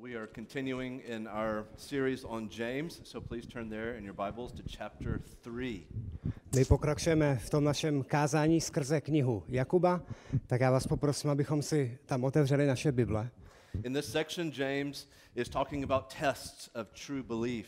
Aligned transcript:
We 0.00 0.14
are 0.14 0.26
continuing 0.26 1.00
in 1.00 1.28
our 1.28 1.66
series 1.76 2.24
on 2.24 2.48
James, 2.48 3.00
so 3.04 3.20
please 3.20 3.46
turn 3.46 3.68
there 3.68 3.98
in 3.98 4.04
your 4.04 4.14
Bibles 4.14 4.52
to 4.52 4.62
chapter 4.78 5.20
3. 5.42 5.86
My 6.56 6.64
pokračujeme 6.64 7.38
v 7.38 7.50
tom 7.50 7.64
našem 7.64 8.04
kázání 8.04 8.60
skrze 8.60 9.00
knihu 9.00 9.44
Jakuba, 9.48 10.02
tak 10.46 10.60
já 10.60 10.70
vás 10.70 10.86
poprosím, 10.86 11.30
abychom 11.30 11.62
si 11.62 11.98
tam 12.06 12.24
otevřeli 12.24 12.66
naše 12.66 12.92
Bible. 12.92 13.30
In 13.84 13.94
this 13.94 14.12
section, 14.12 14.52
James 14.54 15.08
is 15.34 15.48
talking 15.48 15.84
about 15.84 16.14
tests 16.20 16.70
of 16.74 16.88
true 17.06 17.22
belief. 17.22 17.66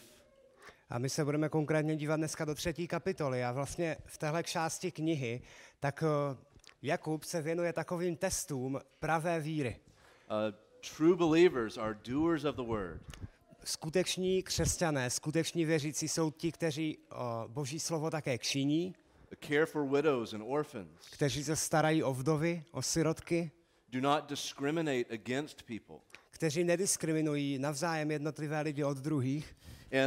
A 0.91 0.98
my 0.98 1.09
se 1.09 1.25
budeme 1.25 1.48
konkrétně 1.48 1.97
dívat 1.97 2.16
dneska 2.16 2.45
do 2.45 2.55
třetí 2.55 2.88
kapitoly 2.88 3.45
a 3.45 3.52
vlastně 3.52 3.97
v 4.06 4.19
téhle 4.19 4.43
části 4.43 4.91
knihy, 4.91 5.41
tak 5.80 6.05
eh, 6.06 6.37
Jakub 6.83 7.25
se 7.25 7.43
věnuje 7.43 7.73
takovým 7.73 8.16
testům 8.16 8.80
pravé 8.98 9.41
víry. 9.41 9.77
Uh, 10.30 10.63
true 10.97 11.16
believers 11.16 11.79
are 11.79 11.95
doers 12.09 12.45
of 12.45 12.56
the 12.56 12.62
word. 12.62 13.01
Skuteční 13.65 14.43
křesťané, 14.43 15.10
skuteční 15.10 15.65
věřící 15.65 16.09
jsou 16.09 16.30
ti, 16.30 16.52
kteří 16.52 16.98
o, 17.12 17.45
boží 17.48 17.80
slovo 17.80 18.10
také 18.10 18.38
kšiní, 18.38 18.95
care 19.41 19.66
for 19.66 19.87
widows 19.97 20.33
and 20.34 20.43
orphans, 20.47 20.88
kteří 21.12 21.45
se 21.45 21.57
starají 21.57 22.02
o 22.02 22.15
vdovy, 22.15 22.65
o 22.73 22.83
sirotky, 22.83 23.51
do 23.88 24.01
not 24.01 24.29
discriminate 24.29 25.05
against 25.15 25.62
people. 25.62 25.97
kteří 26.30 26.65
nediskriminují 26.65 27.59
navzájem 27.59 28.10
jednotlivé 28.10 28.60
lidi 28.60 28.85
od 28.85 28.98
druhých. 28.98 29.57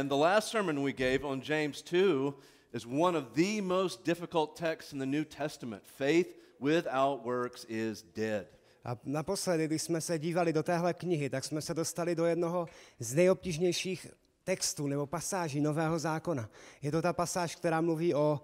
And 0.00 0.08
the 0.08 0.14
last 0.14 0.48
sermon 0.48 0.84
we 0.84 0.92
gave 0.92 1.18
on 1.22 1.42
James 1.44 1.82
2 1.82 2.32
is 2.72 2.86
one 2.86 3.18
of 3.18 3.24
the 3.34 3.62
most 3.62 4.06
difficult 4.06 4.58
texts 4.58 4.92
in 4.92 4.98
the 4.98 5.06
New 5.06 5.24
Testament. 5.24 5.82
Faith 5.84 6.36
without 6.60 7.24
works 7.24 7.66
is 7.68 8.02
dead. 8.16 8.46
A 8.88 8.98
naposledy, 9.04 9.66
když 9.66 9.82
jsme 9.82 10.00
se 10.00 10.18
dívali 10.18 10.52
do 10.52 10.62
téhle 10.62 10.94
knihy, 10.94 11.30
tak 11.30 11.44
jsme 11.44 11.60
se 11.62 11.74
dostali 11.74 12.14
do 12.14 12.24
jednoho 12.24 12.68
z 12.98 13.14
nejobtížnějších 13.14 14.06
textů 14.44 14.86
nebo 14.86 15.06
pasáží 15.06 15.60
Nového 15.60 15.98
zákona. 15.98 16.50
Je 16.82 16.90
to 16.90 17.02
ta 17.02 17.12
pasáž, 17.12 17.56
která 17.56 17.80
mluví 17.80 18.14
o, 18.14 18.40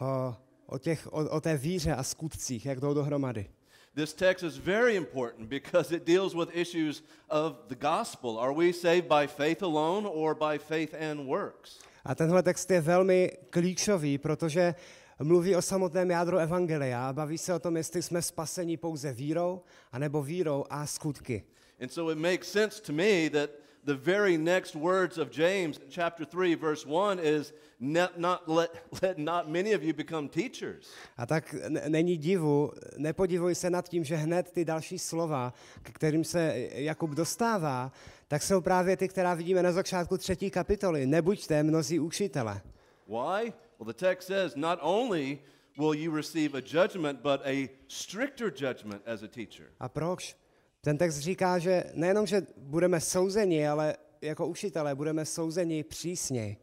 o, 0.00 0.36
o, 0.66 0.78
těch, 0.78 1.12
o, 1.12 1.30
o 1.30 1.40
té 1.40 1.56
víře 1.56 1.94
a 1.94 2.02
skutcích, 2.02 2.66
jak 2.66 2.80
jdou 2.80 2.94
dohromady. 2.94 3.50
This 3.94 4.14
text 4.14 4.44
is 4.44 4.56
very 4.56 4.96
important 4.96 5.48
because 5.48 5.96
it 5.96 6.06
deals 6.06 6.34
with 6.34 6.56
issues 6.56 7.04
of 7.28 7.52
the 7.68 7.74
gospel. 7.74 8.38
Are 8.40 8.54
we 8.54 8.72
saved 8.72 9.08
by 9.08 9.26
faith 9.26 9.62
alone 9.62 10.08
or 10.12 10.34
by 10.34 10.58
faith 10.58 10.94
and 11.10 11.26
works? 11.26 11.78
A 12.04 12.14
tenhle 12.14 12.42
text 12.42 12.70
je 12.70 12.80
velmi 12.80 13.32
klíčový, 13.50 14.18
protože 14.18 14.74
mluví 15.24 15.56
o 15.56 15.62
samotném 15.62 16.10
jádru 16.10 16.38
Evangelia 16.38 17.08
a 17.08 17.12
baví 17.12 17.38
se 17.38 17.54
o 17.54 17.58
tom, 17.58 17.76
jestli 17.76 18.02
jsme 18.02 18.22
spaseni 18.22 18.76
pouze 18.76 19.12
vírou, 19.12 19.62
anebo 19.92 20.22
vírou 20.22 20.64
a 20.70 20.86
skutky. 20.86 21.44
And 21.80 21.88
so 21.88 22.12
it 22.12 22.18
makes 22.18 22.52
sense 22.52 22.82
to 22.82 22.92
me 22.92 23.30
that 23.30 23.50
the 23.84 23.94
very 23.94 24.38
next 24.38 24.74
words 24.74 25.18
of 25.18 25.28
James, 25.30 25.80
chapter 25.88 26.26
3, 26.26 26.56
verse 26.56 26.84
1, 26.84 27.22
is 27.22 27.54
not, 27.80 28.18
not 28.18 28.48
let, 28.48 28.70
let 29.02 29.18
not 29.18 29.48
many 29.48 29.74
of 29.74 29.82
you 29.82 29.94
become 29.94 30.28
teachers. 30.28 30.88
A 31.16 31.26
tak 31.26 31.54
není 31.88 32.16
divu, 32.16 32.72
nepodivuj 32.96 33.54
se 33.54 33.70
nad 33.70 33.88
tím, 33.88 34.04
že 34.04 34.16
hned 34.16 34.50
ty 34.50 34.64
další 34.64 34.98
slova, 34.98 35.52
k 35.82 35.90
kterým 35.90 36.24
se 36.24 36.68
Jakub 36.72 37.10
dostává, 37.10 37.92
tak 38.28 38.42
jsou 38.42 38.60
právě 38.60 38.96
ty, 38.96 39.08
která 39.08 39.34
vidíme 39.34 39.62
na 39.62 39.72
začátku 39.72 40.18
třetí 40.18 40.50
kapitoly. 40.50 41.06
Nebuďte 41.06 41.62
mnozí 41.62 42.00
učitele. 42.00 42.60
Why? 43.08 43.52
Well, 43.78 43.86
the 43.86 44.06
text 44.06 44.28
says 44.28 44.56
not 44.56 44.78
only 44.82 45.38
will 45.78 45.94
you 45.94 46.10
receive 46.10 46.54
a 46.54 46.60
judgment, 46.60 47.22
but 47.22 47.40
a 47.46 47.68
stricter 47.86 48.50
judgment 48.50 49.02
as 49.06 49.22
a 49.22 49.28
teacher. 49.28 49.70
A 49.80 49.88
proč? 49.88 50.36
Ten 50.80 50.98
text 50.98 51.18
říká, 51.18 51.58
že 51.58 51.84
nejenom, 51.94 52.26
že 52.26 52.46
budeme 52.56 53.00
souzeni, 53.00 53.68
ale 53.68 53.96
jako 54.22 54.46
učitelé 54.46 54.94
budeme 54.94 55.24
souzeni 55.24 55.84
přísněji. 55.84 56.56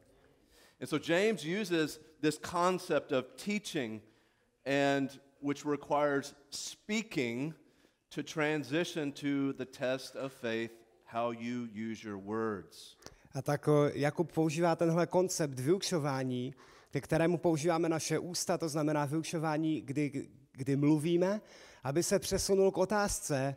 And 0.81 0.87
so 0.87 1.13
James 1.13 1.45
uses 1.61 1.99
this 2.21 2.39
concept 2.51 3.11
of 3.11 3.25
teaching 3.45 4.01
and 4.65 5.19
which 5.41 5.65
requires 5.65 6.35
speaking 6.49 7.53
to 8.09 8.23
transition 8.23 9.11
to 9.11 9.53
the 9.53 9.65
test 9.65 10.15
of 10.15 10.33
faith, 10.33 10.71
how 11.05 11.31
you 11.31 11.67
use 11.91 12.07
your 12.07 12.17
words. 12.17 12.97
A 13.33 13.41
tak 13.41 13.67
o, 13.67 13.89
Jakub 13.93 14.31
používá 14.31 14.75
tenhle 14.75 15.07
koncept 15.07 15.59
vyučování, 15.59 16.53
ke 16.95 17.01
kterému 17.01 17.37
používáme 17.37 17.89
naše 17.89 18.19
ústa, 18.19 18.57
to 18.57 18.69
znamená 18.69 19.05
vyučování, 19.05 19.81
kdy, 19.81 20.27
kdy 20.51 20.75
mluvíme, 20.75 21.41
aby 21.83 22.03
se 22.03 22.19
přesunul 22.19 22.71
k 22.71 22.77
otázce 22.77 23.55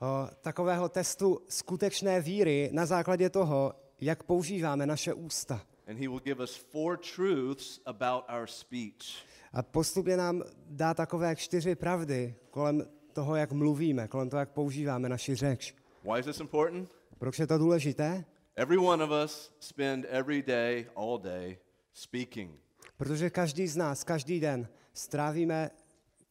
o, 0.00 0.28
takového 0.40 0.88
testu 0.88 1.40
skutečné 1.48 2.20
víry 2.20 2.70
na 2.72 2.86
základě 2.86 3.30
toho, 3.30 3.72
jak 4.00 4.22
používáme 4.22 4.86
naše 4.86 5.14
ústa. 5.14 5.60
And 5.86 5.98
he 5.98 6.08
will 6.08 6.20
give 6.20 6.44
us 6.44 6.56
four 6.56 6.98
truths 7.16 7.80
about 7.86 8.24
our 8.38 8.46
speech. 8.46 9.24
A 9.52 9.62
postupně 9.62 10.16
nám 10.16 10.42
dá 10.66 10.94
takové 10.94 11.36
čtyři 11.36 11.74
pravdy 11.74 12.34
kolem 12.50 12.86
toho, 13.12 13.36
jak 13.36 13.52
mluvíme, 13.52 14.08
kolem 14.08 14.30
toho, 14.30 14.40
jak 14.40 14.50
používáme 14.50 15.08
naši 15.08 15.34
řeč. 15.34 15.74
Why 16.04 16.20
is 16.20 16.26
this 16.26 16.40
important? 16.40 16.90
Proč 17.18 17.38
je 17.38 17.46
to 17.46 17.58
důležité? 17.58 18.24
Every 18.56 18.78
one 18.78 19.04
of 19.04 19.10
us 19.24 19.50
spend 19.60 20.06
every 20.08 20.42
day, 20.42 20.86
all 20.96 21.18
day, 21.18 21.58
speaking. 21.98 22.60
Protože 22.96 23.30
každý 23.30 23.66
z 23.66 23.76
nás, 23.76 24.04
každý 24.04 24.40
den 24.40 24.68
strávíme 24.92 25.70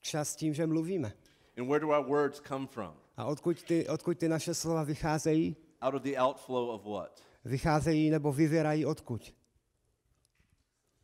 čas 0.02 0.36
tím, 0.36 0.54
že 0.54 0.68
mluvíme. 0.68 1.14
And 1.58 1.68
where 1.68 1.80
do 1.80 1.88
our 1.88 2.06
words 2.06 2.42
come 2.48 2.68
from? 2.68 2.94
A 3.18 3.26
odkud 3.26 3.64
ty, 3.64 3.88
odkud 3.88 4.18
ty 4.18 4.30
naše 4.30 4.54
slova 4.54 4.84
vycházejí? 4.84 5.56
Out 5.82 5.94
of 5.94 6.02
the 6.02 6.18
outflow 6.18 6.70
of 6.70 6.86
what? 6.86 7.24
Vycházejí 7.46 8.10
nebo 8.10 8.34
vyvěrají 8.34 8.86
odkud? 8.86 9.34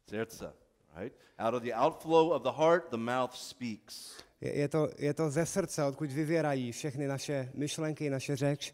Srdce, 0.10 0.54
right? 0.96 1.18
Out 1.40 1.54
of 1.54 1.64
the 1.64 1.74
outflow 1.74 2.32
of 2.32 2.42
the 2.42 2.52
heart, 2.52 2.90
the 2.90 2.98
mouth 2.98 3.36
speaks. 3.36 4.18
Je, 4.42 4.58
je, 4.58 4.68
to, 4.68 4.90
je 4.98 5.14
to 5.14 5.30
ze 5.30 5.46
srdce, 5.46 5.84
odkud 5.84 6.12
vyvěrají 6.12 6.72
všechny 6.72 7.08
naše 7.08 7.52
myšlenky, 7.54 8.10
naše 8.10 8.36
řeč. 8.36 8.74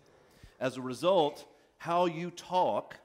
As 0.59 0.77
a 0.77 0.87
result, 0.87 1.49
how 1.77 2.07
you 2.07 2.31
talk 2.31 2.95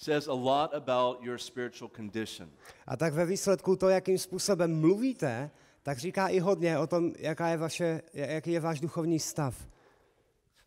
says 0.00 0.28
a 0.28 0.34
lot 0.34 0.74
about 0.74 1.22
your 1.22 1.38
spiritual 1.38 1.90
condition. 1.96 2.50
A 2.86 2.96
tak 2.96 3.14
ve 3.14 3.26
výsledku 3.26 3.76
to, 3.76 3.88
jakým 3.88 4.18
způsobem 4.18 4.80
mluvíte, 4.80 5.50
tak 5.82 5.98
říká 5.98 6.28
i 6.28 6.38
hodně 6.38 6.78
o 6.78 6.86
tom, 6.86 7.12
jaká 7.18 7.48
je 7.48 7.56
vaše, 7.56 8.02
jaký 8.12 8.52
je 8.52 8.60
váš 8.60 8.80
duchovní 8.80 9.18
stav. 9.18 9.68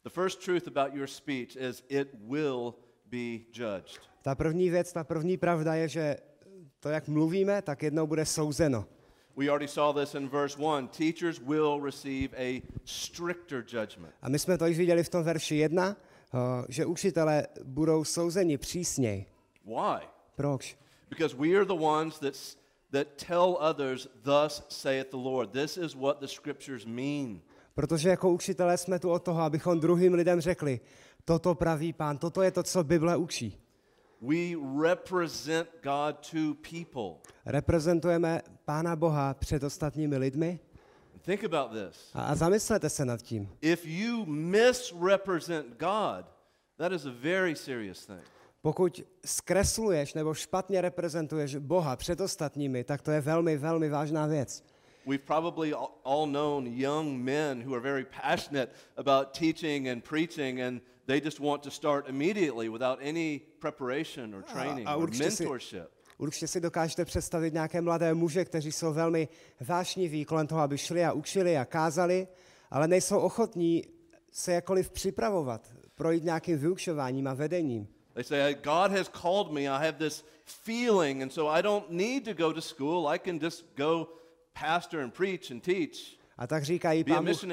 The 0.04 0.10
first 0.10 0.46
truth 0.46 0.68
about 0.68 0.94
your 0.94 1.08
speech 1.08 1.56
is 1.56 1.84
it 1.90 2.10
will 2.28 2.76
be 3.06 3.46
judged. 3.54 4.00
Ta 4.22 4.36
první 4.36 4.70
věc, 4.70 4.94
ta 4.94 5.04
první 5.04 5.38
pravda 5.38 5.76
je, 5.76 5.88
že 5.88 6.18
to, 6.80 6.90
jak 6.90 7.08
mluvíme, 7.08 7.62
tak 7.62 7.84
jednou 7.84 8.08
bude 8.08 8.26
souzeno. 8.26 8.86
We 9.38 9.50
already 9.50 9.68
saw 9.68 10.00
this 10.00 10.16
in 10.16 10.30
verse 10.30 10.62
1. 10.62 10.88
Teachers 10.88 11.40
will 11.40 11.82
receive 11.86 12.38
a 12.38 12.62
stricter 12.86 13.66
judgment. 13.68 14.14
A 14.22 14.30
my 14.30 14.40
jsme 14.40 14.58
to 14.58 14.66
již 14.66 14.78
viděli 14.78 15.04
v 15.04 15.10
tom 15.10 15.24
verši 15.24 15.56
1, 15.56 15.90
o, 15.90 15.96
že 16.70 16.86
učitelé 16.86 17.48
budou 17.64 18.04
souzeni 18.04 18.58
přísněji. 18.58 19.26
Why? 19.66 20.08
Proč? 20.36 20.78
Because 21.10 21.36
we 21.36 21.56
are 21.56 21.66
the 21.66 21.84
ones 21.84 22.20
that, 22.20 22.34
that 22.92 23.08
tell 23.28 23.58
others, 23.60 24.08
thus 24.24 24.64
saith 24.70 25.10
the 25.10 25.18
Lord. 25.18 25.52
This 25.52 25.78
is 25.78 25.96
what 25.96 26.20
the 26.20 26.28
scriptures 26.28 26.86
mean. 26.86 27.42
Protože 27.76 28.10
jako 28.10 28.32
učitelé 28.32 28.78
jsme 28.78 29.00
tu 29.00 29.10
od 29.10 29.24
toho, 29.24 29.42
abychom 29.42 29.80
druhým 29.80 30.14
lidem 30.14 30.42
řekli, 30.42 30.80
toto 31.26 31.56
praví 31.56 31.94
pán, 31.94 32.18
toto 32.18 32.42
je 32.42 32.52
to, 32.52 32.64
co 32.64 32.84
Bible 32.84 33.18
učí. 33.18 33.60
We 34.22 34.56
represent 34.82 35.70
God 35.84 36.32
to 36.32 36.54
people. 36.70 37.34
Reprezentujeme 37.46 38.42
Pána 38.66 38.96
Boha 38.96 39.34
před 39.34 39.64
ostatními 39.64 40.18
lidmi 40.18 40.60
Think 41.26 41.44
about 41.44 41.72
this. 41.72 42.10
a, 42.14 42.22
a 42.26 42.36
zamyslete 42.36 42.90
se 42.90 43.06
nad 43.06 43.22
tím. 43.22 43.50
If 43.62 43.86
you 43.86 44.26
misrepresent 44.26 45.66
God, 45.80 46.26
that 46.78 46.92
is 46.92 47.06
a 47.06 47.12
very 47.12 47.56
serious 47.56 48.06
thing. 48.06 48.22
Pokud 48.62 49.02
zkresluješ 49.26 50.14
nebo 50.14 50.34
špatně 50.34 50.82
reprezentuješ 50.82 51.56
Boha 51.56 51.96
před 51.96 52.22
ostatními, 52.22 52.84
tak 52.84 53.02
to 53.02 53.12
je 53.12 53.22
velmi, 53.22 53.58
velmi 53.58 53.90
vážná 53.90 54.26
věc. 54.28 54.64
We've 55.06 55.24
probably 55.26 55.74
all- 56.06 56.26
known 56.32 56.68
young 56.68 57.18
men 57.24 57.64
who 57.68 57.74
are 57.74 57.82
very 57.82 58.06
passionate 58.22 58.72
about 58.98 59.38
teaching 59.40 59.88
and 59.90 60.04
preaching, 60.04 60.62
and 60.62 60.82
they 61.06 61.22
just 61.26 61.40
want 61.40 61.64
to 61.64 61.70
start 61.72 62.10
immediately 62.10 62.70
without 62.70 63.00
any 63.02 63.42
preparation 63.60 64.36
or 64.36 64.42
training 64.44 64.88
a 64.88 64.96
or 64.96 65.04
určitě 65.04 65.32
si- 65.32 65.44
mentorship. 65.44 65.88
Určitě 66.18 66.48
si 66.48 66.62
dokážete 66.62 67.06
představit 67.06 67.54
nějaké 67.54 67.82
mladé 67.82 68.14
muže, 68.14 68.46
kteří 68.46 68.72
jsou 68.72 68.94
velmi 68.94 69.28
vášniví 69.68 70.26
kolem 70.26 70.48
toho, 70.48 70.62
aby 70.62 70.78
šli 70.78 71.06
a 71.06 71.14
učili 71.14 71.58
a 71.58 71.66
kázali, 71.66 72.28
ale 72.72 72.88
nejsou 72.88 73.20
ochotní 73.20 73.84
se 74.32 74.54
jakkoliv 74.54 74.90
připravovat, 74.90 75.74
projít 75.96 76.24
nějakým 76.24 76.58
vyučováním 76.58 77.28
a 77.28 77.34
vedením. 77.34 77.88
They 78.14 78.24
say, 78.24 78.54
God 78.54 78.92
has 78.92 79.10
called 79.10 79.52
me, 79.52 79.62
I 79.62 79.86
have 79.86 79.98
this 79.98 80.26
feeling, 80.46 81.22
and 81.22 81.34
so 81.34 81.60
I 81.60 81.62
don't 81.62 81.90
need 81.90 82.26
to 82.26 82.34
go 82.34 82.54
to 82.54 82.62
school. 82.62 83.08
I 83.08 83.20
can 83.20 83.40
just 83.42 83.66
go 83.76 84.08
pastor 84.54 85.00
and 85.00 85.14
preach 85.14 85.52
and 85.52 85.64
teach. 85.64 86.20
A 86.38 86.48
tak 86.48 86.64
říkají, 86.64 87.04
pán 87.04 87.26
Bůh, 87.26 87.44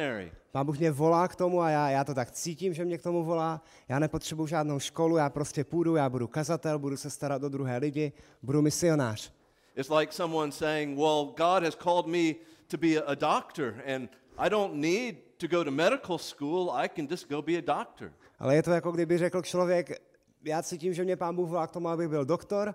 pán 0.53 0.67
Bůh 0.67 0.79
mě 0.79 0.91
volá 0.91 1.29
k 1.29 1.37
tomu 1.37 1.61
a 1.61 1.71
já, 1.71 1.91
já 1.91 2.05
to 2.05 2.15
tak 2.15 2.31
cítím, 2.31 2.75
že 2.75 2.85
mě 2.85 2.99
k 2.99 3.03
tomu 3.03 3.25
volá. 3.25 3.63
Já 3.89 3.99
nepotřebuji 3.99 4.47
žádnou 4.47 4.79
školu, 4.79 5.17
já 5.17 5.31
prostě 5.31 5.65
půjdu, 5.65 5.97
já 5.97 6.09
budu 6.09 6.27
kazatel, 6.27 6.79
budu 6.79 6.97
se 6.97 7.11
starat 7.11 7.43
o 7.43 7.49
druhé 7.49 7.79
lidi, 7.79 8.13
budu 8.43 8.63
misionář. 8.63 9.33
It's 9.77 9.91
like 9.91 10.13
someone 10.13 10.53
saying, 10.53 10.99
Well, 10.99 11.25
God 11.25 11.63
has 11.63 11.75
called 11.75 12.07
me 12.07 12.35
to 12.69 12.79
be 12.79 13.03
a 13.03 13.15
doctor, 13.15 13.75
and 13.95 14.11
I 14.39 14.51
don't 14.51 14.75
need 14.75 15.17
to 15.37 15.47
go 15.47 15.65
to 15.65 15.71
medical 15.71 16.19
school. 16.19 16.71
I 16.75 16.89
can 16.89 17.07
just 17.11 17.29
go 17.29 17.43
be 17.43 17.53
a 17.53 17.61
doctor. 17.61 18.13
Ale 18.39 18.57
je 18.57 18.63
to 18.63 18.71
jako 18.71 18.93
kdyby 18.93 19.19
řekl 19.19 19.43
člověk, 19.43 20.03
já 20.45 20.63
cítím, 20.63 20.95
že 20.95 21.05
mě 21.05 21.17
pán 21.17 21.37
Bůh 21.37 21.49
volá 21.49 21.67
k 21.67 21.71
tomu, 21.71 21.89
abych 21.89 22.09
byl 22.09 22.25
doktor, 22.25 22.75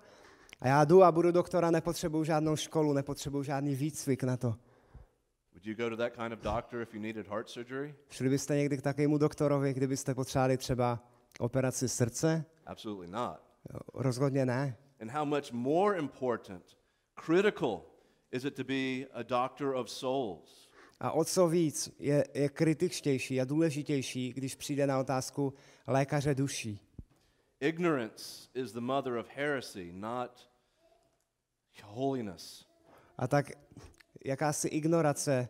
a 0.62 0.68
já 0.68 0.86
jdu 0.86 1.04
a 1.04 1.12
budu 1.12 1.32
doktora, 1.32 1.72
nepotřebuji 1.72 2.24
žádnou 2.24 2.56
školu, 2.56 2.94
nepotřebuji 2.94 3.44
žádný 3.44 3.76
výcvik 3.76 4.24
na 4.24 4.38
to. 4.38 4.56
Would 5.66 5.80
you 5.80 5.86
go 5.86 5.90
to 5.90 5.96
that 5.96 6.14
kind 6.14 6.34
of 6.34 6.42
doctor 6.44 6.82
if 6.82 6.94
you 6.94 7.00
needed 7.00 7.28
heart 7.28 7.50
surgery? 7.50 7.96
Šli 8.10 8.30
byste 8.30 8.56
někdy 8.56 8.78
k 8.78 8.82
takovému 8.82 9.18
doktorovi, 9.18 9.74
kdybyste 9.74 10.16
potřebovali 10.16 10.58
třeba 10.58 11.00
operaci 11.40 11.90
srdce? 11.90 12.46
Absolutely 12.66 13.12
not. 13.12 13.40
Rozhodně 13.94 14.46
ne. 14.46 14.78
And 15.02 15.12
how 15.12 15.26
much 15.26 15.52
more 15.52 15.98
important, 15.98 16.78
critical, 17.26 17.82
is 18.32 18.46
it 18.46 18.56
to 18.56 18.64
be 18.64 19.08
a 19.14 19.24
doctor 19.24 19.76
of 19.76 19.90
souls? 19.90 20.70
A 21.00 21.12
o 21.12 21.26
co 21.26 21.48
víc 21.48 21.96
je, 22.00 22.26
je 22.34 22.50
kritičtější 22.50 23.42
a 23.42 23.46
důležitější, 23.46 24.34
když 24.34 24.56
přijde 24.56 24.88
na 24.88 25.00
otázku 25.00 25.54
lékaře 25.88 26.36
duší. 26.36 26.80
Ignorance 27.60 28.50
is 28.54 28.72
the 28.72 28.82
mother 28.82 29.14
of 29.14 29.28
heresy, 29.36 29.92
not 29.94 30.50
holiness. 31.84 32.66
A 33.18 33.28
tak 33.28 33.52
jakási 34.26 34.68
ignorace 34.68 35.50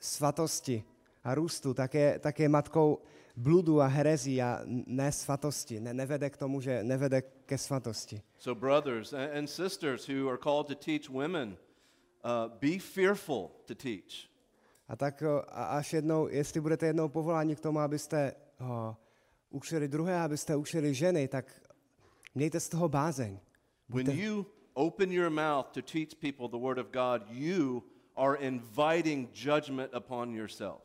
svatosti 0.00 0.84
a 1.24 1.34
růstu, 1.34 1.74
tak 1.74 1.94
je, 1.94 2.18
tak 2.18 2.40
je 2.40 2.48
matkou 2.48 2.98
bludu 3.36 3.80
a 3.80 3.86
herezí 3.86 4.42
a 4.42 4.60
ne 4.86 5.12
svatosti. 5.12 5.80
Ne, 5.80 5.94
nevede 5.94 6.30
k 6.30 6.36
tomu, 6.36 6.60
že 6.60 6.82
nevede 6.82 7.22
ke 7.22 7.58
svatosti. 7.58 8.22
So, 8.38 8.60
brothers 8.60 9.12
and 9.12 9.46
sisters 9.46 10.08
who 10.08 10.28
are 10.28 10.38
called 10.38 10.66
to 10.66 10.74
teach 10.74 11.10
women, 11.10 11.56
uh, 12.24 12.48
be 12.60 12.78
fearful 12.78 13.50
to 13.66 13.74
teach. 13.74 14.28
A 14.88 14.96
tak 14.96 15.22
a 15.22 15.64
až 15.64 15.92
jednou, 15.92 16.28
jestli 16.28 16.60
budete 16.60 16.86
jednou 16.86 17.08
povoláni 17.08 17.56
k 17.56 17.60
tomu, 17.60 17.78
abyste 17.78 18.34
o, 18.60 18.96
učili 19.50 19.88
druhé, 19.88 20.20
abyste 20.20 20.56
učili 20.56 20.94
ženy, 20.94 21.28
tak 21.28 21.60
mějte 22.34 22.60
z 22.60 22.68
toho 22.68 22.88
bázeň. 22.88 23.38
When 23.88 24.10
you 24.10 24.46
open 24.74 25.12
your 25.12 25.30
mouth 25.30 25.66
to 25.66 25.82
teach 25.82 26.14
people 26.14 26.48
the 26.48 26.64
Word 26.64 26.78
of 26.78 26.86
God, 26.92 27.22
you 27.30 27.82
are 28.16 28.36
inviting 28.46 29.28
judgment 29.32 29.94
upon 29.94 30.34
yourself. 30.34 30.80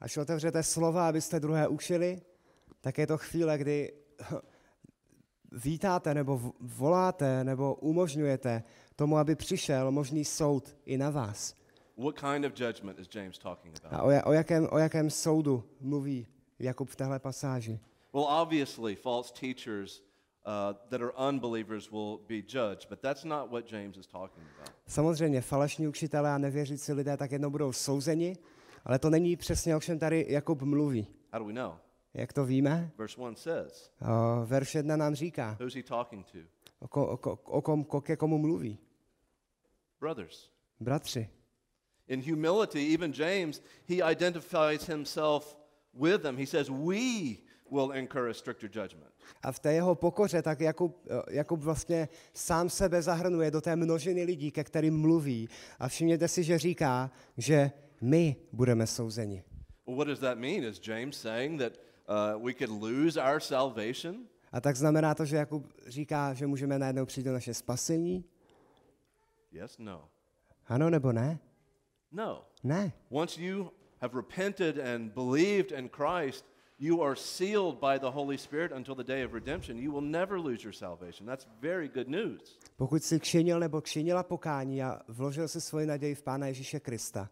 Až 0.00 0.16
otevřete 0.16 0.62
slova, 0.62 1.08
abyste 1.08 1.40
druhé 1.40 1.68
učili, 1.68 2.20
tak 2.80 2.98
je 2.98 3.06
to 3.06 3.18
chvíle, 3.18 3.58
kdy 3.58 3.92
vítáte 5.52 6.14
nebo 6.14 6.52
voláte 6.60 7.44
nebo 7.44 7.74
umožňujete 7.74 8.62
tomu, 8.96 9.16
aby 9.16 9.36
přišel 9.36 9.90
možný 9.90 10.24
soud 10.24 10.76
i 10.86 10.98
na 10.98 11.10
vás. 11.10 11.54
What 11.96 12.20
kind 12.20 12.44
of 12.44 12.60
judgment 12.60 12.98
is 12.98 13.08
James 13.14 13.38
talking 13.38 13.78
about? 13.78 14.00
A 14.00 14.02
o, 14.02 14.30
o, 14.30 14.32
jakém, 14.32 14.68
o 14.70 14.78
jakém 14.78 15.10
soudu 15.10 15.64
mluví 15.80 16.26
Jakub 16.58 16.90
v 16.90 16.96
téhle 16.96 17.18
pasáži? 17.18 17.80
Well, 18.12 18.26
obviously, 18.42 18.96
false 18.96 19.32
teachers 19.40 20.02
uh, 20.46 20.74
that 20.90 21.00
are 21.00 21.12
unbelievers 21.28 21.90
will 21.90 22.18
be 22.28 22.42
judged, 22.42 22.88
but 22.88 23.00
that's 23.00 23.24
not 23.24 23.50
what 23.50 23.72
James 23.72 23.96
is 23.96 24.06
talking 24.06 24.44
about. 24.56 24.74
Samozřejmě 24.86 25.40
falešní 25.40 25.88
učitelé 25.88 26.30
a 26.30 26.38
nevěřící 26.38 26.92
lidé 26.92 27.16
tak 27.16 27.32
jednou 27.32 27.50
budou 27.50 27.72
souzeni, 27.72 28.36
ale 28.84 28.98
to 28.98 29.10
není 29.10 29.36
přesně 29.36 29.76
o 29.76 29.80
čem 29.80 29.98
tady 29.98 30.26
Jakub 30.28 30.62
mluví. 30.62 31.06
How 31.32 31.38
do 31.38 31.44
we 31.46 31.52
know? 31.52 31.72
Jak 32.14 32.32
to 32.32 32.44
víme? 32.44 32.90
Verse 32.98 33.20
1 33.20 33.34
says, 33.34 33.90
O, 34.02 34.46
verš 34.46 34.74
1 34.74 34.96
nám 34.96 35.14
říká, 35.14 35.56
Who's 35.60 35.74
he 35.74 35.82
talking 35.82 36.26
to? 36.26 36.38
o, 36.80 36.88
ko, 36.88 37.06
o, 37.06 37.16
ko, 37.16 37.38
o 37.44 37.62
kom, 37.62 37.84
ko, 37.84 38.00
ke 38.00 38.16
komu 38.16 38.38
mluví. 38.38 38.78
Brothers. 40.00 40.50
Bratři. 40.80 41.30
In 42.08 42.22
humility, 42.22 42.94
even 42.94 43.12
James, 43.16 43.62
he 43.88 44.12
identifies 44.12 44.86
himself 44.86 45.56
with 45.94 46.22
them. 46.22 46.36
He 46.36 46.46
says, 46.46 46.68
We 46.70 47.36
will 47.74 47.92
incur 47.92 48.28
a 48.28 48.34
stricter 48.34 48.70
judgment. 48.72 49.14
A 49.42 49.52
v 49.52 49.58
té 49.58 49.72
jeho 49.72 49.94
pokoře 49.94 50.42
tak 50.42 50.60
Jakub, 50.60 51.06
Jakub 51.30 51.60
vlastně 51.60 52.08
sám 52.32 52.70
sebe 52.70 53.02
zahrnuje 53.02 53.50
do 53.50 53.60
té 53.60 53.76
množiny 53.76 54.24
lidí, 54.24 54.50
ke 54.50 54.64
kterým 54.64 55.00
mluví. 55.00 55.48
A 55.78 55.88
všimněte 55.88 56.28
si, 56.28 56.42
že 56.42 56.58
říká, 56.58 57.10
že 57.36 57.72
my 58.00 58.36
budeme 58.52 58.86
souzeni. 58.86 59.44
Well, 59.86 59.96
what 59.96 60.08
does 60.08 60.18
that 60.18 60.38
mean? 60.38 60.64
Is 60.64 60.80
James 60.88 61.16
saying 61.16 61.60
that 61.60 61.72
uh, 62.08 62.44
we 62.44 62.54
could 62.54 62.82
lose 62.82 63.20
our 63.20 63.40
salvation? 63.40 64.26
A 64.52 64.60
tak 64.60 64.76
znamená 64.76 65.14
to, 65.14 65.24
že 65.24 65.36
Jakub 65.36 65.72
říká, 65.86 66.34
že 66.34 66.46
můžeme 66.46 66.78
najednou 66.78 67.06
přijít 67.06 67.24
do 67.24 67.32
naše 67.32 67.54
spasení? 67.54 68.24
Yes, 69.52 69.78
no. 69.78 70.08
Ano 70.66 70.90
nebo 70.90 71.12
ne? 71.12 71.38
No. 72.12 72.44
Ne. 72.62 72.92
Once 73.10 73.40
you 73.40 73.70
have 74.00 74.14
repented 74.14 74.78
and 74.78 75.12
believed 75.12 75.72
in 75.72 75.88
Christ, 75.88 76.44
you 76.78 77.02
are 77.02 77.16
sealed 77.16 77.80
by 77.80 77.98
the 77.98 78.10
Holy 78.10 78.38
Spirit 78.38 78.72
until 78.72 78.94
the 78.94 79.04
day 79.04 79.24
of 79.24 79.32
redemption. 79.32 79.78
You 79.78 79.92
will 79.92 80.10
never 80.10 80.40
lose 80.40 80.64
your 80.64 80.72
salvation. 80.72 81.26
That's 81.26 81.46
very 81.60 81.88
good 81.88 82.08
news. 82.08 82.58
Pokud 82.76 83.04
jsi 83.04 83.20
kšinil 83.20 83.60
nebo 83.60 83.80
kšinila 83.80 84.22
pokání 84.22 84.82
a 84.82 85.00
vložil 85.08 85.48
si 85.48 85.60
svoji 85.60 85.86
naději 85.86 86.14
v 86.14 86.22
Pána 86.22 86.46
Ježíše 86.46 86.80
Krista, 86.80 87.30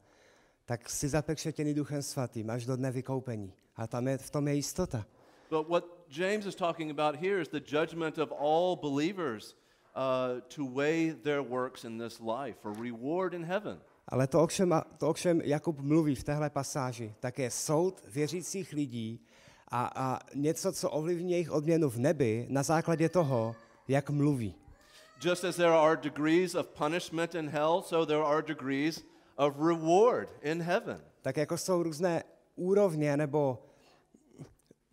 tak 0.64 0.90
jsi 0.90 1.08
zapekšetěný 1.08 1.74
Duchem 1.74 2.02
Svatým 2.02 2.50
až 2.50 2.66
do 2.66 2.76
dne 2.76 2.90
vykoupení. 2.90 3.52
A 3.76 3.86
tam 3.86 4.08
je, 4.08 4.18
v 4.18 4.30
tom 4.30 4.48
je 4.48 4.54
jistota. 4.54 5.06
But 5.50 5.68
what 5.68 5.84
James 6.08 6.46
is 6.46 6.54
talking 6.54 6.90
about 6.90 7.20
here 7.20 7.40
is 7.40 7.48
the 7.48 7.60
judgment 7.60 8.18
of 8.18 8.32
all 8.32 8.76
believers 8.76 9.56
uh, 9.96 10.40
to 10.56 10.64
weigh 10.64 11.14
their 11.22 11.42
works 11.42 11.84
in 11.84 11.98
this 11.98 12.20
life 12.20 12.56
for 12.62 12.72
reward 12.72 13.34
in 13.34 13.44
heaven. 13.44 13.80
Ale 14.08 14.26
to, 14.26 14.42
o 14.42 14.46
čem, 14.46 14.82
to, 14.98 15.08
o 15.08 15.14
čem 15.14 15.40
Jakub 15.44 15.80
mluví 15.80 16.14
v 16.14 16.24
téhle 16.24 16.50
pasáži, 16.50 17.14
tak 17.20 17.38
je 17.38 17.50
soud 17.50 18.00
věřících 18.08 18.72
lidí 18.72 19.26
a, 19.72 19.90
a 19.94 20.19
něco, 20.34 20.72
co 20.72 20.90
ovlivní 20.90 21.32
jejich 21.32 21.50
odměnu 21.50 21.90
v 21.90 21.98
nebi 21.98 22.46
na 22.50 22.62
základě 22.62 23.08
toho, 23.08 23.56
jak 23.88 24.10
mluví. 24.10 24.54
Just 25.24 25.44
as 25.44 25.56
there 25.56 25.72
are 25.72 25.96
degrees 25.96 26.54
of 26.54 26.66
punishment 26.66 27.34
in 27.34 27.48
hell, 27.48 27.82
so 27.82 28.06
there 28.06 28.24
are 28.24 28.42
degrees 28.42 29.04
of 29.36 29.54
reward 29.58 30.28
in 30.42 30.62
heaven. 30.62 31.00
Tak 31.22 31.36
jako 31.36 31.58
jsou 31.58 31.82
různé 31.82 32.22
úrovně 32.56 33.16
nebo 33.16 33.58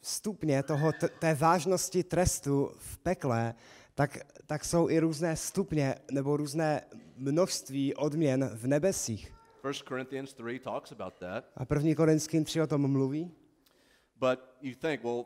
stupně 0.01 0.63
toho, 0.63 0.91
t- 0.91 1.09
té 1.19 1.35
vážnosti 1.35 2.03
trestu 2.03 2.71
v 2.77 2.97
pekle, 2.97 3.53
tak, 3.95 4.17
tak 4.45 4.65
jsou 4.65 4.89
i 4.89 4.99
různé 4.99 5.35
stupně 5.35 5.95
nebo 6.11 6.37
různé 6.37 6.81
množství 7.17 7.95
odměn 7.95 8.49
v 8.53 8.67
nebesích. 8.67 9.33
1 9.63 9.73
Corinthians 9.87 10.33
3 10.33 10.59
talks 10.59 10.91
about 10.91 11.13
that. 11.19 11.43
A 11.57 11.65
první 11.65 11.95
Korinským 11.95 12.43
3 12.43 12.61
o 12.61 12.67
tom 12.67 12.91
mluví. 12.91 13.31
But 14.19 14.39
you 14.61 14.75
think, 14.75 15.03
well, 15.03 15.25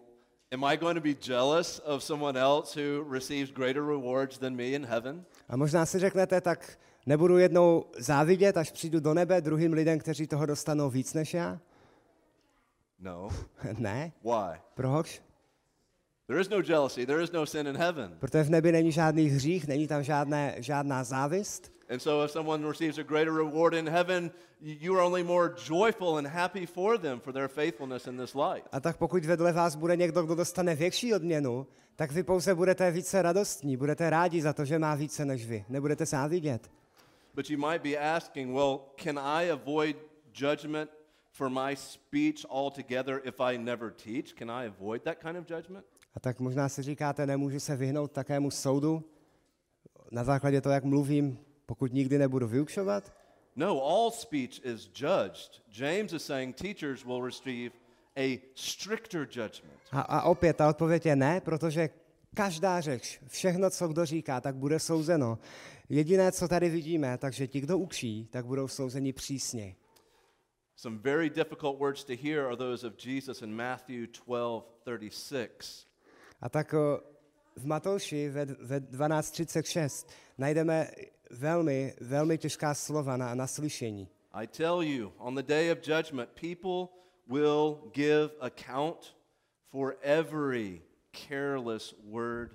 am 0.52 0.64
I 0.64 0.78
going 0.78 0.96
to 0.96 1.02
be 1.02 1.16
jealous 1.16 1.80
of 1.80 2.04
someone 2.04 2.40
else 2.40 2.74
who 2.82 3.04
receives 3.10 3.52
greater 3.52 3.84
rewards 3.84 4.38
than 4.38 4.56
me 4.56 4.74
in 4.74 4.86
heaven? 4.86 5.26
A 5.50 5.58
možná 5.58 5.86
si 5.86 6.00
řeknete, 6.00 6.42
tak 6.42 6.80
nebudu 7.06 7.38
jednou 7.38 7.86
závidět, 7.98 8.58
až 8.58 8.72
přijdu 8.72 9.00
do 9.00 9.14
nebe 9.14 9.42
druhým 9.42 9.74
lidem, 9.74 10.00
kteří 10.00 10.28
toho 10.28 10.46
dostanou 10.46 10.90
víc 10.90 11.14
než 11.14 11.34
já? 11.34 11.60
No. 13.00 13.30
ne. 13.78 14.12
Why? 14.24 14.60
Proč? 14.74 15.22
There 16.28 16.42
is 16.42 16.50
no 16.50 16.62
jealousy, 16.62 17.06
there 17.06 17.24
is 17.24 17.32
no 17.32 17.46
sin 17.46 17.68
in 17.68 17.76
heaven. 17.76 18.18
Protože 18.20 18.44
v 18.44 18.50
nebi 18.50 18.72
není 18.72 18.92
žádný 18.92 19.26
hřích, 19.26 19.68
není 19.68 19.88
tam 19.88 20.04
žádné, 20.04 20.56
žádná 20.58 21.04
závist. 21.04 21.72
And 21.90 22.00
so 22.00 22.26
if 22.26 22.32
someone 22.32 22.68
receives 22.68 22.98
a 22.98 23.04
greater 23.04 23.34
reward 23.34 23.74
in 23.74 23.90
heaven, 23.90 24.32
you 24.62 24.96
are 24.96 25.04
only 25.06 25.24
more 25.24 25.54
joyful 25.68 26.18
and 26.18 26.28
happy 26.28 26.66
for 26.66 26.98
them 26.98 27.20
for 27.20 27.34
their 27.34 27.48
faithfulness 27.48 28.08
in 28.08 28.18
this 28.18 28.36
life. 28.36 28.68
A 28.72 28.80
tak 28.80 28.98
pokud 28.98 29.26
vedle 29.26 29.52
vás 29.52 29.76
bude 29.76 29.96
někdo, 29.96 30.24
kdo 30.24 30.36
dostane 30.36 30.76
větší 30.76 31.14
odměnu, 31.14 31.68
tak 31.96 32.12
vy 32.12 32.24
pouze 32.24 32.56
budete 32.56 32.92
více 32.92 33.22
radostní, 33.22 33.78
budete 33.78 34.10
rádi 34.10 34.42
za 34.42 34.54
to, 34.54 34.66
že 34.66 34.80
má 34.80 34.96
více 34.96 35.26
než 35.26 35.46
vy. 35.46 35.66
Nebudete 35.70 36.06
závidět. 36.06 36.72
But 37.36 37.50
you 37.50 37.58
might 37.58 37.84
be 37.84 37.98
asking, 37.98 38.54
well, 38.54 38.80
can 39.04 39.20
I 39.20 39.52
avoid 39.52 39.96
judgment 40.34 40.90
for 41.32 41.50
my 41.50 41.76
speech 41.76 42.46
altogether 42.50 43.22
if 43.24 43.40
I 43.40 43.58
never 43.58 43.92
teach? 43.92 44.34
Can 44.34 44.52
I 44.52 44.68
avoid 44.68 45.02
that 45.04 45.18
kind 45.22 45.38
of 45.38 45.50
judgment? 45.50 45.86
A 46.16 46.20
tak 46.20 46.40
možná 46.40 46.70
si 46.70 46.82
říkáte, 46.82 47.26
nemůžu 47.26 47.60
se 47.60 47.76
vyhnout 47.76 48.12
takému 48.12 48.52
soudu 48.52 49.04
na 50.12 50.24
základě 50.24 50.62
toho, 50.62 50.74
jak 50.74 50.84
mluvím, 50.84 51.40
pokud 51.66 51.94
nikdy 51.94 52.18
nebudu 52.18 52.48
vyučovat? 52.48 53.14
No, 53.56 53.84
all 53.84 54.12
speech 54.12 54.66
is 54.66 54.90
judged. 54.96 55.62
James 55.78 56.14
is 56.14 56.26
saying 56.26 56.56
teachers 56.56 57.06
will 57.06 57.26
receive 57.26 57.72
a 58.18 58.42
stricter 58.56 59.22
judgment. 59.22 59.80
A, 59.92 60.02
a 60.02 60.22
opět 60.22 60.58
ta 60.58 60.70
odpověď 60.70 61.06
je 61.06 61.16
ne, 61.16 61.42
protože 61.42 61.90
každá 62.36 62.82
řeč, 62.82 63.20
všechno, 63.28 63.70
co 63.70 63.88
kdo 63.88 64.06
říká, 64.06 64.42
tak 64.42 64.56
bude 64.56 64.80
souzeno. 64.80 65.40
Jediné, 65.90 66.32
co 66.32 66.48
tady 66.48 66.70
vidíme, 66.70 67.18
takže 67.18 67.48
ti, 67.48 67.62
kdo 67.62 67.78
učí, 67.78 68.28
tak 68.32 68.46
budou 68.46 68.68
souzeni 68.68 69.14
přísně. 69.14 69.76
Some 70.76 70.98
very 70.98 71.30
difficult 71.30 71.80
words 71.80 72.04
to 72.04 72.14
hear 72.24 72.46
are 72.46 72.56
those 72.56 72.88
of 72.88 73.06
Jesus 73.06 73.42
in 73.42 73.56
Matthew 73.56 74.08
12:36. 74.28 75.93
A 76.44 76.50
tak 76.50 76.74
v 77.56 77.66
Matouši 77.66 78.30
ve, 78.30 78.46
ve 78.46 78.80
12.36 78.80 80.08
najdeme 80.38 80.92
velmi, 81.30 81.94
velmi 82.02 82.38
těžká 82.38 82.74
slova 82.74 83.18
na, 83.18 83.36
na 83.36 83.48
slyšení. 83.48 84.10
I 84.34 84.48
tell 84.48 84.84
you, 84.84 85.12
on 85.18 85.36
the 85.36 85.44
day 85.44 85.72
of 85.72 85.78
judgment, 85.88 86.30
people 86.30 86.88
will 87.28 87.92
give 87.94 88.30
account 88.40 89.16
for 89.72 89.96
every 90.02 90.82
careless 91.30 91.96
word 92.12 92.52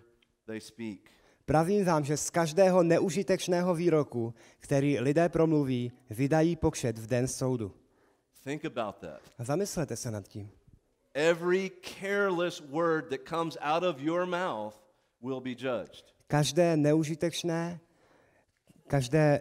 they 0.47 0.61
speak. 0.61 1.11
Pravím 1.45 1.85
vám, 1.85 2.04
že 2.04 2.16
z 2.16 2.30
každého 2.30 2.83
neužitečného 2.83 3.75
výroku, 3.75 4.35
který 4.61 5.00
lidé 5.00 5.28
promluví, 5.28 5.92
vydají 6.11 6.57
pokšet 6.57 6.99
v 6.99 7.07
den 7.07 7.28
soudu. 7.28 7.75
Think 8.45 8.64
about 8.64 8.97
that. 8.97 9.21
A 9.38 9.45
zamyslete 9.45 9.97
se 9.97 10.11
nad 10.11 10.28
tím. 10.28 10.57
Every 11.18 11.72
careless 11.82 12.60
word 12.60 13.10
that 13.10 13.25
comes 13.26 13.58
out 13.60 13.82
of 13.82 14.00
your 14.00 14.26
mouth 14.26 14.75
will 15.20 15.40
be 15.40 15.54
judged. 15.54 16.04
Každé 16.28 16.76
neužitečné, 16.76 17.80
každé 18.87 19.40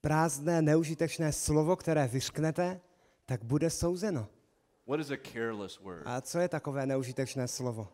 prázdné, 0.00 0.62
neužitečné 0.62 1.32
slovo, 1.32 1.76
které 1.76 2.08
vyšknete, 2.08 2.80
tak 3.26 3.44
bude 3.44 3.70
souzeno. 3.70 4.28
What 4.86 5.00
is 5.00 5.10
a 5.10 5.16
careless 5.32 5.78
word? 5.80 6.02
A 6.04 6.20
co 6.20 6.38
je 6.38 6.48
takové 6.48 6.86
neužitečné 6.86 7.48
slovo? 7.48 7.88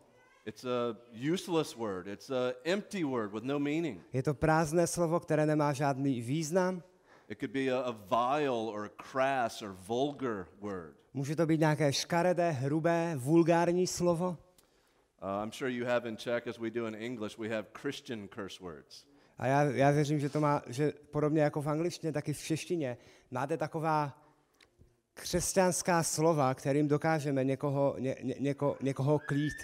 It's 0.45 0.65
a 0.65 0.97
useless 1.33 1.75
word. 1.75 2.07
It's 2.07 2.29
a 2.29 2.53
empty 2.65 3.03
word 3.03 3.33
with 3.33 3.43
no 3.43 3.59
meaning. 3.59 4.01
Je 4.13 4.23
to 4.23 4.33
prázdné 4.33 4.87
slovo, 4.87 5.19
které 5.19 5.45
nemá 5.45 5.73
žádný 5.73 6.21
význam. 6.21 6.83
It 7.29 7.39
could 7.39 7.51
be 7.51 7.71
a, 7.71 7.79
a 7.79 7.91
vile 7.91 8.71
or 8.71 8.91
crass 9.11 9.61
or 9.61 9.75
vulgar 9.87 10.47
word. 10.61 10.95
Může 11.17 11.35
to 11.35 11.45
být 11.45 11.59
nějaké 11.59 11.93
škaredé, 11.93 12.51
hrubé, 12.51 13.13
vulgární 13.15 13.87
slovo. 13.87 14.29
Uh, 14.29 15.43
I'm 15.43 15.51
sure 15.51 15.71
you 15.71 15.85
have 15.85 16.09
in 16.09 16.17
Czech, 16.17 16.47
as 16.47 16.57
we 16.57 16.69
do 16.69 16.87
in 16.87 16.95
English, 16.95 17.37
we 17.37 17.49
have 17.49 17.67
Christian 17.81 18.27
curse 18.27 18.63
words. 18.63 19.05
A 19.37 19.47
já, 19.47 19.63
já 19.63 19.91
věřím, 19.91 20.19
že 20.19 20.29
to 20.29 20.39
má, 20.39 20.61
že 20.67 20.93
podobně 21.11 21.41
jako 21.41 21.61
v 21.61 21.69
angličtině, 21.69 22.13
tak 22.13 22.29
i 22.29 22.33
v 22.33 22.41
češtině 22.41 22.97
máte 23.31 23.57
taková 23.57 24.21
křesťanská 25.13 26.03
slova, 26.03 26.53
kterým 26.53 26.87
dokážeme 26.87 27.43
někoho, 27.43 27.95
ně, 27.99 28.15
ně, 28.23 28.35
něko, 28.39 28.77
někoho 28.81 29.19
klít. 29.19 29.57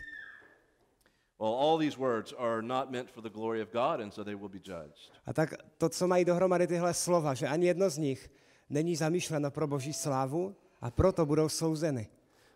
Well, 1.39 1.53
all 1.53 1.77
these 1.77 1.97
words 1.97 2.33
are 2.37 2.61
not 2.61 2.89
meant 2.89 3.11
for 3.11 3.23
the 3.23 3.29
glory 3.29 3.61
of 3.61 3.69
God, 3.71 4.01
and 4.01 4.11
so 4.11 4.23
they 4.23 4.35
will 4.35 4.49
be 4.49 4.57
judged. 4.57 5.11
A 5.25 5.33
tak 5.33 5.53
to, 5.77 5.89
co 5.89 6.07
mají 6.07 6.25
dohromady 6.25 6.67
tyhle 6.67 6.93
slova, 6.93 7.33
že 7.33 7.47
ani 7.47 7.67
jedno 7.67 7.89
z 7.89 7.97
nich 7.97 8.31
není 8.69 8.95
zamýšleno 8.95 9.51
pro 9.51 9.67
boží 9.67 9.93
slávu 9.93 10.55
a 10.83 10.91
proto 10.91 11.25
budou 11.25 11.49
souzeny. 11.49 12.07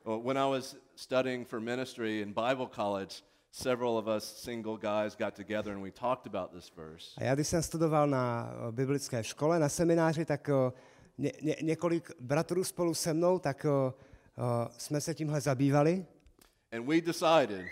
Well, 0.05 0.22
when 0.24 0.38
I 0.38 0.46
was 0.46 0.75
studying 0.96 1.46
for 1.46 1.60
ministry 1.60 2.22
in 2.22 2.34
Bible 2.34 2.67
college, 2.67 3.24
several 3.51 3.98
of 3.98 4.07
us 4.07 4.24
single 4.24 4.77
guys 4.77 5.15
got 5.15 5.36
together 5.36 5.72
and 5.74 5.81
we 5.84 5.91
talked 5.91 6.27
about 6.36 6.51
this 6.51 6.72
verse. 6.75 7.13
A 7.17 7.24
já, 7.24 7.36
když 7.36 7.48
jsem 7.48 7.63
studoval 7.63 8.07
na 8.07 8.51
o, 8.67 8.72
biblické 8.72 9.24
škole, 9.24 9.60
na 9.60 9.69
semináři, 9.69 10.25
tak 10.25 10.50
o, 10.50 10.74
ně, 11.17 11.31
ně, 11.41 11.55
několik 11.62 12.12
bratrů 12.19 12.63
spolu 12.63 12.93
se 12.93 13.13
mnou, 13.13 13.39
tak 13.39 13.65
o, 13.65 13.93
jsme 14.77 15.01
se 15.01 15.13
tímhle 15.13 15.41
zabývali. 15.41 16.05
And 16.72 16.86
we 16.86 17.01
decided 17.01 17.65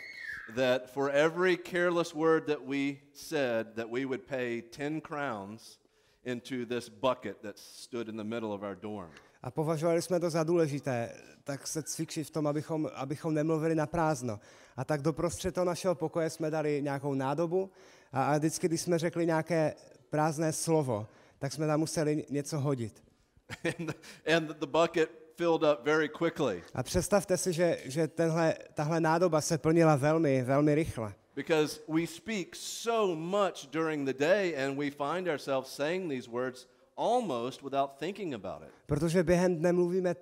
that 0.55 0.91
for 0.91 1.11
every 1.13 1.57
careless 1.57 2.13
word 2.13 2.45
that 2.45 2.59
we 2.67 2.95
said, 3.13 3.67
that 3.75 3.89
we 3.91 4.05
would 4.05 4.21
pay 4.21 4.61
10 4.61 5.01
crowns 5.01 5.79
into 6.23 6.65
this 6.65 6.89
bucket 6.89 7.41
that 7.41 7.59
stood 7.59 8.09
in 8.09 8.17
the 8.17 8.23
middle 8.23 8.53
of 8.53 8.63
our 8.63 8.75
dorm. 8.75 9.11
A 9.45 9.51
považovali 9.51 10.01
jsme 10.01 10.19
to 10.19 10.29
za 10.29 10.43
důležité, 10.43 11.11
tak 11.43 11.67
se 11.67 11.83
cvičit 11.83 12.27
v 12.27 12.29
tom, 12.29 12.47
abychom, 12.47 12.89
abychom 12.95 13.33
nemluvili 13.33 13.75
na 13.75 13.85
prázdno. 13.85 14.39
A 14.77 14.85
tak 14.85 15.01
doprostřed 15.01 15.55
toho 15.55 15.65
našeho 15.65 15.95
pokoje 15.95 16.29
jsme 16.29 16.51
dali 16.51 16.81
nějakou 16.81 17.13
nádobu 17.13 17.69
a, 18.11 18.23
a 18.23 18.37
vždycky, 18.37 18.67
když 18.67 18.81
jsme 18.81 18.99
řekli 18.99 19.25
nějaké 19.25 19.75
prázdné 20.09 20.53
slovo, 20.53 21.07
tak 21.39 21.53
jsme 21.53 21.67
tam 21.67 21.79
museli 21.79 22.25
něco 22.29 22.59
hodit. 22.59 23.03
and, 23.79 23.87
the, 23.87 23.93
and 24.35 24.47
the 24.47 24.65
bucket 24.65 25.09
filled 25.37 25.63
up 25.63 25.85
very 25.85 26.09
quickly 26.09 26.63
A 26.73 26.83
představte 26.83 27.37
si, 27.37 27.53
že, 27.53 27.77
že 27.85 28.07
tenhle, 28.07 28.55
tahle 28.73 28.99
nádoba 28.99 29.41
se 29.41 29.57
plnila 29.57 29.95
velmi, 29.95 30.43
velmi 30.43 30.75
rychle. 30.75 31.13
because 31.35 31.79
we 31.87 32.07
speak 32.07 32.55
so 32.55 33.15
much 33.15 33.67
during 33.71 34.05
the 34.05 34.13
day 34.13 34.55
and 34.55 34.77
we 34.77 34.89
find 34.89 35.27
ourselves 35.27 35.69
saying 35.69 36.09
these 36.09 36.31
words 36.31 36.65
almost 36.95 37.61
without 37.63 37.99
thinking 37.99 38.33
about 38.33 38.61
it. 38.61 38.74
Protože 38.85 39.23
během 39.23 39.55
dne 39.55 39.73
mluvíme 39.73 40.15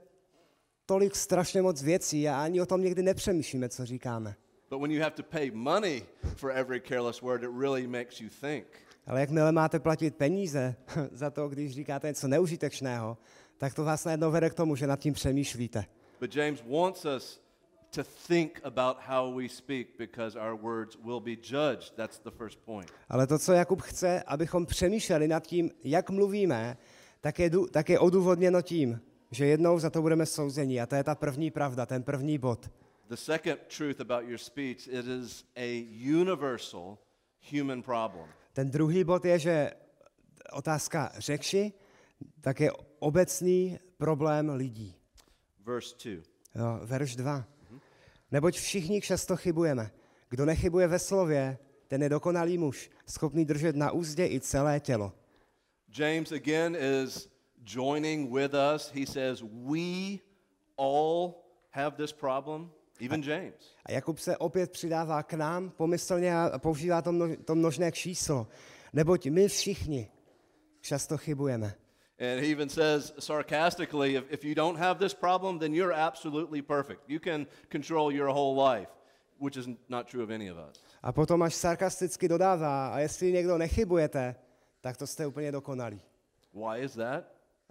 tolik 0.85 1.15
strašně 1.15 1.61
moc 1.61 1.81
věcí 1.81 2.29
a 2.29 2.43
ani 2.43 2.61
o 2.61 2.65
tom 2.65 2.81
někdy 2.81 3.03
nepřemýšlíme, 3.03 3.69
co 3.69 3.85
říkáme. 3.85 4.35
But 4.69 4.81
when 4.81 4.91
you 4.91 5.01
have 5.01 5.15
to 5.15 5.23
pay 5.23 5.51
money 5.51 6.03
for 6.35 6.51
every 6.51 6.81
careless 6.81 7.21
word, 7.21 7.43
it 7.43 7.49
really 7.59 7.87
makes 7.87 8.21
you 8.21 8.29
think. 8.41 8.65
Ale 9.07 9.19
jakmile 9.19 9.51
máte 9.51 9.79
platit 9.79 10.15
peníze 10.15 10.75
za 11.11 11.29
to, 11.29 11.49
když 11.49 11.71
říkáte 11.71 12.07
něco 12.07 12.27
neužitečného, 12.27 13.17
tak 13.57 13.73
to 13.73 13.83
vás 13.83 14.05
najednou 14.05 14.31
vede 14.31 14.49
k 14.49 14.53
tomu, 14.53 14.75
že 14.75 14.87
nad 14.87 14.99
tím 14.99 15.13
přemýšlíte. 15.13 15.85
But 16.19 16.35
James 16.35 16.63
wants 16.69 17.05
us 17.05 17.41
to 17.95 18.03
think 18.27 18.61
about 18.63 18.97
how 19.07 19.35
we 19.37 19.49
speak 19.49 19.87
because 19.97 20.39
our 20.39 20.61
words 20.61 20.97
will 21.05 21.19
be 21.19 21.31
judged. 21.31 21.93
That's 21.95 22.19
the 22.19 22.31
first 22.31 22.59
point. 22.59 22.91
Ale 23.09 23.27
to, 23.27 23.39
co 23.39 23.53
Jakub 23.53 23.81
chce, 23.81 24.23
abychom 24.23 24.65
přemýšleli 24.65 25.27
nad 25.27 25.47
tím, 25.47 25.71
jak 25.83 26.09
mluvíme, 26.09 26.77
tak 27.23 27.39
je, 27.39 27.51
tak 27.71 27.89
je 27.89 27.99
odůvodněno 27.99 28.61
tím, 28.61 29.01
že 29.31 29.45
jednou 29.45 29.79
za 29.79 29.89
to 29.89 30.01
budeme 30.01 30.25
souzení. 30.25 30.81
A 30.81 30.85
to 30.85 30.95
je 30.95 31.03
ta 31.03 31.15
první 31.15 31.51
pravda, 31.51 31.85
ten 31.85 32.03
první 32.03 32.37
bod. 32.37 32.69
The 33.09 33.15
second 33.15 33.59
truth 33.77 34.01
about 34.01 34.23
your 34.27 34.37
speech 34.37 34.87
it 34.87 35.05
is 35.07 35.45
a 35.55 35.87
universal 36.19 36.97
human 37.51 37.81
problem. 37.81 38.29
Ten 38.53 38.71
druhý 38.71 39.03
bod 39.03 39.25
je, 39.25 39.39
že 39.39 39.71
otázka 40.53 41.11
řeči, 41.17 41.73
tak 42.41 42.59
je 42.59 42.71
obecný 42.99 43.79
problém 43.97 44.49
lidí. 44.49 44.95
Verse 45.65 45.95
2. 46.03 46.23
Jo, 46.55 46.79
verš 46.83 47.15
2. 47.15 47.45
Neboť 48.31 48.55
všichni 48.55 49.01
často 49.01 49.35
chybujeme. 49.37 49.91
Kdo 50.29 50.45
nechybuje 50.45 50.87
ve 50.87 50.99
slově, 50.99 51.57
ten 51.87 52.03
je 52.03 52.09
dokonalý 52.09 52.57
muž, 52.57 52.91
schopný 53.07 53.45
držet 53.45 53.75
na 53.75 53.91
úzdě 53.91 54.27
i 54.27 54.39
celé 54.39 54.79
tělo. 54.79 55.13
James 55.93 56.31
again 56.31 56.75
is 56.75 57.29
joining 57.63 58.31
with 58.31 58.55
us. 58.55 58.89
He 58.89 59.05
says, 59.05 59.43
We 59.43 60.21
all 60.75 61.45
have 61.69 61.97
this 61.97 62.11
problem, 62.11 62.71
even 62.99 63.21
James. 63.21 63.75
A 63.85 63.91
Jakub 63.91 64.19
se 64.19 64.37
opět 64.37 64.71
přidává 64.71 65.23
k 65.23 65.33
nám 65.33 65.69
pomyslně 65.69 66.35
a 66.35 66.59
používá 66.59 67.01
to, 67.01 67.11
mno, 67.11 67.35
to 67.45 67.55
množné 67.55 67.91
číslo. 67.91 68.47
Neboť 68.93 69.29
my 69.29 69.47
všichni 69.47 70.11
často 70.81 71.17
chybujeme. 71.17 71.73
And 72.19 72.39
he 72.39 72.51
even 72.51 72.69
says 72.69 73.13
sarcastically, 73.19 74.15
if, 74.15 74.23
if 74.29 74.45
you 74.45 74.55
don't 74.55 74.79
have 74.79 74.99
this 74.99 75.13
problem, 75.13 75.59
then 75.59 75.75
you're 75.75 75.93
absolutely 75.93 76.61
perfect. 76.61 77.01
You 77.07 77.19
can 77.19 77.47
control 77.69 78.11
your 78.11 78.29
whole 78.29 78.55
life, 78.55 78.89
which 79.39 79.57
is 79.57 79.67
not 79.89 80.07
true 80.07 80.23
of 80.23 80.29
any 80.29 80.49
of 80.51 80.57
us. 80.57 80.83
A 81.03 81.11
potom 81.11 81.41
až 81.41 81.53
sarkasticky 81.53 82.27
dodává, 82.27 82.93
a 82.93 82.99
jestli 82.99 83.31
někdo 83.31 83.57
nechybujete, 83.57 84.35
tak 84.83 84.97
to 84.97 85.07
jste 85.07 85.27
úplně 85.27 85.51
dokonalí. 85.51 86.01
Why 86.53 86.83
is 86.83 86.93
that? 86.93 87.23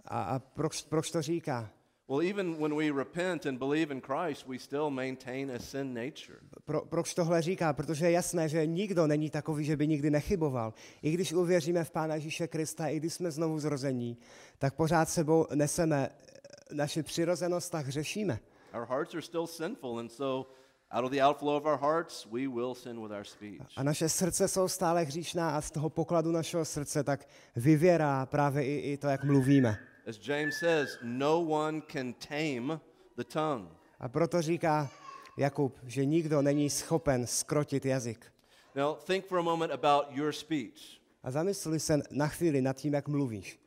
A, 0.05 0.23
a 0.23 0.39
proč, 0.39 0.81
proč 0.81 1.11
to 1.11 1.21
říká? 1.21 1.69
Well, 2.09 2.29
even 2.29 2.61
when 2.61 2.75
we 2.75 2.91
repent 2.91 3.45
and 3.45 3.57
believe 3.57 3.93
in 3.93 4.01
Christ, 4.01 4.47
we 4.47 4.59
still 4.59 4.89
maintain 4.89 5.51
a 5.51 5.59
sin 5.59 5.93
nature. 5.93 6.39
Pro, 6.65 6.85
proč 6.85 7.13
tohle 7.13 7.41
říká? 7.41 7.73
Protože 7.73 8.05
je 8.05 8.11
jasné, 8.11 8.49
že 8.49 8.65
nikdo 8.65 9.07
není 9.07 9.29
takový, 9.29 9.65
že 9.65 9.77
by 9.77 9.87
nikdy 9.87 10.09
nechyboval. 10.09 10.73
I 11.01 11.11
když 11.11 11.33
uvěříme 11.33 11.83
v 11.83 11.91
Pána 11.91 12.15
Ježíše 12.15 12.47
Krista, 12.47 12.87
i 12.87 12.97
když 12.97 13.13
jsme 13.13 13.31
znovu 13.31 13.59
zrození, 13.59 14.17
tak 14.57 14.75
pořád 14.75 15.09
sebou 15.09 15.47
neseme 15.55 16.09
eh, 16.09 16.75
naši 16.75 17.03
přirozenost, 17.03 17.71
tak 17.71 17.85
hřešíme. 17.85 18.39
Our 18.73 18.85
hearts 18.85 19.13
are 19.13 19.21
still 19.21 19.47
sinful, 19.47 19.99
and 19.99 20.11
so 20.11 20.51
out 20.93 21.05
of 21.05 21.11
the 21.11 21.21
outflow 21.21 21.57
of 21.57 21.65
our 21.65 21.77
hearts, 21.77 22.25
we 22.31 22.47
will 22.47 22.75
sin 22.75 23.01
with 23.01 23.11
our 23.11 23.23
speech. 23.23 23.61
A 23.75 23.83
naše 23.83 24.09
srdce 24.09 24.47
jsou 24.47 24.67
stále 24.67 25.03
hříšná 25.03 25.57
a 25.57 25.61
z 25.61 25.71
toho 25.71 25.89
pokladu 25.89 26.31
našeho 26.31 26.65
srdce 26.65 27.03
tak 27.03 27.27
vyvěrá 27.55 28.25
právě 28.25 28.65
i, 28.65 28.91
i 28.91 28.97
to, 28.97 29.07
jak 29.07 29.23
mluvíme. 29.23 29.79
As 30.09 30.27
James 30.27 30.57
says, 30.57 30.97
no 31.03 31.41
one 31.41 31.81
can 31.91 32.13
tame 32.13 32.79
the 33.17 33.23
tongue. 33.23 33.69
A 33.99 34.09
proto 34.09 34.41
říká 34.41 34.89
Jakub, 35.37 35.79
že 35.83 36.05
nikdo 36.05 36.41
není 36.41 36.69
schopen 36.69 37.27
skrotit 37.27 37.85
jazyk. 37.85 38.33
Now, 38.75 38.95
think 38.97 39.25
for 39.25 39.39
a 39.39 39.41
moment 39.41 39.71
about 39.71 40.05
your 40.09 40.31
speech. 40.31 40.99
A 41.23 41.31
zamysli 41.31 41.79
se 41.79 42.01
na 42.11 42.27
chvíli 42.27 42.61
nad 42.61 42.77
tím, 42.77 42.93
jak 42.93 43.07
mluvíš. 43.07 43.59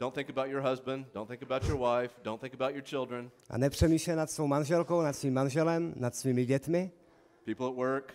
Don't 0.00 0.14
think 0.14 0.30
about 0.30 0.48
your 0.50 0.62
husband. 0.62 1.06
Don't 1.14 1.26
think 1.28 1.42
about 1.42 1.64
your 1.64 1.78
wife. 1.78 2.10
Don't 2.22 2.40
think 2.40 2.54
about 2.54 2.74
your 2.74 2.84
children, 2.84 3.30
A 3.50 3.58
nepřemýšlej 3.58 4.16
nad 4.16 4.30
svou 4.30 4.46
manželkou, 4.46 5.02
nad 5.02 5.12
svým 5.12 5.34
manželem, 5.34 5.94
nad 5.96 6.16
svými 6.16 6.46
dětmi, 6.46 6.90
people 7.44 7.66
at 7.68 7.74
work. 7.74 8.14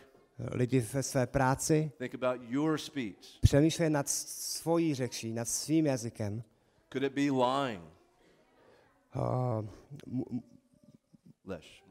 lidi 0.51 0.79
ve 0.79 1.03
své 1.03 1.27
práci. 1.27 1.91
Think 1.97 2.15
about 2.15 2.41
your 2.49 2.77
speech. 2.77 3.17
Přemýšlej 3.41 3.89
nad 3.89 4.09
svojí 4.09 4.95
řečí, 4.95 5.33
nad 5.33 5.47
svým 5.47 5.85
jazykem. 5.85 6.43
Could 6.93 7.03
it 7.03 7.13
be 7.13 7.21
lying? 7.45 7.81
Uh, 9.15 9.65
Lesh. 11.45 11.83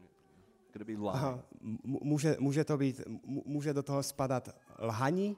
Could 0.73 0.89
it 0.89 0.97
be 0.97 1.11
lying? 1.11 1.43
mu- 1.85 2.01
může, 2.03 2.37
může, 2.41 2.65
to 2.65 2.77
být, 2.79 3.01
může 3.25 3.73
do 3.73 3.83
toho 3.83 4.03
spadat 4.03 4.49
lhaní, 4.79 5.37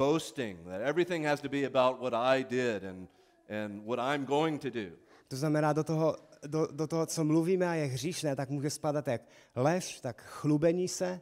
Boasting, 0.00 0.56
that 0.64 0.80
everything 0.80 1.26
has 1.26 1.40
to 1.40 1.48
be 1.48 1.66
about 1.66 2.00
what 2.00 2.14
I 2.14 2.44
did 2.44 2.84
and, 2.84 3.08
and 3.48 3.84
what 3.84 3.98
I'm 3.98 4.24
going 4.24 4.60
to 4.60 4.70
do. 4.70 4.96
to 5.28 5.36
znamená 5.36 5.72
do 5.72 5.84
toho, 5.84 6.16
do, 6.46 6.66
do 6.72 6.86
toho, 6.86 7.06
co 7.06 7.24
mluvíme 7.24 7.68
a 7.68 7.74
je 7.74 7.86
hříšné, 7.86 8.36
tak 8.36 8.50
může 8.50 8.70
spadat 8.70 9.08
jak 9.08 9.22
lež, 9.56 10.00
tak 10.00 10.22
chlubení 10.22 10.88
se, 10.88 11.20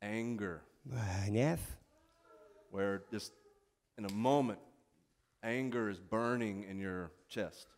Anger, 0.00 0.60
hněv, 0.92 1.60
where 2.72 3.00
just 3.12 3.34
in 3.98 4.06
a 4.06 4.12
moment, 4.12 4.60
anger 5.42 5.88
is 5.90 6.00
burning 6.00 6.66
in 6.68 6.80
your 6.80 7.10
chest. 7.34 7.68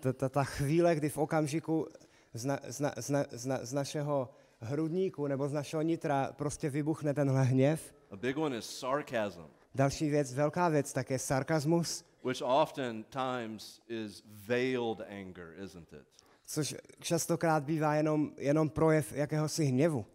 ta, 0.00 0.12
ta, 0.12 0.28
ta 0.28 0.44
chvíle, 0.44 0.94
kdy 0.94 1.08
v 1.08 1.18
okamžiku 1.18 1.86
z, 2.34 2.44
na, 2.44 2.58
z, 2.68 2.80
na, 2.80 2.92
z, 2.96 3.10
na, 3.10 3.24
z, 3.30 3.46
na, 3.46 3.58
z 3.64 3.72
našeho 3.72 4.30
hrudníku 4.60 5.26
nebo 5.26 5.48
z 5.48 5.52
našeho 5.52 5.82
nitra 5.82 6.32
prostě 6.32 6.70
vybuchne 6.70 7.14
tenhle 7.14 7.44
hněv. 7.44 7.94
A 8.10 8.16
big 8.16 8.38
one 8.38 8.56
is 8.56 8.78
sarcasm, 8.78 9.42
Další 9.74 10.10
věc, 10.10 10.34
velká 10.34 10.68
věc, 10.68 10.92
tak 10.92 11.10
je 11.10 11.18
sarkazmus, 11.18 12.04
which 12.24 12.42
oftentimes 12.42 13.80
is 13.88 14.22
veiled 14.26 15.00
anger, 15.00 15.54
isn't 15.64 15.92
it? 15.92 16.06
což 16.46 16.74
častokrát 17.00 17.64
bývá 17.64 17.94
jenom, 17.94 18.32
jenom 18.36 18.68
projev 18.70 19.12
jakéhosi 19.12 19.64
hněvu. 19.64 20.06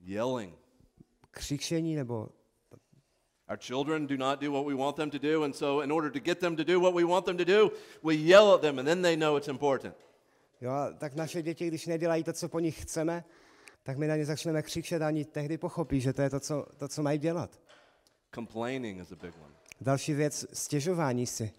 Yelling. 0.00 0.54
Křičení 1.30 1.96
nebo 1.96 2.28
Our 3.50 3.56
children 3.58 4.06
do 4.06 4.16
not 4.16 4.40
do 4.40 4.52
what 4.52 4.66
we 4.66 4.74
want 4.74 4.96
them 4.96 5.10
to 5.10 5.18
do, 5.18 5.42
and 5.42 5.56
so 5.56 5.84
in 5.84 5.92
order 5.92 6.10
to 6.12 6.18
get 6.18 6.38
them 6.38 6.56
to 6.56 6.64
do 6.64 6.80
what 6.80 6.94
we 6.94 7.04
want 7.04 7.24
them 7.24 7.36
to 7.36 7.44
do, 7.44 7.70
we 8.02 8.14
yell 8.14 8.54
at 8.54 8.60
them, 8.60 8.78
and 8.78 8.86
then 8.86 9.02
they 9.02 9.16
know 9.16 9.36
it's 9.36 9.48
important. 9.48 9.94
jo, 10.60 10.72
tak 10.98 11.14
naše 11.14 11.42
děti, 11.42 11.66
když 11.66 11.86
nedělají 11.86 12.24
to, 12.24 12.32
co 12.32 12.48
po 12.48 12.60
nich 12.60 12.82
chceme, 12.82 13.24
tak 13.88 13.98
my 13.98 14.06
na 14.06 14.16
ně 14.16 14.24
začneme 14.24 14.62
křičet 14.62 15.02
a 15.02 15.06
oni 15.06 15.24
tehdy 15.24 15.58
pochopí, 15.58 16.00
že 16.00 16.12
to 16.12 16.22
je 16.22 16.30
to, 16.30 16.40
co, 16.40 16.66
to, 16.76 16.88
co 16.88 17.02
mají 17.02 17.18
dělat. 17.18 17.60
Complaining 18.34 19.00
is 19.00 19.12
a 19.12 19.16
big 19.16 19.34
one. 19.44 19.54
Další 19.80 20.14
věc, 20.14 20.46
stěžování 20.52 21.26
si. 21.26 21.52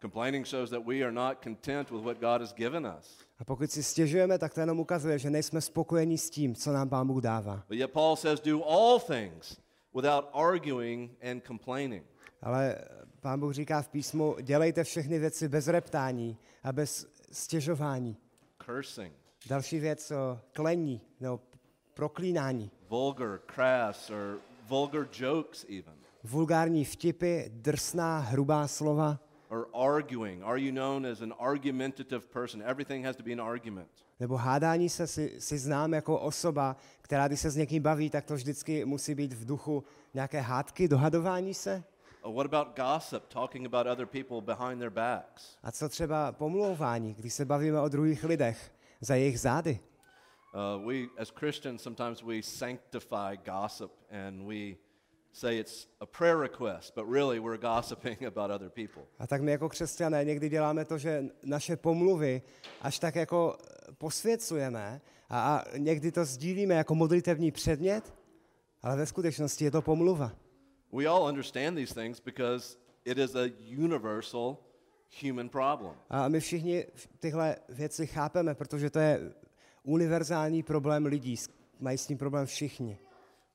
Complaining 0.00 0.46
shows 0.46 0.70
that 0.70 0.86
we 0.86 1.02
are 1.02 1.12
not 1.12 1.38
content 1.44 1.90
with 1.90 2.02
what 2.02 2.20
God 2.20 2.40
has 2.40 2.54
given 2.54 2.94
us. 2.98 3.18
A 3.38 3.44
pokud 3.44 3.70
si 3.70 3.82
stěžujeme, 3.82 4.38
tak 4.38 4.54
to 4.54 4.60
jenom 4.60 4.80
ukazuje, 4.80 5.18
že 5.18 5.30
nejsme 5.30 5.60
spokojení 5.60 6.18
s 6.18 6.30
tím, 6.30 6.54
co 6.54 6.72
nám 6.72 6.88
Pán 6.88 7.06
Bůh 7.06 7.22
dává. 7.22 7.64
But 7.68 7.78
yet 7.78 7.90
Paul 7.90 8.16
says, 8.16 8.40
do 8.40 8.64
all 8.64 9.00
things 9.00 9.56
without 9.94 10.24
arguing 10.32 11.10
and 11.30 11.42
complaining. 11.46 12.04
Ale 12.42 12.78
Pán 13.20 13.40
Bůh 13.40 13.54
říká 13.54 13.82
v 13.82 13.88
písmu, 13.88 14.36
dělejte 14.42 14.84
všechny 14.84 15.18
věci 15.18 15.48
bez 15.48 15.68
reptání 15.68 16.38
a 16.62 16.72
bez 16.72 17.06
stěžování. 17.32 18.16
Cursing, 18.66 19.19
Další 19.48 19.78
věc, 19.78 20.10
o 20.10 20.38
klení 20.52 21.00
nebo 21.20 21.40
proklínání. 21.94 22.70
vulgar, 22.88 23.40
crass, 23.54 24.10
or 24.10 24.38
vulgar 24.68 25.06
jokes, 25.12 25.64
even. 25.78 25.94
Vulgární 26.24 26.84
vtipy, 26.84 27.42
drsná, 27.48 28.18
hrubá 28.18 28.68
slova, 28.68 29.18
Or 29.48 29.66
arguing. 29.74 30.42
Are 30.44 30.60
you 30.60 30.72
known 30.72 31.06
as 31.06 31.20
an 31.22 31.34
argumentative 31.38 32.26
person? 32.32 32.62
Everything 32.62 33.04
has 33.06 33.16
to 33.16 33.22
be 33.22 33.32
an 33.32 33.40
argument. 33.40 33.88
nebo 34.20 34.36
hádání 34.36 34.88
se 34.88 35.06
si, 35.06 35.34
si 35.40 35.58
znám 35.58 35.94
jako 35.94 36.18
osoba, 36.18 36.76
která 37.02 37.28
když 37.28 37.40
se 37.40 37.50
s 37.50 37.56
někým 37.56 37.82
baví, 37.82 38.10
tak 38.10 38.24
to 38.24 38.34
vždycky 38.34 38.84
musí 38.84 39.14
být 39.14 39.32
v 39.32 39.44
duchu 39.46 39.84
nějaké 40.14 40.40
hádky, 40.40 40.88
dohadování 40.88 41.54
se. 41.54 41.82
Uh, 42.24 42.34
what 42.34 42.54
about 42.54 42.76
gossip, 42.76 43.22
talking 43.28 43.66
about 43.66 43.86
other 43.86 44.06
people 44.06 44.40
behind 44.40 44.78
their 44.78 44.90
backs? 44.90 45.56
A 45.62 45.72
co 45.72 45.88
třeba 45.88 46.32
pomlouvání, 46.32 47.14
když 47.14 47.34
se 47.34 47.44
bavíme 47.44 47.80
o 47.80 47.88
druhých 47.88 48.24
lidech 48.24 48.72
za 49.00 49.14
jejich 49.14 49.40
zády. 49.40 49.80
Uh, 50.54 50.86
we, 50.86 51.08
as 51.18 51.30
Christians, 51.30 51.82
sometimes 51.82 52.22
we 52.22 52.42
sanctify 52.42 53.36
gossip 53.36 53.92
and 54.10 54.46
we 54.46 54.76
say 55.32 55.58
it's 55.58 55.86
a 56.00 56.06
prayer 56.06 56.36
request, 56.36 56.94
but 56.94 57.06
really 57.06 57.38
we're 57.38 57.58
gossiping 57.74 58.24
about 58.24 58.50
other 58.50 58.70
people. 58.70 59.02
A 59.18 59.26
tak 59.26 59.42
my 59.42 59.50
jako 59.50 59.68
křesťané 59.68 60.24
někdy 60.24 60.48
děláme 60.48 60.84
to, 60.84 60.98
že 60.98 61.24
naše 61.42 61.76
pomluvy 61.76 62.42
až 62.80 62.98
tak 62.98 63.16
jako 63.16 63.56
posvěcujeme 63.98 65.00
a, 65.28 65.56
a 65.56 65.78
někdy 65.78 66.12
to 66.12 66.24
sdílíme 66.24 66.74
jako 66.74 66.94
modlitevní 66.94 67.50
předmět, 67.50 68.14
ale 68.82 68.96
ve 68.96 69.06
skutečnosti 69.06 69.64
je 69.64 69.70
to 69.70 69.82
pomluva. 69.82 70.32
We 70.92 71.06
all 71.06 71.22
understand 71.22 71.76
these 71.76 71.94
things 71.94 72.20
because 72.20 72.76
it 73.04 73.18
is 73.18 73.34
a 73.34 73.52
universal 73.78 74.56
human 75.22 75.48
problem. 75.48 75.94
A 76.10 76.28
my 76.28 76.40
všichni 76.40 76.86
tyhle 77.18 77.56
věci 77.68 78.06
chápeme, 78.06 78.54
protože 78.54 78.90
to 78.90 78.98
je 78.98 79.32
univerzální 79.82 80.62
problém 80.62 81.06
lidí. 81.06 81.36
Mají 81.80 81.98
s 81.98 82.06
tím 82.06 82.18
problém 82.18 82.46
všichni. 82.46 82.98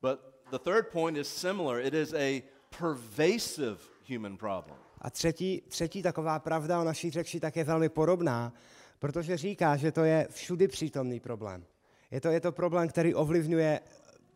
But 0.01 0.19
the 0.51 0.57
third 0.57 0.87
point 0.87 1.17
is 1.17 1.27
similar. 1.27 1.79
It 1.79 1.93
is 1.93 2.13
a 2.13 2.43
pervasive 2.79 3.77
human 4.13 4.37
problem. 4.37 4.77
A 5.01 5.09
třetí, 5.09 5.61
třetí 5.67 6.03
taková 6.03 6.39
pravda 6.39 6.81
o 6.81 6.83
naší 6.83 7.11
řeči 7.11 7.39
tak 7.39 7.55
je 7.55 7.63
velmi 7.63 7.89
podobná, 7.89 8.53
protože 8.99 9.37
říká, 9.37 9.75
že 9.77 9.91
to 9.91 10.03
je 10.03 10.27
všudy 10.31 10.67
přítomný 10.67 11.19
problém. 11.19 11.65
Je 12.11 12.21
to, 12.21 12.27
je 12.27 12.39
to 12.39 12.51
problém, 12.51 12.87
který 12.87 13.15
ovlivňuje 13.15 13.79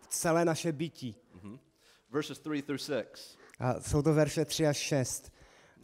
celé 0.10 0.46
naše 0.46 0.72
bytí. 0.72 1.16
Verses 2.12 2.40
3 2.40 2.62
through 2.62 2.82
6. 2.82 3.40
A 3.60 3.82
jsou 3.82 4.02
to 4.02 4.14
verše 4.14 4.46
3 4.46 4.68
až 4.68 4.78
6. 4.78 5.32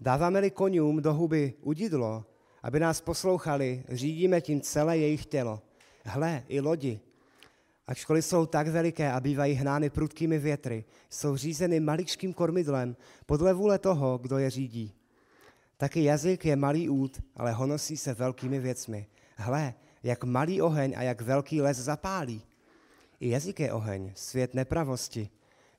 Dáváme-li 0.02 0.52
konňům 0.52 1.02
do 1.02 1.14
huby 1.14 1.54
udidlo, 1.62 2.26
aby 2.64 2.80
nás 2.80 3.02
poslouchali, 3.02 3.84
řídíme 3.90 4.42
tím 4.42 4.62
celé 4.62 4.98
jejich 4.98 5.26
tělo. 5.26 5.62
Hle, 6.06 6.44
i 6.48 6.60
lodi, 6.60 7.00
ačkoliv 7.88 8.26
jsou 8.26 8.46
tak 8.46 8.68
veliké 8.68 9.12
a 9.12 9.20
bývají 9.20 9.54
hnány 9.54 9.90
prudkými 9.90 10.40
větry, 10.40 10.86
jsou 11.10 11.36
řízeny 11.36 11.80
maličkým 11.80 12.34
kormidlem 12.34 12.96
podle 13.26 13.54
vůle 13.54 13.80
toho, 13.80 14.18
kdo 14.18 14.38
je 14.38 14.50
řídí. 14.50 14.94
Taky 15.78 16.04
jazyk 16.04 16.46
je 16.46 16.56
malý 16.56 16.90
út, 16.90 17.22
ale 17.36 17.52
honosí 17.52 17.98
se 17.98 18.14
velkými 18.14 18.60
věcmi. 18.60 19.08
Hle, 19.36 19.74
jak 20.04 20.24
malý 20.24 20.62
oheň 20.62 20.94
a 20.98 21.02
jak 21.02 21.22
velký 21.22 21.62
les 21.62 21.78
zapálí. 21.78 22.42
I 23.20 23.30
jazyk 23.30 23.60
je 23.60 23.74
oheň, 23.74 24.12
svět 24.16 24.54
nepravosti. 24.54 25.30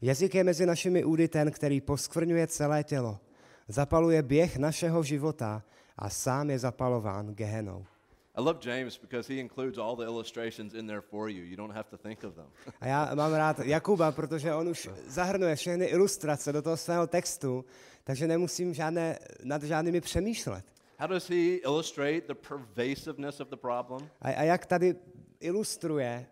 Jazyk 0.03 0.35
je 0.35 0.45
mezi 0.45 0.67
našimi 0.67 1.05
údy 1.05 1.29
ten, 1.29 1.51
který 1.51 1.81
poskvrňuje 1.81 2.47
celé 2.47 2.85
tělo. 2.85 3.21
Zapaluje 3.69 4.23
běh 4.23 4.57
našeho 4.57 5.03
života 5.03 5.63
a 5.97 6.11
sám 6.11 6.51
je 6.51 6.59
zapalován 6.59 7.35
gehenou. 7.35 7.87
I 8.35 8.41
love 8.43 8.59
James 8.63 8.99
because 8.99 9.33
he 9.33 9.41
includes 9.41 9.79
all 9.79 9.97
the 9.97 10.05
illustrations 10.05 10.75
in 10.75 10.87
there 10.87 11.01
for 11.01 11.31
you. 11.31 11.45
You 11.45 11.57
don't 11.57 11.75
have 11.75 11.89
to 11.91 11.99
think 11.99 12.25
of 12.25 12.35
them. 12.35 12.47
A 12.81 12.87
já 12.87 13.15
mám 13.15 13.35
rád 13.35 13.59
Jakuba, 13.59 14.13
protože 14.13 14.55
on 14.55 14.69
už 14.69 14.89
zahrnuje 15.07 15.57
všechny 15.57 15.85
ilustrace 15.85 16.53
do 16.53 16.63
toho 16.63 16.77
svého 16.77 17.07
textu, 17.07 17.65
takže 18.05 18.27
nemusím 18.27 18.75
žádné, 18.75 19.19
nad 19.45 19.63
žádnými 19.63 20.01
přemýšlet. 20.01 20.65
How 20.99 21.09
does 21.09 21.29
he 21.31 21.57
illustrate 21.57 22.21
the 22.21 22.35
pervasiveness 22.35 23.41
of 23.41 23.49
the 23.49 23.57
problem? 23.57 24.11
A, 24.21 24.29
a 24.29 24.43
jak 24.43 24.67
tady 24.67 24.95
ilustruje 25.41 26.27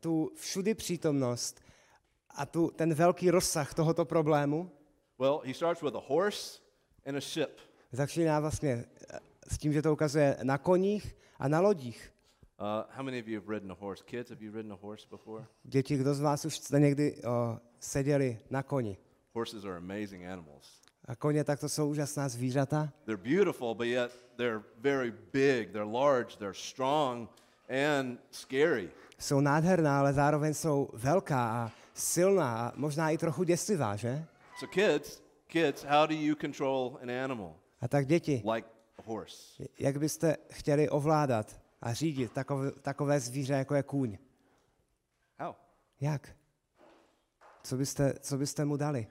tu 0.00 0.32
všudy 0.34 0.74
přítomnost 0.74 1.60
a 2.30 2.46
tu, 2.46 2.70
ten 2.76 2.94
velký 2.94 3.30
rozsah 3.30 3.74
tohoto 3.74 4.04
problému, 4.04 4.70
Well, 5.20 5.40
he 5.44 5.54
starts 5.54 5.82
with 5.82 5.94
a 5.96 6.02
horse 6.06 6.60
and 7.08 7.16
a 7.16 7.20
ship. 7.20 7.58
začíná 7.92 8.40
vlastně 8.40 8.84
eh, 9.14 9.18
s 9.48 9.58
tím, 9.58 9.72
že 9.72 9.82
to 9.82 9.92
ukazuje 9.92 10.36
na 10.42 10.58
koních 10.58 11.16
a 11.38 11.48
na 11.48 11.60
lodích. 11.60 12.12
Uh, 12.60 12.66
how 12.96 13.04
many 13.04 13.20
of 13.20 13.28
you 13.28 13.40
have 13.40 13.54
ridden 13.54 13.72
a 13.72 13.76
horse? 13.80 14.04
Kids, 14.04 14.30
have 14.30 14.44
you 14.44 14.52
ridden 14.52 14.72
a 14.72 14.78
horse 14.82 15.06
before? 15.10 15.44
Děti, 15.64 15.96
kdo 15.96 16.14
z 16.14 16.20
vás 16.20 16.44
už 16.44 16.56
jste 16.56 16.80
někdy 16.80 17.22
o, 17.24 17.58
seděli 17.80 18.38
na 18.50 18.62
koni? 18.62 18.96
Horses 19.34 19.64
are 19.64 19.76
amazing 19.76 20.24
animals. 20.26 20.80
A 21.04 21.16
koně 21.16 21.44
tak 21.44 21.60
to 21.60 21.68
jsou 21.68 21.88
úžasná 21.90 22.28
zvířata. 22.28 22.92
They're 23.04 23.22
beautiful, 23.36 23.74
but 23.74 23.86
yet 23.86 24.12
they're 24.36 24.62
very 24.76 25.12
big, 25.32 25.70
they're 25.72 25.92
large, 25.92 26.36
they're 26.36 26.54
strong, 26.54 27.28
and 27.96 28.20
scary. 28.30 28.90
Jsou 29.18 29.40
nádherná, 29.40 30.00
ale 30.00 30.12
zároveň 30.12 30.54
jsou 30.54 30.90
velká 30.92 31.50
a 31.50 31.72
silná 31.94 32.58
a 32.58 32.72
možná 32.76 33.10
i 33.10 33.18
trochu 33.18 33.42
děsivá, 33.42 33.96
že? 33.96 34.24
So, 34.58 34.74
kids, 34.74 35.22
kids, 35.48 35.82
how 35.84 36.06
do 36.06 36.14
you 36.14 36.36
control 36.40 36.98
an 37.02 37.10
animal 37.10 37.54
A 37.80 37.88
tak 37.88 38.06
děti, 38.06 38.42
like 38.54 38.68
a 38.98 39.02
horse? 39.02 39.62
jak 39.78 39.98
byste 39.98 40.36
chtěli 40.50 40.88
ovládat 40.88 41.60
a 41.82 41.92
řídit 41.92 42.32
takové, 42.32 42.70
takové 42.72 43.20
zvíře, 43.20 43.52
jako 43.52 43.74
je 43.74 43.82
kůň? 43.82 44.18
How? 45.38 45.54
Jak? 46.00 46.36
Co 47.62 47.76
byste, 47.76 48.14
co 48.20 48.36
byste 48.38 48.64
mu 48.64 48.76
dali? 48.76 49.06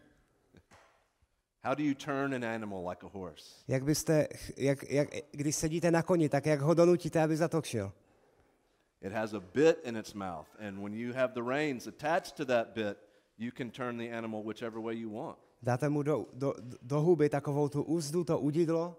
How 1.63 1.76
do 1.76 1.84
you 1.84 1.93
turn 1.95 2.34
an 2.34 2.45
animal 2.45 2.89
like 2.89 3.06
a 3.06 3.10
horse? 3.10 3.45
Jak 3.67 3.84
byste, 3.84 4.28
jak, 4.58 4.84
jak, 4.89 5.10
když 5.32 5.56
sedíte 5.56 5.91
na 5.91 6.04
koni, 6.04 6.30
tak 6.30 6.45
jak 6.45 6.60
ho 6.62 6.73
donutíte, 6.73 7.23
aby 7.23 7.38
zatokšil? 7.38 7.93
It 9.02 9.12
has 9.12 9.34
a 9.34 9.39
bit 9.39 9.78
in 9.84 9.97
its 9.97 10.13
mouth, 10.13 10.47
and 10.60 10.80
when 10.84 10.93
you 10.93 11.13
have 11.13 11.34
the 11.34 11.43
reins 11.43 11.88
attached 11.88 12.32
to 12.36 12.45
that 12.45 12.67
bit, 12.73 12.97
you 13.38 13.52
can 13.58 13.71
turn 13.71 13.97
the 13.97 14.17
animal 14.17 14.43
whichever 14.43 14.80
way 14.80 14.95
you 14.95 15.10
want. 15.10 15.38
Dáte 15.61 15.89
mu 15.89 16.03
do, 16.03 16.25
do, 16.33 16.53
do 16.81 17.01
huby 17.01 17.29
takovou 17.29 17.69
tu 17.69 17.83
úzdu, 17.83 18.23
to 18.23 18.39
udidlo 18.39 18.95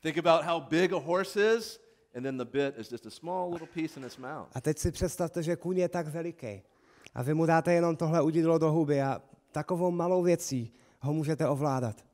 Think 0.00 0.18
about 0.18 0.44
how 0.44 0.60
big 0.60 0.92
a 0.92 0.98
horse 0.98 1.56
is, 1.56 1.80
and 2.14 2.22
then 2.22 2.36
the 2.36 2.44
bit 2.44 2.78
is 2.78 2.90
just 2.90 3.06
a 3.06 3.10
small 3.10 3.50
little 3.50 3.66
piece 3.66 4.00
in 4.00 4.06
its 4.06 4.16
mouth. 4.18 4.48
A 4.54 4.60
teď 4.60 4.78
si 4.78 4.92
představte, 4.92 5.42
že 5.42 5.56
kůň 5.56 5.78
je 5.78 5.88
tak 5.88 6.06
veliký. 6.06 6.62
A 7.14 7.22
vy 7.22 7.34
mu 7.34 7.46
dáte 7.46 7.72
jenom 7.72 7.96
tohle 7.96 8.22
udidlo 8.22 8.58
do 8.58 8.72
huby 8.72 9.02
a 9.02 9.22
takovou 9.52 9.90
malou 9.90 10.22
věcí 10.22 10.72
ho 11.00 11.12
můžete 11.12 11.48
ovládat. 11.48 12.04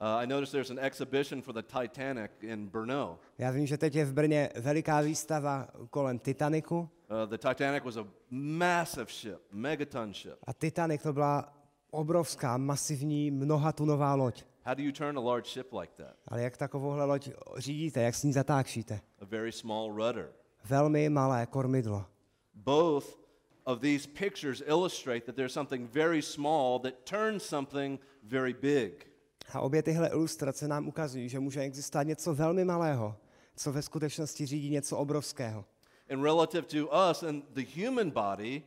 Uh, 0.00 0.06
I 0.06 0.26
noticed 0.26 0.52
there's 0.52 0.70
an 0.70 0.78
exhibition 0.78 1.42
for 1.42 1.54
the 1.54 1.62
Titanic 1.62 2.30
in 2.40 2.66
Brno. 2.66 3.18
Já 3.38 3.50
vím, 3.50 3.66
že 3.66 3.78
teď 3.78 3.94
je 3.94 4.04
v 4.04 4.12
Brně 4.12 4.50
veliká 4.60 5.00
výstava 5.00 5.68
kolem 5.90 6.18
Titaniku. 6.18 6.78
Uh, 6.78 7.30
the 7.30 7.48
Titanic 7.48 7.84
was 7.84 7.96
a 7.96 8.06
massive 8.30 9.06
ship, 9.10 9.38
megaton 9.52 10.14
ship. 10.14 10.34
A 10.46 10.52
Titanic 10.52 11.02
to 11.02 11.12
byla 11.12 11.52
obrovská, 11.94 12.56
masivní, 12.56 13.30
mnohatunová 13.30 14.14
loď. 14.14 14.44
How 14.64 14.74
do 14.74 14.82
you 14.82 14.92
turn 14.92 15.18
a 15.18 15.20
large 15.20 15.50
ship 15.50 15.72
like 15.72 15.92
that? 15.96 16.16
Ale 16.28 16.42
jak 16.42 16.56
takovouhle 16.56 17.04
loď 17.04 17.28
řídíte, 17.56 18.02
jak 18.02 18.14
s 18.14 18.22
ní 18.22 18.32
zatákšíte? 18.32 19.00
A 19.20 19.24
very 19.24 19.52
small 19.52 19.92
rudder. 19.92 20.32
Velmi 20.64 21.08
malé 21.08 21.46
kormidlo. 21.46 22.06
Both 22.54 23.18
of 23.64 23.80
these 23.80 24.08
pictures 24.08 24.62
illustrate 24.66 25.20
that 25.20 25.36
there's 25.36 25.52
something 25.52 25.90
very 25.92 26.22
small 26.22 26.78
that 26.78 26.94
turns 27.04 27.42
something 27.42 28.00
very 28.22 28.52
big. 28.52 29.06
A 29.52 29.60
obě 29.60 29.82
tyhle 29.82 30.08
ilustrace 30.08 30.68
nám 30.68 30.88
ukazují, 30.88 31.28
že 31.28 31.40
může 31.40 31.60
existovat 31.60 32.06
něco 32.06 32.34
velmi 32.34 32.64
malého, 32.64 33.16
co 33.56 33.72
ve 33.72 33.82
skutečnosti 33.82 34.46
řídí 34.46 34.70
něco 34.70 34.96
obrovského. 34.96 35.64
And 36.10 36.22
relative 36.22 36.62
to 36.62 37.10
us 37.10 37.22
and 37.22 37.44
the 37.50 37.84
human 37.84 38.10
body, 38.10 38.62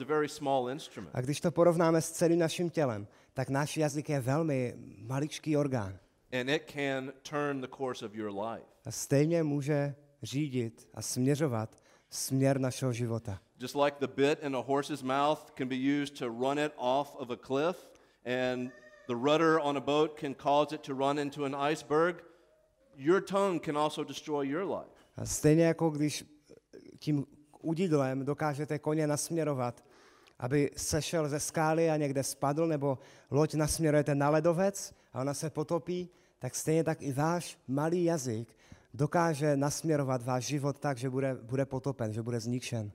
a 0.00 0.04
very 0.04 0.28
small 0.28 0.70
instrument. 0.70 1.14
A 1.14 1.20
když 1.20 1.40
to 1.40 1.50
porovnáme 1.50 2.02
s 2.02 2.10
celým 2.10 2.38
naším 2.38 2.70
tělem, 2.70 3.06
tak 3.34 3.48
náš 3.48 3.76
jazyk 3.76 4.08
je 4.08 4.20
velmi 4.20 4.74
maličký 4.98 5.56
orgán. 5.56 5.98
And 6.40 6.48
it 6.48 6.62
can 6.72 7.12
turn 7.22 7.60
the 7.60 7.68
course 7.76 8.06
of 8.06 8.14
your 8.14 8.30
life. 8.30 8.66
A 8.84 8.90
stejně 8.90 9.42
může 9.42 9.94
řídit 10.22 10.88
a 10.94 11.02
směřovat 11.02 11.76
směr 12.10 12.60
našeho 12.60 12.92
života. 12.92 13.40
Just 13.60 13.74
like 13.74 13.96
the 14.00 14.06
bit 14.06 14.42
in 14.42 14.56
a 14.56 14.60
horse's 14.60 15.02
mouth 15.02 15.52
can 15.58 15.68
be 15.68 15.76
used 15.76 16.18
to 16.18 16.28
run 16.28 16.58
it 16.58 16.72
off 16.76 17.14
of 17.16 17.30
a 17.30 17.36
cliff, 17.36 17.76
and 18.50 18.72
the 19.06 19.14
rudder 19.14 19.60
on 19.62 19.76
a 19.76 19.80
boat 19.80 20.20
can 20.20 20.34
cause 20.34 20.74
it 20.74 20.80
to 20.80 20.94
run 20.94 21.18
into 21.18 21.44
an 21.44 21.54
iceberg, 21.72 22.24
your 22.96 23.20
tongue 23.20 23.60
can 23.64 23.76
also 23.76 24.04
destroy 24.04 24.42
your 24.42 24.64
life. 24.64 24.90
A 25.16 25.26
stejně 25.26 25.64
jako 25.64 25.90
když 25.90 26.24
tím 26.98 27.26
udidlem 27.64 28.24
dokážete 28.24 28.78
koně 28.78 29.06
nasměrovat, 29.06 29.84
aby 30.38 30.70
sešel 30.76 31.28
ze 31.28 31.40
skály 31.40 31.90
a 31.90 31.96
někde 31.96 32.22
spadl, 32.22 32.66
nebo 32.66 32.98
loď 33.30 33.54
nasměrujete 33.54 34.14
na 34.14 34.30
ledovec 34.30 34.94
a 35.12 35.20
ona 35.20 35.34
se 35.34 35.50
potopí, 35.50 36.08
tak 36.38 36.54
stejně 36.54 36.84
tak 36.84 37.02
i 37.02 37.12
váš 37.12 37.58
malý 37.68 38.04
jazyk 38.04 38.48
dokáže 38.94 39.56
nasměrovat 39.56 40.22
váš 40.22 40.44
život 40.44 40.78
tak, 40.78 40.98
že 40.98 41.10
bude, 41.10 41.34
bude 41.42 41.66
potopen, 41.66 42.12
že 42.12 42.22
bude 42.22 42.40
zničen. 42.40 42.92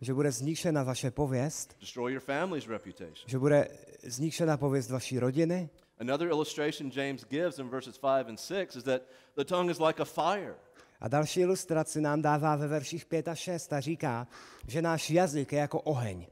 Že 0.00 0.14
bude 0.14 0.32
zničena 0.32 0.82
vaše 0.82 1.10
pověst, 1.10 1.76
že 3.26 3.38
bude 3.38 3.68
zničena 4.02 4.56
pověst 4.56 4.90
vaší 4.90 5.18
rodiny. 5.18 5.70
Another 5.98 6.28
illustration 6.28 6.90
James 6.94 7.24
gives 7.24 7.58
in 7.58 7.68
verses 7.68 7.98
5 7.98 8.28
and 8.28 8.40
6 8.40 8.76
is 8.76 8.84
that 8.84 9.02
the 9.36 9.44
tongue 9.44 9.70
is 9.70 9.78
like 9.78 10.02
a 10.02 10.04
fire. 10.04 10.54
A 11.00 11.08
další 11.08 11.40
ilustraci 11.40 12.00
nám 12.00 12.22
dává 12.22 12.56
ve 12.56 12.66
verších 12.66 13.06
5 13.06 13.28
a 13.28 13.34
6 13.34 13.72
a 13.72 13.80
říká, 13.80 14.26
že 14.66 14.82
náš 14.82 15.10
jazyk 15.10 15.52
je 15.52 15.58
jako 15.58 15.80
oheň. 15.80 16.26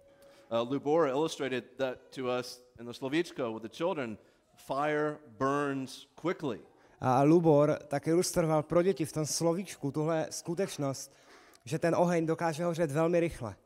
Uh, 0.52 0.72
Lubora 0.72 1.10
illustrated 1.10 1.64
that 1.76 1.98
to 2.14 2.22
us 2.40 2.62
in 2.80 2.86
the 2.86 2.92
Slovíčko 2.92 3.52
with 3.52 3.62
the 3.62 3.76
children. 3.76 4.18
Fire 4.56 5.18
burns 5.38 6.06
quickly. 6.14 6.60
A 7.00 7.22
Lubor 7.22 7.78
tak 7.88 8.06
ilustroval 8.06 8.62
pro 8.62 8.82
děti 8.82 9.04
v 9.04 9.12
tom 9.12 9.26
slovíčku 9.26 9.90
tuhle 9.90 10.26
skutečnost, 10.30 11.12
že 11.64 11.78
ten 11.78 11.94
oheň 11.94 12.26
dokáže 12.26 12.64
hořet 12.64 12.90
velmi 12.90 13.20
rychle. 13.20 13.56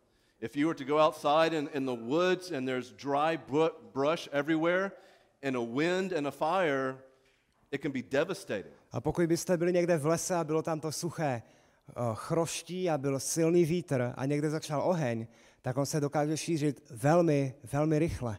If 0.40 0.56
you 0.56 0.68
were 0.68 0.78
to 0.78 0.84
go 0.84 0.96
outside 0.96 1.58
in, 1.58 1.68
in 1.74 1.86
the 1.86 2.02
woods 2.02 2.52
and 2.52 2.66
there's 2.66 2.92
dry 2.92 3.38
bru- 3.48 3.74
brush 3.92 4.28
everywhere, 4.32 4.92
and 5.42 5.56
a 5.56 5.60
wind 5.60 6.12
and 6.12 6.26
a 6.26 6.30
fire, 6.30 6.98
it 7.70 7.82
can 7.82 7.92
be 7.92 8.02
devastating. 8.02 8.77
A 8.92 9.00
pokud 9.00 9.26
byste 9.26 9.56
byli 9.56 9.72
někde 9.72 9.96
v 9.96 10.06
lese 10.06 10.34
a 10.34 10.44
bylo 10.44 10.62
tam 10.62 10.80
to 10.80 10.92
suché 10.92 11.42
eh, 11.42 11.92
chroští 12.14 12.90
a 12.90 12.98
byl 12.98 13.20
silný 13.20 13.64
vítr 13.64 14.12
a 14.16 14.26
někde 14.26 14.50
začal 14.50 14.82
oheň, 14.82 15.26
tak 15.62 15.76
on 15.76 15.86
se 15.86 16.00
dokáže 16.00 16.36
šířit 16.36 16.82
velmi, 16.90 17.54
velmi 17.72 17.98
rychle. 17.98 18.38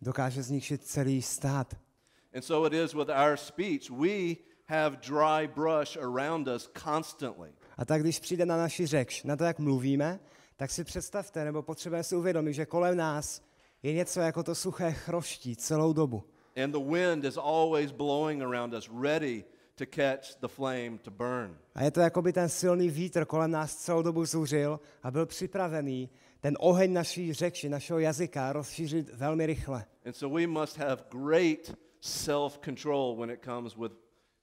Dokáže 0.00 0.42
zničit 0.42 0.84
celý 0.84 1.22
stát. 1.22 1.76
And 2.34 2.42
so 2.42 2.66
it 2.66 2.72
is 2.72 2.94
with 2.94 3.08
our 3.08 3.36
speech. 3.36 3.90
We 3.90 4.36
have 4.66 4.96
dry 4.96 5.48
brush 5.48 5.96
around 5.96 6.48
us 6.48 6.70
constantly. 6.84 7.52
A 7.76 7.84
tak 7.84 8.02
když 8.02 8.18
přijde 8.18 8.46
na 8.46 8.56
naši 8.56 8.86
řeč, 8.86 9.22
na 9.22 9.36
to, 9.36 9.44
jak 9.44 9.58
mluvíme, 9.58 10.20
tak 10.56 10.70
si 10.70 10.84
představte, 10.84 11.44
nebo 11.44 11.62
potřebujeme 11.62 12.04
si 12.04 12.16
uvědomit, 12.16 12.52
že 12.52 12.66
kolem 12.66 12.96
nás 12.96 13.42
je 13.82 13.92
něco 13.92 14.20
jako 14.20 14.42
to 14.42 14.54
suché 14.54 14.92
chroští 14.92 15.56
celou 15.56 15.92
dobu. 15.92 16.24
And 16.64 16.74
the 16.74 16.80
wind 16.80 17.24
is 17.24 17.36
always 17.36 17.92
blowing 17.92 18.42
around 18.42 18.74
us, 18.74 18.88
ready 18.92 19.44
to 19.76 19.84
catch 19.86 20.36
the 20.40 20.48
flame 20.48 20.98
to 20.98 21.10
burn. 21.10 21.56
A 21.74 21.82
je 21.82 21.90
to 21.90 22.00
jako 22.00 22.22
by 22.22 22.32
ten 22.32 22.48
silný 22.48 22.88
vítr 22.90 23.24
kolem 23.24 23.50
nás 23.50 23.76
celou 23.76 24.02
dobu 24.02 24.24
zuřil 24.24 24.80
a 25.02 25.10
byl 25.10 25.26
připravený 25.26 26.10
ten 26.40 26.56
oheň 26.60 26.92
naší 26.92 27.32
řeči, 27.32 27.68
našeho 27.68 27.98
jazyka 27.98 28.52
rozšířit 28.52 29.10
velmi 29.14 29.46
rychle. 29.46 29.84
And 30.06 30.12
so 30.16 30.36
we 30.40 30.46
must 30.46 30.78
have 30.78 31.04
great 31.10 31.76
self-control 32.00 33.16
when 33.16 33.30
it 33.30 33.44
comes 33.44 33.76
with 33.76 33.92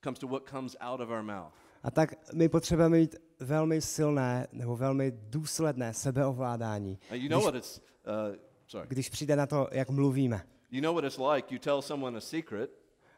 comes 0.04 0.18
to 0.18 0.26
what 0.28 0.48
comes 0.50 0.76
out 0.80 1.00
of 1.00 1.08
our 1.10 1.22
mouth. 1.22 1.52
A 1.82 1.90
tak 1.90 2.14
my 2.34 2.48
potřebujeme 2.48 2.98
mít 2.98 3.16
velmi 3.40 3.80
silné 3.80 4.46
nebo 4.52 4.76
velmi 4.76 5.12
důsledné 5.16 5.94
sebeovládání, 5.94 6.98
Now, 7.10 7.20
you 7.20 7.28
know 7.28 7.42
what 7.42 7.54
it's 7.54 7.80
uh, 8.06 8.36
sorry. 8.66 8.88
když 8.88 9.08
přijde 9.08 9.36
na 9.36 9.46
to, 9.46 9.68
jak 9.72 9.90
mluvíme. 9.90 10.42
You 10.76 10.82
know 10.82 10.92
what 10.94 11.04
it's 11.04 11.18
like. 11.18 11.54
You 11.54 11.58
tell 11.58 11.82
someone 11.82 12.18
a 12.18 12.20
secret, 12.20 12.70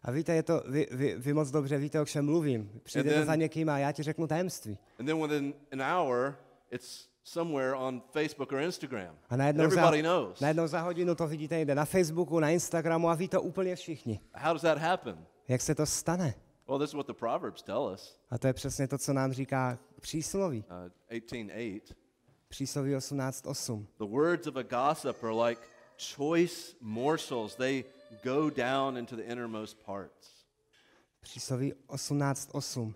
A 0.02 0.10
víte, 0.10 0.34
je 0.34 0.42
to, 0.42 0.62
vy, 0.66 0.86
vy, 0.90 1.14
vy 1.18 1.32
moc 1.34 1.50
dobře 1.50 1.78
víte, 1.78 2.00
o 2.00 2.04
čem 2.04 2.24
mluvím. 2.24 2.70
Přijdete 2.82 3.14
then- 3.16 3.26
za 3.26 3.34
někým 3.34 3.68
a 3.68 3.78
já 3.78 3.92
ti 3.92 4.02
řeknu 4.02 4.26
tajemství. 4.26 4.78
and 4.98 5.06
then 5.06 5.22
within 5.22 5.54
an 5.72 5.82
hour, 5.82 6.34
it's 6.70 7.08
somewhere 7.24 7.74
on 7.74 8.02
Facebook 8.12 8.52
or 8.52 8.58
Instagram. 8.60 9.18
A 9.30 9.36
najednou 9.36 9.64
za, 9.64 9.66
Everybody 9.66 10.02
knows. 10.02 10.40
najednou 10.40 10.66
za 10.66 10.80
hodinu 10.80 11.14
to 11.14 11.26
vidíte 11.26 11.56
někde 11.58 11.74
na 11.74 11.84
Facebooku, 11.84 12.40
na 12.40 12.50
Instagramu 12.50 13.08
a 13.08 13.14
ví 13.14 13.28
to 13.28 13.42
úplně 13.42 13.76
všichni. 13.76 14.20
How 14.34 14.52
does 14.52 14.62
that 14.62 14.78
happen? 14.78 15.26
Jak 15.48 15.60
se 15.60 15.74
to 15.74 15.86
stane? 15.86 16.34
Well, 16.68 16.78
this 16.78 16.90
is 16.90 16.94
what 16.94 17.06
the 17.06 17.12
Proverbs 17.12 17.62
tell 17.62 17.90
us. 17.94 18.20
A 18.30 18.38
to 18.38 18.46
je 18.46 18.52
přesně 18.52 18.88
to, 18.88 18.98
co 18.98 19.12
nám 19.12 19.32
říká 19.32 19.78
přísloví. 20.00 20.64
Uh, 21.10 21.16
18:8. 21.18 21.80
Přísloví 22.48 22.94
18.8. 22.94 23.86
The 23.98 24.04
words 24.04 24.46
of 24.46 24.56
a 24.56 24.62
gossip 24.62 25.24
are 25.24 25.48
like 25.48 25.62
choice 25.98 26.76
morsels. 26.80 27.54
They 27.54 27.84
go 28.24 28.50
down 28.50 28.96
into 28.96 29.16
the 29.16 29.22
innermost 29.22 29.84
parts. 29.84 30.28
Přísloví 31.20 31.72
18.8. 31.88 32.94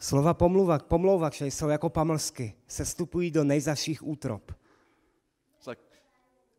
Slova 0.00 0.34
pomluvak, 0.34 0.82
pomlouvače 0.82 1.46
jsou 1.46 1.68
jako 1.68 1.90
pamlsky, 1.90 2.54
se 2.68 2.84
stupují 2.84 3.30
do 3.30 3.44
nejzaších 3.44 4.06
útrop. 4.06 4.52
It's 5.56 5.66
like 5.66 5.82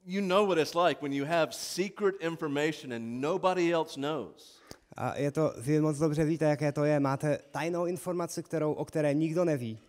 you 0.05 0.21
know 0.21 0.47
what 0.47 0.57
it's 0.57 0.75
like 0.75 1.01
when 1.01 1.13
you 1.13 1.25
have 1.25 1.47
secret 1.51 2.15
information 2.19 2.93
and 2.93 3.21
nobody 3.21 3.73
else 3.73 3.99
knows. 3.99 4.61
A 4.97 5.15
je 5.15 5.31
to, 5.31 5.53
vy 5.57 5.81
moc 5.81 5.97
dobře 5.97 6.25
víte, 6.25 6.45
jaké 6.45 6.71
to 6.71 6.83
je. 6.83 6.99
Máte 6.99 7.39
tajnou 7.51 7.85
informaci, 7.85 8.43
kterou, 8.43 8.73
o 8.73 8.85
které 8.85 9.13
nikdo 9.13 9.45
neví. 9.45 9.79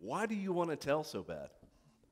Why 0.00 0.26
do 0.26 0.34
you 0.34 0.54
want 0.54 0.70
to 0.70 0.76
tell 0.76 1.04
so 1.04 1.32
bad? 1.32 1.57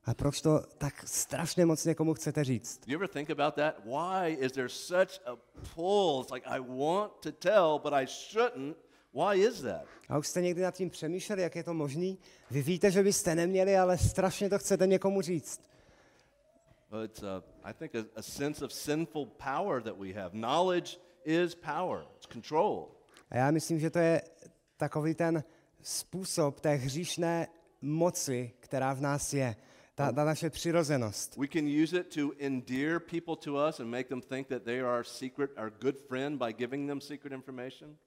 A 0.07 0.13
proč 0.13 0.41
to 0.41 0.63
tak 0.77 1.07
strašně 1.07 1.65
moc 1.65 1.85
někomu 1.85 2.13
chcete 2.13 2.43
říct? 2.43 2.81
You 2.87 2.97
ever 2.97 3.07
think 3.07 3.29
about 3.29 3.55
that? 3.55 3.75
Why 3.85 4.33
is 4.39 4.51
there 4.51 4.69
such 4.69 5.19
a 5.25 5.35
pull? 5.75 6.21
It's 6.21 6.31
like 6.31 6.49
I 6.49 6.59
want 6.59 7.11
to 7.19 7.31
tell, 7.31 7.79
but 7.83 7.93
I 7.93 8.05
shouldn't. 8.07 8.77
Why 9.13 9.39
is 9.39 9.61
that? 9.61 9.85
A 10.09 10.17
už 10.17 10.27
jste 10.27 10.41
někdy 10.41 10.61
nad 10.61 10.75
tím 10.75 10.89
přemýšleli, 10.89 11.41
jak 11.41 11.55
je 11.55 11.63
to 11.63 11.73
možný? 11.73 12.19
Vy 12.51 12.61
víte, 12.61 12.91
že 12.91 13.03
byste 13.03 13.35
neměli, 13.35 13.77
ale 13.77 13.97
strašně 13.97 14.49
to 14.49 14.59
chcete 14.59 14.87
někomu 14.87 15.21
říct. 15.21 15.61
Well, 16.91 17.03
it's, 17.03 17.23
uh, 17.23 17.27
I 17.63 17.73
think, 17.73 17.95
a, 17.95 17.99
a 18.15 18.21
sense 18.21 18.65
of 18.65 18.73
sinful 18.73 19.25
power 19.25 19.83
that 19.83 19.97
we 19.97 20.13
have. 20.13 20.29
Knowledge 20.29 20.97
is 21.25 21.55
power, 21.55 22.05
it's 22.15 22.27
control. 22.33 22.87
A 23.29 23.37
já 23.37 23.51
myslím, 23.51 23.79
že 23.79 23.89
to 23.89 23.99
je 23.99 24.21
takový 24.77 25.15
ten 25.15 25.43
způsob 25.81 26.59
té 26.59 26.73
hříšné 26.73 27.47
moci, 27.81 28.51
která 28.59 28.93
v 28.93 29.01
nás 29.01 29.33
je. 29.33 29.55
Ta, 29.97 30.11
ta 30.11 30.23
naše 30.25 30.49
přirozenost. 30.49 31.37
We 31.37 31.47
can 31.47 31.83
use 31.83 31.99
it 31.99 32.15
to 32.15 32.31
endear 32.39 32.99
people 32.99 33.35
to 33.35 33.67
us 33.69 33.79
and 33.79 33.89
make 33.89 34.03
them 34.09 34.21
think 34.21 34.47
that 34.47 34.63
they 34.63 34.81
are 34.81 34.97
our 34.97 35.03
secret, 35.03 35.51
our 35.57 35.73
good 35.81 35.97
friend 36.07 36.37
by 36.37 36.53
giving 36.53 36.89
them 36.89 37.01
secret 37.01 37.33
information. 37.33 37.97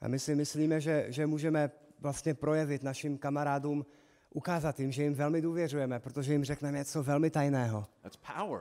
A 0.00 0.08
my 0.08 0.18
si 0.18 0.34
myslíme, 0.34 0.80
že, 0.80 1.06
že 1.08 1.26
můžeme 1.26 1.70
vlastně 2.00 2.34
projevit 2.34 2.82
našim 2.82 3.18
kamarádům, 3.18 3.86
ukázat 4.30 4.80
jim, 4.80 4.92
že 4.92 5.02
jim 5.02 5.14
velmi 5.14 5.42
důvěřujeme, 5.42 6.00
protože 6.00 6.32
jim 6.32 6.44
řekneme 6.44 6.78
něco 6.78 7.02
velmi 7.02 7.30
tajného. 7.30 7.86
That's 8.02 8.18
power. 8.36 8.60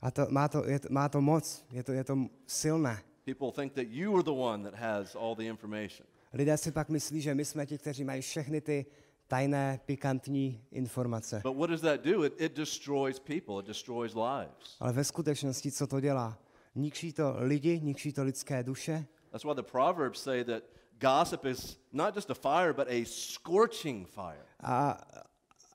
A 0.00 0.10
to, 0.10 0.26
má, 0.30 0.48
to, 0.48 0.68
je, 0.68 0.80
má 0.90 1.08
to 1.08 1.20
moc, 1.20 1.64
je 1.70 1.82
to, 1.82 1.92
je 1.92 2.04
to 2.04 2.18
silné. 2.46 3.02
People 3.24 3.52
think 3.52 3.72
that 3.72 3.86
you 3.88 4.14
are 4.14 4.22
the 4.22 4.30
one 4.30 4.70
that 4.70 4.80
has 4.80 5.16
all 5.16 5.36
the 5.36 5.44
information. 5.44 6.06
Lidé 6.32 6.56
si 6.56 6.72
pak 6.72 6.88
myslí, 6.88 7.20
že 7.20 7.34
my 7.34 7.44
jsme 7.44 7.66
ti, 7.66 7.78
kteří 7.78 8.04
mají 8.04 8.22
všechny 8.22 8.60
ty 8.60 8.86
tajné, 9.30 9.80
pikantní 9.86 10.64
informace. 10.72 11.40
But 11.44 11.56
what 11.56 11.70
does 11.70 11.80
that 11.80 12.00
do? 12.04 12.24
It, 12.24 12.40
it 12.40 12.56
destroys 12.56 13.18
people, 13.18 13.60
it 13.60 13.66
destroys 13.66 14.14
lives. 14.14 14.76
Ale 14.80 14.92
ve 14.92 15.04
skutečnosti, 15.04 15.72
co 15.72 15.86
to 15.86 16.00
dělá? 16.00 16.38
Ničí 16.74 17.12
to 17.12 17.34
lidi, 17.38 17.80
ničí 17.80 18.12
to 18.12 18.22
lidské 18.22 18.62
duše. 18.62 19.06
That's 19.30 19.44
why 19.44 19.54
the 19.54 19.62
Proverbs 19.62 20.22
say 20.22 20.44
that 20.44 20.62
gossip 21.00 21.44
is 21.44 21.78
not 21.92 22.14
just 22.14 22.30
a 22.30 22.34
fire, 22.34 22.72
but 22.72 22.88
a 22.88 23.04
scorching 23.06 24.08
fire. 24.08 24.44
A 24.62 24.98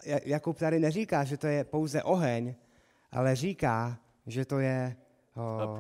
Ja- 0.05 0.19
Jakub 0.25 0.57
tady 0.57 0.79
neříká, 0.79 1.23
že 1.23 1.37
to 1.37 1.47
je 1.47 1.63
pouze 1.63 2.03
oheň, 2.03 2.55
ale 3.11 3.35
říká, 3.35 3.97
že 4.27 4.45
to 4.45 4.59
je... 4.59 4.95
O, 5.35 5.75
o, 5.75 5.77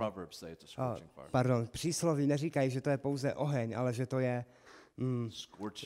pardon, 1.31 1.67
přísloví 1.67 2.27
neříkají, 2.27 2.69
že 2.69 2.81
to 2.81 2.89
je 2.89 2.97
pouze 2.97 3.33
oheň, 3.33 3.77
ale 3.77 3.93
že 3.93 4.05
to 4.05 4.19
je 4.19 4.45
mm, 4.97 5.29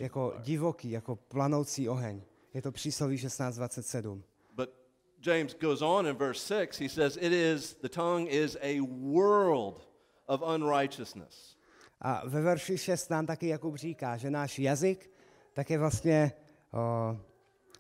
jako 0.01 0.33
divoký, 0.39 0.91
jako 0.91 1.15
planoucí 1.15 1.89
oheň. 1.89 2.21
Je 2.53 2.61
to 2.61 2.71
přísloví 2.71 3.17
16.27. 3.17 4.21
But 4.55 4.69
James 5.25 5.55
goes 5.61 5.81
on 5.81 6.07
in 6.07 6.15
verse 6.15 6.65
6. 6.67 6.79
He 6.79 6.89
says, 6.89 7.17
It 7.21 7.33
is, 7.33 7.75
the 7.81 7.89
tongue 7.89 8.29
is 8.29 8.57
a 8.61 8.81
world 9.13 9.89
of 10.25 10.41
unrighteousness. 10.55 11.57
A 12.01 12.21
ve 12.25 12.41
verši 12.41 12.77
6 12.77 13.09
nám 13.09 13.25
taky 13.25 13.47
Jakub 13.47 13.75
říká, 13.75 14.17
že 14.17 14.31
náš 14.31 14.59
jazyk 14.59 15.09
tak 15.53 15.69
je 15.69 15.77
vlastně 15.77 16.31
o, 16.73 17.17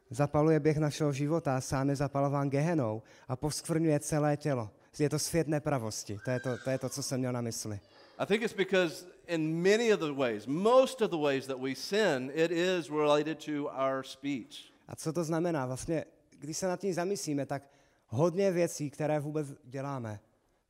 zapaluje 0.09 0.59
běh 0.59 0.77
našeho 0.77 1.13
života 1.13 1.61
sám 1.61 1.89
je 1.89 1.95
zapalován 1.95 2.49
gehenou 2.49 3.01
a 3.27 3.35
poskvrňuje 3.35 3.99
celé 3.99 4.37
tělo. 4.37 4.69
Je 4.99 5.09
to 5.09 5.19
svět 5.19 5.47
nepravosti. 5.47 6.19
To 6.25 6.31
je 6.31 6.39
to, 6.39 6.57
to, 6.63 6.69
je 6.69 6.77
to 6.77 6.89
co 6.89 7.03
jsem 7.03 7.19
měl 7.19 7.33
na 7.33 7.41
mysli. 7.41 7.79
I 8.19 8.25
think 8.25 8.43
it's 8.43 8.55
because 8.55 9.05
in 9.27 9.61
many 9.61 9.93
of 9.93 9.99
the 9.99 10.13
ways, 10.13 10.47
most 10.47 11.01
of 11.01 11.09
the 11.09 11.17
ways 11.17 11.47
that 11.47 11.59
we 11.59 11.75
sin, 11.75 12.31
it 12.35 12.51
is 12.51 12.89
related 12.89 13.39
to 13.45 13.69
our 13.69 14.03
speech. 14.03 14.73
A 14.87 14.95
co 14.95 15.13
to 15.13 15.23
znamená? 15.23 15.65
Vlastně, 15.65 16.05
když 16.39 16.57
se 16.57 16.67
nad 16.67 16.79
tím 16.79 16.93
zamyslíme, 16.93 17.45
tak 17.45 17.63
hodně 18.07 18.51
věcí, 18.51 18.89
které 18.89 19.19
vůbec 19.19 19.47
děláme, 19.63 20.19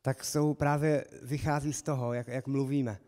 tak 0.02 0.24
jsou 0.24 0.54
právě, 0.54 1.06
vychází 1.22 1.74
z 1.74 1.82
toho, 1.82 2.14
jak, 2.14 2.28
jak 2.28 2.48
mluvíme. 2.48 3.00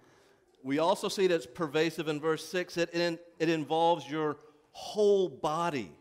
We 0.63 0.79
also 0.79 1.09
see 1.09 1.27
that 1.27 1.35
it's 1.35 1.47
pervasive 1.47 2.11
in 2.11 2.19
verse 2.19 2.63
6. 2.63 2.77
It, 2.77 2.93
in, 2.93 3.19
it 3.39 3.49
involves 3.49 4.09
your 4.09 4.37
whole 4.93 5.29
body. 5.41 5.91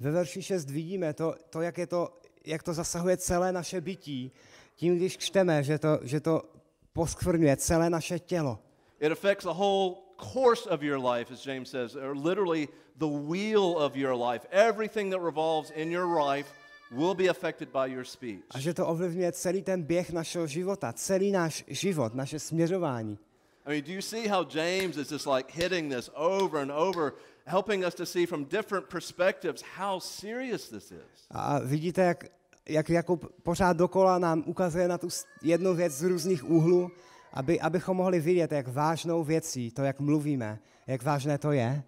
Ve 0.00 0.10
verši 0.10 0.42
6 0.42 0.70
vidíme 0.70 1.14
to, 1.14 1.34
to, 1.50 1.62
jak, 1.62 1.78
je 1.78 1.86
to, 1.86 2.20
jak 2.44 2.62
to 2.62 2.74
zasahuje 2.74 3.16
celé 3.16 3.52
naše 3.52 3.80
bytí, 3.80 4.32
tím, 4.76 4.96
když 4.96 5.18
čteme, 5.18 5.62
že 5.62 5.78
to, 5.78 5.98
že 6.02 6.20
to 6.20 6.59
poskvrňuje 6.92 7.56
celé 7.56 7.90
naše 7.90 8.18
tělo. 8.18 8.58
It 9.00 9.12
affects 9.12 9.44
the 9.44 9.58
whole 9.58 9.96
course 10.32 10.66
of 10.66 10.82
your 10.82 10.98
life, 10.98 11.32
as 11.32 11.46
James 11.46 11.70
says, 11.70 11.96
or 11.96 12.14
literally 12.16 12.68
the 12.98 13.08
wheel 13.08 13.78
of 13.78 13.96
your 13.96 14.14
life. 14.14 14.46
Everything 14.50 15.10
that 15.10 15.20
revolves 15.20 15.70
in 15.70 15.90
your 15.90 16.22
life 16.22 16.46
will 16.90 17.14
be 17.14 17.28
affected 17.28 17.68
by 17.72 17.86
your 17.86 18.04
speech. 18.04 18.44
A 18.50 18.58
že 18.60 18.74
to 18.74 18.86
ovlivňuje 18.86 19.32
celý 19.32 19.62
ten 19.62 19.82
běh 19.82 20.12
našeho 20.12 20.46
života, 20.46 20.92
celý 20.92 21.30
náš 21.32 21.64
život, 21.68 22.14
naše 22.14 22.38
směřování. 22.38 23.18
I 23.66 23.70
mean, 23.70 23.84
do 23.84 23.92
you 23.92 24.02
see 24.02 24.28
how 24.28 24.44
James 24.44 24.96
is 24.96 25.12
just 25.12 25.26
like 25.26 25.52
hitting 25.52 25.94
this 25.94 26.10
over 26.14 26.60
and 26.60 26.70
over, 26.70 27.12
helping 27.44 27.84
us 27.84 27.94
to 27.94 28.06
see 28.06 28.26
from 28.26 28.44
different 28.44 28.88
perspectives 28.88 29.62
how 29.76 30.00
serious 30.00 30.68
this 30.68 30.92
is? 30.92 31.26
A 31.30 31.58
vidíte, 31.58 32.02
jak, 32.02 32.24
jak 32.70 32.90
Jakub 32.90 33.42
pořád 33.42 33.76
dokola 33.76 34.18
nám 34.18 34.44
ukazuje 34.46 34.88
na 34.88 34.98
tu 34.98 35.08
jednu 35.42 35.74
věc 35.74 35.92
z 35.92 36.02
různých 36.02 36.50
úhlů, 36.50 36.90
aby, 37.32 37.60
abychom 37.60 37.96
mohli 37.96 38.20
vidět, 38.20 38.52
jak 38.52 38.68
vážnou 38.68 39.24
věcí 39.24 39.70
to, 39.70 39.82
jak 39.82 40.00
mluvíme, 40.00 40.58
jak 40.86 41.02
vážné 41.02 41.38
to 41.38 41.52
je. 41.52 41.82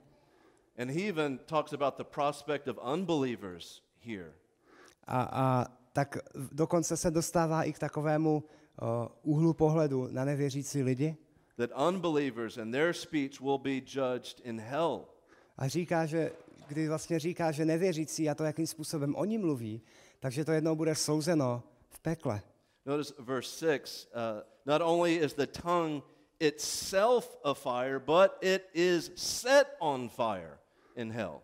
And 0.78 0.90
he 0.90 1.08
even 1.08 1.38
talks 1.38 1.72
about 1.72 1.96
the 1.98 2.04
prospect 2.04 2.68
of 2.68 2.78
unbelievers 2.92 3.82
here. 4.00 4.32
A, 5.06 5.22
a 5.22 5.66
tak 5.92 6.18
dokonce 6.52 6.96
se 6.96 7.10
dostává 7.10 7.62
i 7.62 7.72
k 7.72 7.78
takovému 7.78 8.44
o, 8.80 9.08
úhlu 9.22 9.52
pohledu 9.52 10.08
na 10.10 10.24
nevěřící 10.24 10.82
lidi 10.82 11.16
That 11.56 11.70
unbelievers 11.88 12.58
and 12.58 12.72
their 12.72 12.92
speech 12.92 13.40
will 13.40 13.58
be 13.58 13.80
judged 13.86 14.40
in 14.44 14.60
hell. 14.60 15.04
a 15.58 15.68
říká, 15.68 16.06
že 16.06 16.32
kdy 16.68 16.88
vlastně 16.88 17.18
říká, 17.18 17.52
že 17.52 17.64
nevěřící 17.64 18.30
a 18.30 18.34
to, 18.34 18.44
jakým 18.44 18.66
způsobem 18.66 19.14
oni 19.16 19.38
mluví, 19.38 19.82
takže 20.22 20.44
to 20.44 20.52
jednou 20.52 20.76
bude 20.76 20.94
souzeno 20.94 21.62
v 21.88 22.00
pekle. 22.00 22.42
Notice 22.86 23.14
verse 23.18 23.58
6 23.58 24.06
uh, 24.06 24.42
not 24.66 24.82
only 24.82 25.14
is 25.14 25.34
the 25.34 25.46
tongue 25.46 26.02
itself 26.40 27.36
a 27.44 27.54
fire, 27.54 27.98
but 27.98 28.38
it 28.40 28.62
is 28.74 29.10
set 29.16 29.66
on 29.78 30.08
fire 30.08 30.58
in 30.96 31.12
hell. 31.12 31.42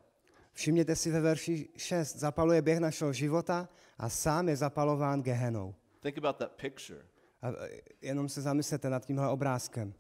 Všimněte 0.52 0.96
si 0.96 1.10
ve 1.10 1.20
verši 1.20 1.68
6, 1.76 2.16
zapaluje 2.16 2.62
běh 2.62 2.78
našeho 2.78 3.12
života 3.12 3.68
a 3.98 4.08
sám 4.08 4.48
je 4.48 4.56
zapalován 4.56 5.22
gehenou. 5.22 5.74
Think 6.00 6.18
about 6.18 6.36
that 6.36 6.52
picture. 6.52 7.02
A 7.42 7.48
e, 7.48 7.54
jenom 8.02 8.28
se 8.28 8.42
zamyslete 8.42 8.90
nad 8.90 9.06
tímhle 9.06 9.28
obrázkem. 9.28 9.94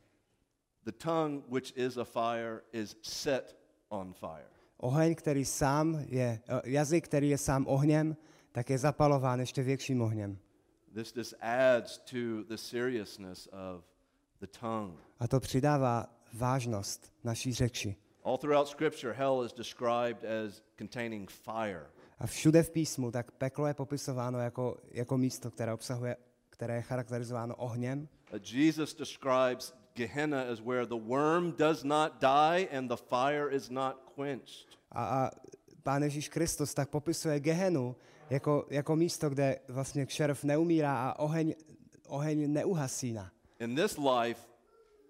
The 0.84 0.92
tongue, 0.92 1.42
which 1.48 1.72
is 1.76 1.96
a 1.96 2.04
fire, 2.04 2.60
is 2.72 2.96
set 3.02 3.56
on 3.88 4.14
fire. 4.14 4.48
Oheň, 4.76 5.14
který 5.14 5.44
sám 5.44 6.04
je, 6.06 6.40
e, 6.48 6.70
jazyk, 6.70 7.04
který 7.04 7.30
je 7.30 7.38
sám 7.38 7.66
ohněm, 7.68 8.16
tak 8.58 8.70
je 8.70 8.78
zapalován 8.78 9.40
ještě 9.40 9.62
větším 9.62 10.02
ohněm. 10.02 10.38
This 10.94 11.16
just 11.16 11.34
adds 11.40 11.98
to 11.98 12.42
the 12.48 12.54
seriousness 12.56 13.48
of 13.52 13.84
the 14.40 14.46
tongue. 14.60 14.98
A 15.18 15.28
to 15.28 15.40
přidává 15.40 16.06
vážnost 16.32 17.12
naší 17.24 17.52
řeči. 17.52 17.96
All 18.24 18.38
throughout 18.38 18.68
Scripture, 18.68 19.14
hell 19.14 19.44
is 19.46 19.52
described 19.52 20.24
as 20.24 20.62
containing 20.78 21.30
fire. 21.30 21.86
A 22.18 22.26
všude 22.26 22.62
v 22.62 22.70
písmu, 22.70 23.10
tak 23.10 23.30
peklo 23.30 23.66
je 23.66 23.74
popisováno 23.74 24.38
jako, 24.38 24.76
jako 24.90 25.18
místo, 25.18 25.50
které 25.50 25.72
obsahuje, 25.72 26.16
které 26.50 26.74
je 26.74 26.82
charakterizováno 26.82 27.56
ohněm. 27.56 28.08
Jesus 28.52 28.94
describes 28.94 29.74
Gehenna 29.94 30.42
as 30.52 30.60
where 30.60 30.86
the 30.86 31.04
worm 31.06 31.52
does 31.52 31.84
not 31.84 32.12
die 32.20 32.78
and 32.78 32.88
the 32.88 32.96
fire 32.96 33.54
is 33.54 33.70
not 33.70 33.96
quenched. 34.14 34.78
A, 34.92 35.04
a 35.04 35.30
Pán 35.82 36.02
Ježíš 36.02 36.28
Kristus 36.28 36.74
tak 36.74 36.88
popisuje 36.88 37.40
Gehenu 37.40 37.96
jako, 38.30 38.66
jako 38.70 38.96
místo, 38.96 39.30
kde 39.30 39.60
vlastně 39.68 40.06
kšerv 40.06 40.44
neumírá 40.44 41.02
a 41.02 41.18
oheň, 41.18 41.54
oheň 42.08 42.52
neuhasíná. 42.52 43.32
In 43.60 43.76
this 43.76 43.98
life, 43.98 44.40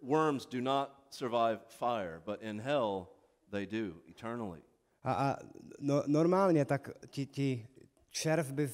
worms 0.02 0.46
do 0.46 0.60
not 0.60 0.88
survive 1.10 1.58
fire, 1.68 2.22
but 2.24 2.42
in 2.42 2.60
hell, 2.60 3.06
they 3.50 3.66
do 3.66 3.94
eternally. 4.08 4.60
A, 5.04 5.12
a 5.12 5.36
no, 5.80 6.02
normálně 6.06 6.64
tak 6.64 6.90
ti, 7.06 7.26
ti 7.26 7.68
červ 8.10 8.52
by, 8.52 8.70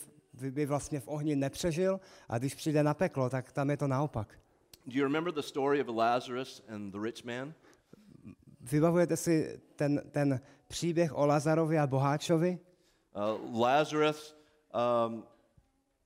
by 0.51 0.67
vlastně 0.67 1.01
v 1.01 1.09
ohni 1.09 1.37
nepřežil 1.37 2.01
a 2.29 2.39
když 2.39 2.55
přijde 2.55 2.83
na 2.83 2.95
peklo, 2.95 3.31
tak 3.31 3.53
tam 3.53 3.71
je 3.71 3.77
to 3.77 3.87
naopak. 3.87 4.39
Do 4.87 4.99
you 4.99 5.05
remember 5.05 5.35
the 5.35 5.41
story 5.41 5.81
of 5.81 5.89
Lazarus 5.97 6.63
and 6.69 6.91
the 6.91 6.99
rich 7.03 7.25
man? 7.25 7.55
Vybavujete 8.61 9.17
si 9.17 9.61
ten, 9.77 10.03
ten 10.11 10.41
příběh 10.69 11.19
o 11.19 11.27
Lazarovi 11.27 11.79
a 11.79 11.87
boháčovi? 11.87 12.59
Uh, 13.15 13.37
Lazarus 13.53 14.35
um, 14.73 15.23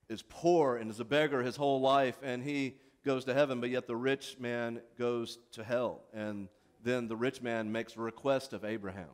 is 0.08 0.22
poor 0.22 0.76
and 0.76 0.90
is 0.90 1.00
a 1.00 1.04
beggar 1.04 1.42
his 1.42 1.56
whole 1.56 1.80
life, 1.80 2.18
and 2.22 2.42
he 2.42 2.74
goes 3.04 3.24
to 3.24 3.32
heaven, 3.34 3.60
but 3.60 3.70
yet 3.70 3.86
the 3.86 3.96
rich 3.96 4.36
man 4.38 4.80
goes 4.98 5.38
to 5.52 5.62
hell. 5.64 6.00
And 6.12 6.48
then 6.84 7.08
the 7.08 7.16
rich 7.16 7.42
man 7.42 7.72
makes 7.72 7.96
a 7.96 8.00
request 8.00 8.52
of 8.52 8.64
Abraham. 8.64 9.08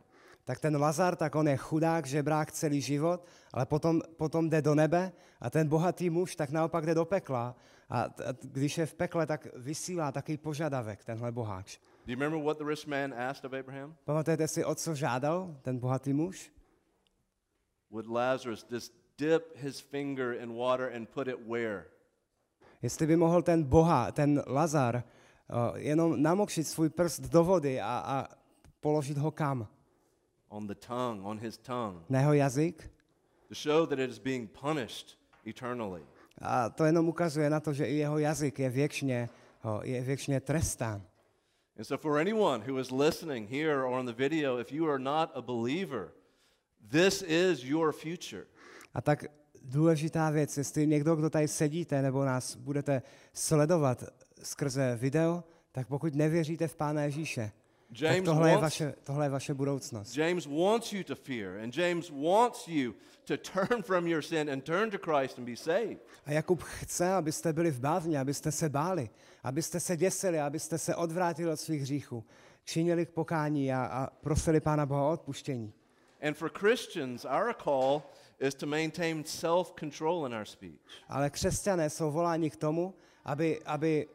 Tak 0.45 0.59
ten 0.59 0.77
Lazar, 0.77 1.15
tak 1.15 1.35
on 1.35 1.47
je 1.47 1.57
chudák, 1.57 2.05
žebrák 2.05 2.51
celý 2.51 2.81
život, 2.81 3.25
ale 3.53 3.65
potom, 3.65 4.01
potom 4.17 4.49
jde 4.49 4.61
do 4.61 4.75
nebe 4.75 5.11
a 5.41 5.49
ten 5.49 5.67
bohatý 5.67 6.09
muž 6.09 6.35
tak 6.35 6.49
naopak 6.49 6.85
jde 6.85 6.95
do 6.95 7.05
pekla 7.05 7.55
a, 7.89 8.09
t- 8.09 8.23
a 8.23 8.33
t- 8.33 8.47
když 8.51 8.77
je 8.77 8.85
v 8.85 8.93
pekle, 8.93 9.25
tak 9.25 9.47
vysílá 9.55 10.11
takový 10.11 10.37
požadavek, 10.37 11.05
tenhle 11.05 11.31
boháč. 11.31 11.77
Do 12.05 12.13
you 12.13 12.19
remember 12.19 12.45
what 12.45 12.57
the 12.57 12.65
rich 12.65 12.87
man 12.87 13.13
asked 13.13 13.45
of 13.45 13.53
Abraham? 13.53 13.95
Pamatujete 14.05 14.47
si, 14.47 14.65
o 14.65 14.75
co 14.75 14.95
žádal 14.95 15.55
ten 15.61 15.79
bohatý 15.79 16.13
muž? 16.13 16.51
Would 17.91 18.07
Lazarus 18.07 18.65
just 18.71 18.93
dip 19.17 19.57
his 19.57 19.79
finger 19.79 20.33
in 20.33 20.53
water 20.55 20.87
and 20.95 21.07
put 21.13 21.27
it 21.27 21.37
where? 21.47 21.85
Jestli 22.81 23.07
by 23.07 23.15
mohl 23.15 23.41
ten 23.41 23.63
boha, 23.63 24.11
ten 24.11 24.43
Lazar, 24.47 25.03
uh, 25.49 25.75
jenom 25.75 26.21
namokšit 26.23 26.67
svůj 26.67 26.89
prst 26.89 27.21
do 27.21 27.43
vody 27.43 27.81
a, 27.81 27.97
a 28.05 28.27
položit 28.81 29.17
ho 29.17 29.31
kam? 29.31 29.67
On 30.49 30.67
the 30.67 30.75
tongue, 30.75 31.21
on 31.25 31.39
his 31.39 31.57
tongue, 31.57 31.99
Na 32.09 32.19
jeho 32.19 32.33
jazyk? 32.33 32.91
to 33.47 33.55
show 33.55 33.85
that 33.85 33.99
it 33.99 34.09
is 34.09 34.19
being 34.19 34.49
punished 34.61 35.17
eternally. 35.47 36.01
A 36.41 36.69
to 36.69 36.85
jenom 36.85 37.07
ukazuje 37.09 37.49
na 37.49 37.59
to, 37.59 37.73
že 37.73 37.85
i 37.85 37.95
jeho 37.95 38.17
jazyk 38.19 38.59
je 38.59 38.69
věčně, 38.69 39.29
uh, 39.65 39.83
je 39.83 40.01
věčně 40.01 40.39
trestán. 40.39 41.01
And 41.77 41.85
so, 41.85 42.01
for 42.01 42.17
anyone 42.19 42.63
who 42.67 42.79
is 42.79 42.91
listening 42.91 43.49
here 43.49 43.83
or 43.83 43.85
on 43.85 44.05
the 44.05 44.13
video, 44.13 44.59
if 44.59 44.71
you 44.71 44.89
are 44.89 44.99
not 44.99 45.31
a 45.33 45.41
believer, 45.41 46.11
this 46.91 47.23
is 47.27 47.63
your 47.63 47.91
future. 47.91 48.45
A 48.93 49.01
tak 49.01 49.25
důležitá 49.61 50.29
věc, 50.29 50.57
jestli 50.57 50.87
někdo, 50.87 51.15
kdo 51.15 51.29
tady 51.29 51.47
sedíte 51.47 52.01
nebo 52.01 52.25
nás 52.25 52.55
budete 52.55 53.01
sledovat 53.33 54.03
skrze 54.43 54.97
video, 55.01 55.43
tak 55.71 55.87
pokud 55.87 56.15
nevěříte 56.15 56.67
v 56.67 56.75
Pána 56.75 57.03
Ježíše, 57.03 57.51
tak 57.87 58.01
James 58.01 58.23
tohle 58.25 58.49
je, 58.49 58.55
wants, 58.55 58.61
vaše, 58.61 58.93
tohle 59.03 59.25
je 59.25 59.29
vaše 59.29 59.53
budoucnost. 59.53 60.17
James 60.17 60.45
wants 60.45 60.93
you 60.93 61.03
to 61.03 61.15
fear, 61.15 61.57
and 61.63 61.77
James 61.77 62.09
wants 62.09 62.67
you 62.67 62.93
to 63.23 63.37
turn 63.37 63.83
from 63.83 64.07
your 64.07 64.21
sin 64.21 64.49
and 64.49 64.63
turn 64.63 64.89
to 64.91 64.97
Christ 64.97 65.39
and 65.39 65.45
be 65.45 65.55
saved. 65.55 65.97
A 66.25 66.31
Jakub 66.31 66.63
chce, 66.63 67.13
abyste 67.13 67.53
byli 67.53 67.71
v 67.71 67.79
bávně, 67.79 68.19
abyste 68.19 68.51
se 68.51 68.69
báli, 68.69 69.09
abyste 69.43 69.79
se 69.79 69.97
děsili, 69.97 70.39
abyste 70.39 70.77
se 70.77 70.95
odvrátili 70.95 71.51
od 71.51 71.59
svých 71.59 71.81
hříchů, 71.81 72.23
činili 72.63 73.05
k 73.05 73.09
pokání 73.09 73.73
a, 73.73 73.85
a 73.85 74.07
prosili 74.07 74.59
Pána 74.59 74.85
Boha 74.85 75.03
o 75.03 75.11
odpuštění. 75.11 75.73
And 76.21 76.37
for 76.37 76.49
Christians, 76.49 77.25
our 77.25 77.53
call 77.63 78.01
is 78.39 78.55
to 78.55 78.65
maintain 78.65 79.23
self 79.23 79.73
control 79.79 80.25
in 80.27 80.33
our 80.33 80.45
speech. 80.45 80.79
Ale 81.09 81.29
křesťané 81.29 81.89
jsou 81.89 82.11
voláni 82.11 82.49
k 82.49 82.55
tomu, 82.55 82.93
aby, 83.25 83.63
aby 83.65 84.07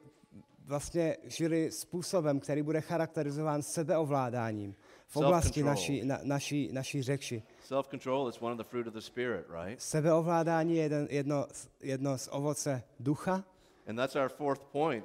vlastně 0.65 1.17
žili 1.25 1.71
způsobem, 1.73 2.41
který 2.41 2.63
bude 2.63 2.81
charakterizován 2.81 3.63
sebeovládáním 3.63 4.75
v 5.07 5.17
oblasti 5.17 5.61
Self-control. 5.63 5.65
naší, 5.65 6.05
na, 6.05 6.19
naší, 6.23 6.69
naší 6.73 7.03
řeči. 7.03 7.43
Self 7.65 7.89
control 7.89 8.29
is 8.29 8.43
one 8.43 8.53
of 8.53 8.59
the 8.59 8.65
fruit 8.65 8.87
of 8.87 8.95
the 8.95 9.01
Spirit, 9.01 9.47
right? 9.65 9.83
Sebeovládání 9.83 10.77
je 10.77 10.83
jeden, 10.83 11.07
jedno, 11.11 11.47
jedno 11.81 12.19
z 12.19 12.29
ovoce 12.33 12.83
ducha 13.01 13.45
And 13.89 13.97
that's 13.97 14.17
our 14.17 14.29
fourth 14.29 14.63
point. 14.73 15.05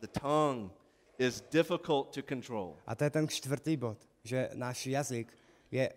The 0.00 0.20
tongue 0.20 0.70
is 1.18 1.42
difficult 1.52 2.14
to 2.14 2.22
control. 2.28 2.76
a 2.86 2.94
to 2.94 3.04
je 3.04 3.10
ten 3.10 3.28
čtvrtý 3.28 3.76
bod, 3.76 3.98
že 4.24 4.50
náš 4.54 4.86
jazyk 4.86 5.37
je, 5.70 5.92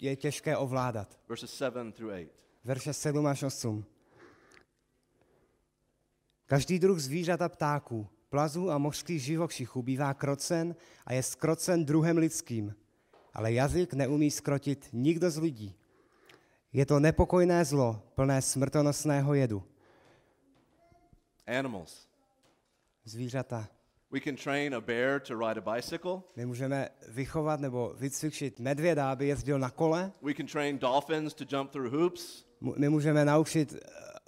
je 0.00 0.16
těžké 0.16 0.56
ovládat. 0.56 1.20
Verses 1.28 1.54
7 1.54 1.92
through 1.92 2.12
8. 2.12 2.30
Verše 2.64 2.92
7 2.92 3.26
až 3.26 3.42
8. 3.42 3.84
Každý 6.46 6.78
druh 6.78 6.98
zvířat 6.98 7.42
a 7.42 7.48
ptáků, 7.48 8.08
plazů 8.28 8.70
a 8.70 8.78
mořských 8.78 9.22
živočichů 9.22 9.82
bývá 9.82 10.14
krocen 10.14 10.76
a 11.06 11.12
je 11.12 11.22
skrocen 11.22 11.84
druhem 11.84 12.18
lidským. 12.18 12.74
Ale 13.34 13.52
jazyk 13.52 13.94
neumí 13.94 14.30
skrotit 14.30 14.88
nikdo 14.92 15.30
z 15.30 15.36
lidí. 15.36 15.76
Je 16.72 16.86
to 16.86 17.00
nepokojné 17.00 17.64
zlo, 17.64 18.02
plné 18.14 18.42
smrtonosného 18.42 19.34
jedu. 19.34 19.62
Animals. 21.46 22.08
Zvířata. 23.04 23.68
We 24.12 24.20
can 24.20 24.36
train 24.36 24.74
a 24.74 24.80
bear 24.80 25.20
to 25.20 25.38
ride 25.38 25.60
a 25.60 25.74
bicycle. 25.74 26.22
My 26.36 26.46
můžeme 26.46 26.88
vychovat 27.08 27.60
nebo 27.60 27.94
vycvičit 27.98 28.60
medvěda, 28.60 29.12
aby 29.12 29.26
jezdil 29.26 29.58
na 29.58 29.70
kole. 29.70 30.12
We 30.22 30.34
can 30.34 30.46
train 30.46 30.78
dolphins 30.78 31.34
to 31.34 31.44
jump 31.56 31.70
through 31.70 31.92
hoops. 31.92 32.44
My 32.76 32.88
můžeme 32.88 33.24
naučit 33.24 33.72
eh, 33.72 33.78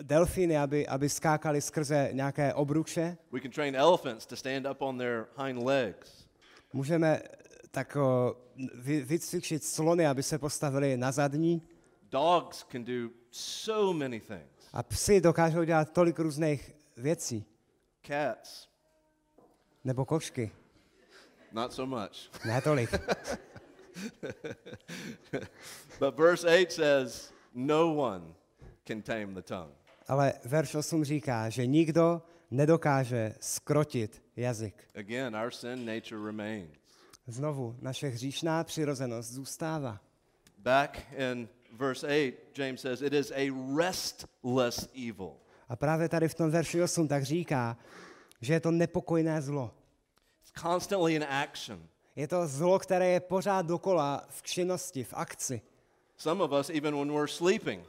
delfíny, 0.02 0.58
aby, 0.58 0.86
aby 0.86 1.08
skákali 1.08 1.60
skrze 1.60 2.08
nějaké 2.12 2.54
obruče. 2.54 3.16
We 3.32 3.40
can 3.40 3.50
train 3.50 3.76
elephants 3.76 4.26
to 4.26 4.36
stand 4.36 4.66
up 4.70 4.82
on 4.82 4.98
their 4.98 5.26
hind 5.44 5.62
legs. 5.62 6.26
Můžeme 6.72 7.20
eh, 7.24 7.28
tak 7.70 7.96
vy, 8.74 9.00
vycvičit 9.00 9.64
slony, 9.64 10.06
aby 10.06 10.22
se 10.22 10.38
postavili 10.38 10.96
na 10.96 11.12
zadní. 11.12 11.62
Dogs 12.10 12.64
can 12.72 12.84
do 12.84 13.10
so 13.30 13.98
many 13.98 14.20
things. 14.20 14.68
A 14.72 14.82
psy 14.82 15.20
dokážou 15.20 15.64
dělat 15.64 15.92
tolik 15.92 16.18
různých 16.18 16.74
věcí. 16.96 17.44
Cats, 18.06 18.68
Nebo 19.84 20.04
kočky. 20.04 20.50
not 21.52 21.72
so 21.72 22.02
much. 22.02 22.44
Ne 22.44 22.60
tolik. 22.60 22.90
But 26.00 26.16
verse 26.16 26.44
8 26.44 26.70
says, 26.70 27.32
No 27.54 27.92
one 27.92 28.22
can 28.84 29.02
tame 29.02 29.34
the 29.34 29.42
tongue. 29.42 29.72
Ale 30.08 30.32
verš 30.44 30.74
8 30.74 31.04
říká, 31.04 31.48
že 31.48 31.66
nikdo 31.66 32.22
nedokáže 32.50 33.34
skrotit 33.40 34.22
jazyk. 34.36 34.84
Again, 34.94 35.36
our 35.36 35.50
sin 35.50 35.86
nature 35.86 36.26
remains. 36.26 36.68
Znovu, 37.26 37.76
naše 37.80 38.08
hříšná 38.08 38.64
přirozenost 38.64 39.30
zůstává. 39.30 40.00
Back 40.58 40.98
in 41.16 41.48
verse 41.72 42.06
8, 42.06 42.32
James 42.58 42.80
says, 42.80 43.02
It 43.02 43.12
is 43.12 43.30
a 43.30 43.52
restless 43.76 44.88
evil. 45.08 45.32
A 45.68 45.76
právě 45.76 46.08
tady 46.08 46.28
v 46.28 46.34
tom 46.34 46.50
verši 46.50 46.82
8 46.82 47.08
tak 47.08 47.22
říká, 47.22 47.76
že 48.42 48.52
je 48.52 48.60
to 48.60 48.70
nepokojné 48.70 49.42
zlo. 49.42 49.70
It's 50.42 50.52
constantly 50.62 51.14
in 51.14 51.24
action. 51.24 51.88
Je 52.16 52.28
to 52.28 52.46
zlo, 52.46 52.78
které 52.78 53.08
je 53.08 53.20
pořád 53.20 53.66
dokola 53.66 54.24
v 54.28 54.42
činnosti, 54.42 55.04
v 55.04 55.14
akci. 55.16 55.62
Some 56.16 56.44
of 56.44 56.52
us, 56.52 56.70
even 56.70 56.94
when 56.94 57.12
we're 57.12 57.28
sleeping, 57.28 57.82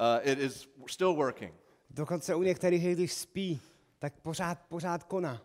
uh, 0.00 0.18
it 0.22 0.38
is 0.38 0.68
still 0.86 1.14
working. 1.14 1.54
Dokonce 1.90 2.34
u 2.34 2.42
některých, 2.42 2.94
když 2.94 3.12
spí, 3.12 3.60
tak 3.98 4.12
pořád, 4.20 4.58
pořád 4.68 5.04
koná. 5.04 5.42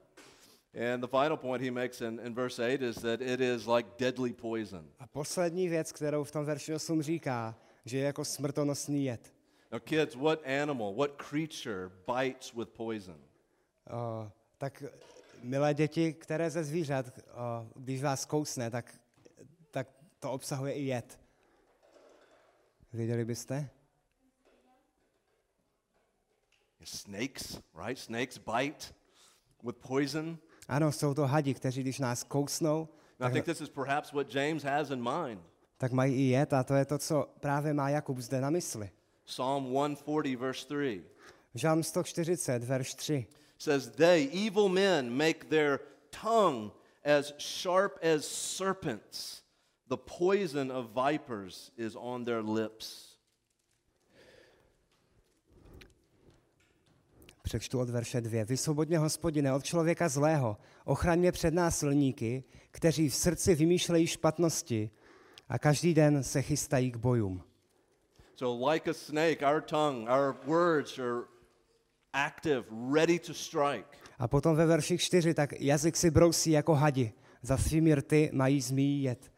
And 0.73 1.01
the 1.01 1.07
final 1.07 1.37
point 1.37 1.63
he 1.63 1.71
makes 1.71 2.01
in, 2.01 2.19
in 2.23 2.33
verse 2.33 2.73
8 2.73 2.81
is 2.81 2.95
that 2.95 3.21
it 3.21 3.41
is 3.41 3.67
like 3.67 3.89
deadly 3.99 4.33
poison. 4.33 4.85
A 4.99 5.07
poslední 5.07 5.67
věc, 5.67 5.91
kterou 5.91 6.23
v 6.23 6.31
tom 6.31 6.45
verši 6.45 6.73
8 6.73 7.01
říká, 7.01 7.55
že 7.85 7.97
je 7.97 8.03
jako 8.03 8.25
smrtonosný 8.25 9.05
jed. 9.05 9.33
Now, 9.71 9.79
kids, 9.79 10.15
what 10.15 10.39
animal, 10.61 10.93
what 10.93 11.11
creature 11.17 11.91
bites 12.15 12.53
with 12.53 12.69
poison? 12.69 13.17
O, 13.89 14.31
tak 14.61 14.83
milé 15.41 15.73
děti, 15.73 16.13
které 16.13 16.49
ze 16.49 16.63
zvířat, 16.63 17.05
o, 17.33 17.67
když 17.75 18.03
vás 18.03 18.25
kousne, 18.25 18.71
tak, 18.71 18.97
tak 19.71 19.87
to 20.19 20.31
obsahuje 20.31 20.73
i 20.73 20.83
jed. 20.83 21.19
Věděli 22.93 23.25
byste? 23.25 23.69
Snakes, 26.83 27.59
right? 27.85 27.99
Snakes 27.99 28.37
bite 28.37 28.85
with 29.63 29.77
poison. 29.87 30.37
Ano, 30.67 30.91
jsou 30.91 31.13
to 31.13 31.27
hadi, 31.27 31.53
kteří 31.53 31.81
když 31.81 31.99
nás 31.99 32.23
kousnou, 32.23 32.89
I 32.91 33.17
tak, 33.17 33.33
think 33.33 33.45
this 33.45 33.61
is 33.61 33.69
perhaps 33.69 34.11
what 34.11 34.35
James 34.35 34.63
has 34.63 34.89
in 34.89 35.03
mind. 35.03 35.41
tak 35.77 35.91
mají 35.91 36.15
i 36.15 36.21
jed 36.21 36.53
a 36.53 36.63
to 36.63 36.73
je 36.73 36.85
to, 36.85 36.97
co 36.97 37.33
právě 37.39 37.73
má 37.73 37.89
Jakub 37.89 38.17
zde 38.17 38.41
na 38.41 38.49
mysli. 38.49 38.89
Psalm 39.25 39.65
140, 39.73 40.33
verse 40.33 40.57
3 40.67 41.01
Žalm 41.55 41.83
140, 41.83 42.63
verš 42.63 42.93
3. 42.93 43.27
says, 43.61 43.91
They, 43.91 44.23
evil 44.23 44.69
men, 44.69 45.15
make 45.15 45.49
their 45.49 45.81
tongue 46.11 46.71
as 47.05 47.33
sharp 47.37 47.99
as 48.01 48.25
serpents. 48.25 49.43
The 49.87 49.97
poison 49.97 50.71
of 50.71 50.89
vipers 50.95 51.71
is 51.77 51.95
on 51.95 52.25
their 52.25 52.41
lips. 52.41 53.07
Přečtu 57.43 57.79
od 57.79 57.89
verše 57.89 58.21
2. 58.21 58.45
Vysvobodně, 58.45 58.97
hospodine, 58.97 59.53
od 59.53 59.63
člověka 59.63 60.09
zlého, 60.09 60.57
ochraň 60.85 61.19
mě 61.19 61.31
před 61.31 61.53
násilníky, 61.53 62.43
kteří 62.71 63.09
v 63.09 63.15
srdci 63.15 63.55
vymýšlejí 63.55 64.07
špatnosti 64.07 64.91
a 65.49 65.59
každý 65.59 65.93
den 65.93 66.23
se 66.23 66.41
chystají 66.41 66.91
k 66.91 66.97
bojům. 66.97 67.43
So, 68.35 68.71
like 68.71 68.89
a 68.89 68.93
snake, 68.93 69.41
our 69.41 69.61
tongue, 69.61 70.09
our 70.09 70.35
words 70.45 70.99
are 70.99 71.23
active, 72.13 72.63
ready 72.93 73.19
to 73.19 73.33
strike. 73.33 73.97
A 74.19 74.27
potom 74.27 74.55
ve 74.55 74.65
verši 74.65 74.97
4, 74.97 75.33
tak 75.33 75.61
jazyk 75.61 75.97
si 75.97 76.11
brousí 76.11 76.51
jako 76.51 76.75
hadi, 76.75 77.13
za 77.41 77.57
svými 77.57 77.95
rty 77.95 78.29
mají 78.33 78.61
zmíjí 78.61 79.03
jet. 79.03 79.31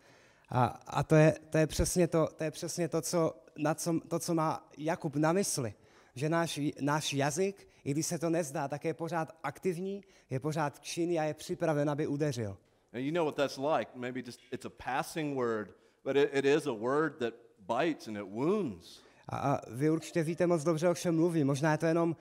A, 0.50 0.66
a 0.88 1.04
to, 1.04 1.16
je, 1.16 1.36
to, 1.50 1.58
je 1.58 1.68
přesně 1.68 2.08
to, 2.08 2.28
to 2.36 2.44
je 2.44 2.52
přesně 2.52 2.88
to, 2.88 3.02
co, 3.02 3.34
na 3.58 3.74
co, 3.74 4.00
to, 4.08 4.20
co 4.20 4.34
má 4.34 4.70
Jakub 4.78 5.16
na 5.16 5.34
mysli. 5.34 5.74
Že 6.16 6.30
náš, 6.30 6.60
náš 6.82 7.14
jazyk, 7.14 7.68
i 7.84 7.92
když 7.92 8.06
se 8.06 8.20
to 8.20 8.30
nezdá, 8.30 8.68
tak 8.68 8.86
je 8.86 8.94
pořád 8.94 9.38
aktivní, 9.44 10.04
je 10.30 10.40
pořád 10.40 10.80
činný 10.80 11.20
a 11.20 11.24
je 11.24 11.34
připraven, 11.34 11.90
aby 11.90 12.08
udeřil. 12.08 12.58
And 12.94 13.02
you 13.02 13.12
know 13.12 13.26
what 13.26 13.36
that's 13.36 13.58
like. 13.58 13.92
Maybe 13.96 14.22
just 14.26 14.40
it's 14.52 14.66
a 14.66 14.70
passing 14.70 15.38
word, 15.38 15.76
but 16.04 16.16
it, 16.16 16.30
it 16.34 16.46
is 16.46 16.68
a 16.68 16.74
word 16.74 17.18
that 17.20 17.34
bites 17.60 18.08
and 18.08 18.18
it 18.18 18.28
wounds. 18.28 19.02
A, 19.30 19.38
a 19.38 19.60
vy 19.70 19.90
určitě 19.90 20.24
víte 20.24 20.48
moc 20.48 20.64
dobře, 20.64 20.90
o 20.90 20.96
čem 20.96 21.16
mluvím. 21.16 21.48
Možná 21.48 21.72
je 21.72 21.78
to 21.78 21.86
jenom 21.86 22.16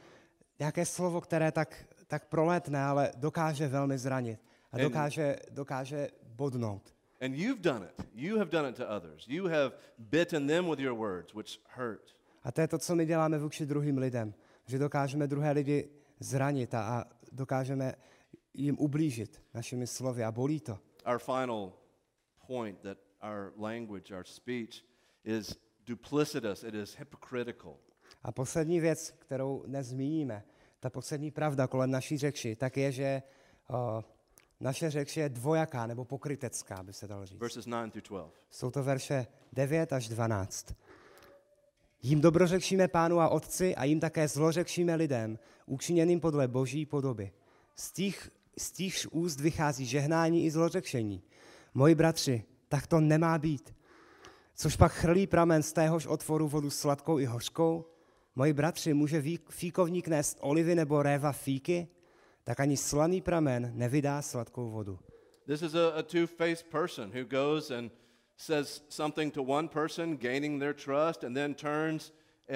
nějaké 0.63 0.87
slovo, 0.87 1.21
které 1.21 1.53
tak, 1.53 1.85
tak 2.07 2.29
proletne, 2.29 2.85
ale 2.85 3.13
dokáže 3.17 3.69
velmi 3.69 3.99
zranit. 3.99 4.41
A 4.73 4.79
dokáže, 4.79 5.37
dokáže 5.51 6.09
bodnout. 6.25 6.95
And 7.21 7.35
you've 7.35 7.61
done 7.61 7.87
it. 7.87 8.07
You 8.15 8.39
have 8.39 8.51
done 8.51 8.69
it 8.69 8.77
to 8.77 8.87
others. 8.97 9.29
You 9.29 9.47
have 9.47 9.73
bitten 9.99 10.47
them 10.47 10.71
with 10.71 10.79
your 10.79 10.99
words, 10.99 11.35
which 11.35 11.61
hurt. 11.77 12.15
A 12.43 12.53
to 12.53 12.61
je 12.61 12.69
to, 12.69 12.79
co 12.79 12.95
my 12.95 13.07
děláme 13.07 13.39
vůči 13.39 13.67
druhým 13.67 13.99
lidem. 13.99 14.35
Že 14.67 14.79
dokážeme 14.79 15.27
druhé 15.27 15.53
lidi 15.53 15.91
zranit 16.21 16.75
a, 16.75 16.83
a 16.83 17.05
dokážeme 17.33 17.95
jim 18.55 18.79
ublížit 18.79 19.43
našimi 19.55 19.87
slovy 19.87 20.25
a 20.25 20.33
bolí 20.33 20.61
to. 20.61 20.79
Our 21.07 21.19
final 21.19 21.73
point 22.47 22.79
that 22.81 22.99
our 23.23 23.53
language, 23.57 24.15
our 24.15 24.25
speech, 24.25 24.85
is 25.25 25.57
duplicitous, 25.87 26.65
it 26.65 26.75
is 26.75 26.97
hypocritical. 26.99 27.77
A 28.23 28.33
poslední 28.33 28.81
věc, 28.81 29.11
kterou 29.11 29.65
nezmíníme, 29.67 30.45
ta 30.83 30.91
poslední 30.91 31.31
pravda 31.31 31.67
kolem 31.67 31.91
naší 31.91 32.19
řeči, 32.19 32.57
tak 32.57 32.77
je, 32.77 32.93
že 32.93 33.23
o, 33.69 34.05
naše 34.61 34.91
řeč 34.91 35.17
je 35.17 35.29
dvojaká 35.29 35.87
nebo 35.87 36.05
pokrytecká, 36.05 36.83
by 36.83 36.93
se 36.93 37.09
dalo 37.09 37.27
říct. 37.27 37.39
Verses 37.39 37.67
9 37.67 37.91
through 37.93 38.09
12. 38.09 38.33
Jsou 38.51 38.71
to 38.71 38.83
verše 38.83 39.27
9 39.53 39.93
až 39.93 40.09
12. 40.09 40.75
Jím 42.03 42.21
dobrořekšíme 42.21 42.89
pánu 42.89 43.21
a 43.21 43.29
otci 43.29 43.77
a 43.77 43.85
jim 43.85 44.01
také 44.01 44.29
zlořekšíme 44.29 44.95
lidem, 44.95 45.39
učiněným 45.67 46.21
podle 46.21 46.49
boží 46.49 46.87
podoby. 46.87 47.33
Z 47.75 47.93
těch, 47.93 48.31
z 48.59 48.73
těchž 48.73 49.07
úst 49.07 49.41
vychází 49.41 49.87
žehnání 49.87 50.45
i 50.45 50.51
zlořekšení. 50.51 51.23
Moji 51.75 51.95
bratři, 51.95 52.45
tak 52.69 52.87
to 52.87 53.01
nemá 53.01 53.39
být. 53.39 53.75
Což 54.55 54.77
pak 54.77 54.93
chrlí 54.93 55.27
pramen 55.27 55.63
z 55.63 55.73
téhož 55.73 56.07
otvoru 56.07 56.49
vodu 56.49 56.71
sladkou 56.71 57.19
i 57.19 57.25
hořkou? 57.25 57.92
Moji 58.35 58.53
bratři, 58.53 58.95
může 58.95 59.23
fíkovník 59.51 60.09
nést 60.09 60.39
olivy 60.41 60.75
nebo 60.75 61.03
réva 61.03 61.33
fíky? 61.33 61.89
Tak 62.45 62.61
ani 62.61 62.77
slaný 62.77 63.21
pramen 63.21 63.73
nevydá 63.75 64.23
sladkou 64.23 64.71
vodu. 64.71 64.99
This 65.47 65.63
is 65.63 65.75
a, 65.75 65.89
a 65.99 66.03
two 66.03 66.27
faced 66.27 66.67
person 66.67 67.13
who 67.15 67.25
goes 67.25 67.71
and 67.71 67.93
says 68.37 68.85
something 68.89 69.35
to 69.35 69.43
one 69.43 69.69
person, 69.69 70.17
gaining 70.17 70.61
their 70.61 70.75
trust, 70.75 71.25
and 71.25 71.35
then 71.35 71.55
turns 71.55 72.13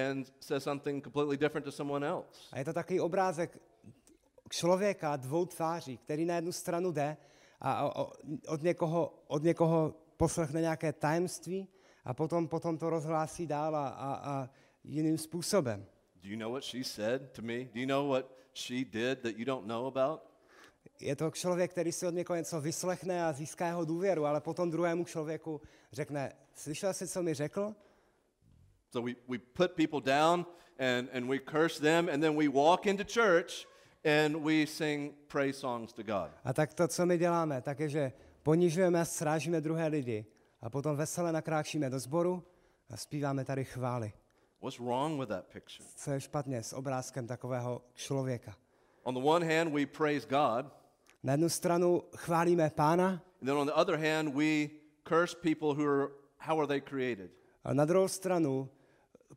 and 0.06 0.32
says 0.40 0.62
something 0.62 1.04
completely 1.04 1.36
different 1.36 1.64
to 1.64 1.72
someone 1.72 2.06
else. 2.06 2.48
A 2.52 2.58
je 2.58 2.64
to 2.64 2.72
takový 2.72 3.00
obrázek 3.00 3.58
člověka 4.50 5.16
dvou 5.16 5.46
tváří, 5.46 5.96
který 5.96 6.24
na 6.24 6.34
jednu 6.34 6.52
stranu 6.52 6.92
jde 6.92 7.16
a 7.60 7.90
od 8.48 8.62
někoho, 8.62 9.24
od 9.26 9.42
někoho 9.42 9.94
poslechne 10.16 10.60
nějaké 10.60 10.92
tajemství 10.92 11.68
a 12.04 12.14
potom, 12.14 12.48
potom 12.48 12.78
to 12.78 12.90
rozhlásí 12.90 13.46
dál 13.46 13.76
a, 13.76 13.88
a, 13.88 14.14
a 14.14 14.50
jiným 14.86 15.18
způsobem. 15.18 15.86
Do 16.22 16.28
you 16.28 16.38
know 16.38 16.52
what 16.52 16.64
she 16.64 16.84
said 16.84 17.32
to 17.32 17.42
me? 17.42 17.64
Do 17.64 17.80
you 17.80 17.86
know 17.86 18.08
what 18.08 18.26
she 18.54 18.84
did 18.84 19.20
that 19.22 19.36
you 19.36 19.44
don't 19.44 19.66
know 19.66 19.86
about? 19.86 20.20
Je 21.00 21.16
to 21.16 21.30
člověk, 21.30 21.70
který 21.70 21.92
si 21.92 22.06
od 22.06 22.14
někoho 22.14 22.36
něco 22.36 22.60
vyslechne 22.60 23.26
a 23.26 23.32
získá 23.32 23.66
jeho 23.66 23.84
důvěru, 23.84 24.26
ale 24.26 24.40
potom 24.40 24.70
druhému 24.70 25.04
člověku 25.04 25.60
řekne, 25.92 26.32
slyšel 26.54 26.92
jsi, 26.92 27.08
co 27.08 27.22
mi 27.22 27.34
řekl? 27.34 27.74
So 28.92 29.10
we, 29.10 29.14
we 29.28 29.38
put 29.38 29.72
people 29.72 30.00
down 30.00 30.46
and, 30.78 31.08
and 31.12 31.28
we 31.28 31.38
curse 31.38 31.80
them, 31.80 32.08
and 32.12 32.20
then 32.20 32.36
we 32.36 32.48
walk 32.48 32.86
into 32.86 33.04
church 33.04 33.66
and 34.04 34.44
we 34.44 34.66
sing 34.66 35.14
praise 35.26 35.58
songs 35.58 35.92
to 35.92 36.02
God. 36.02 36.30
A 36.44 36.52
tak 36.52 36.74
to, 36.74 36.88
co 36.88 37.06
my 37.06 37.18
děláme, 37.18 37.62
tak 37.62 37.80
je, 37.80 37.88
že 37.88 38.12
ponižujeme 38.42 39.00
a 39.00 39.04
srážíme 39.04 39.60
druhé 39.60 39.86
lidi 39.86 40.26
a 40.60 40.70
potom 40.70 40.96
vesele 40.96 41.32
nakráčíme 41.32 41.90
do 41.90 41.98
sboru 41.98 42.44
a 42.90 42.96
zpíváme 42.96 43.44
tady 43.44 43.64
chvály. 43.64 44.12
What's 44.62 44.78
wrong 44.80 45.20
with 45.20 45.28
that 45.28 45.46
picture? 45.46 45.84
Co 45.96 46.10
je 46.10 46.20
špatně 46.20 46.62
s 46.62 46.72
obrázkem 46.72 47.26
takového 47.26 47.82
člověka? 47.94 48.56
On 49.02 49.14
the 49.14 49.20
one 49.20 49.56
hand, 49.56 49.72
we 49.74 49.86
praise 49.86 50.26
God, 50.28 50.66
Na 51.22 51.32
jednu 51.32 51.48
stranu 51.48 52.02
chválíme 52.16 52.70
pána, 52.70 53.08
and 53.40 53.46
then 53.46 53.56
on 53.56 53.66
the 53.66 53.72
other 53.74 53.96
hand, 53.98 54.34
we 54.34 54.68
curse 55.02 55.36
people 55.36 55.68
who 55.74 55.90
are, 55.90 56.08
how 56.38 56.58
are 56.58 56.66
they 56.66 56.80
created? 56.80 57.30
a 57.64 57.74
na 57.74 57.84
druhou 57.84 58.08
stranu 58.08 58.68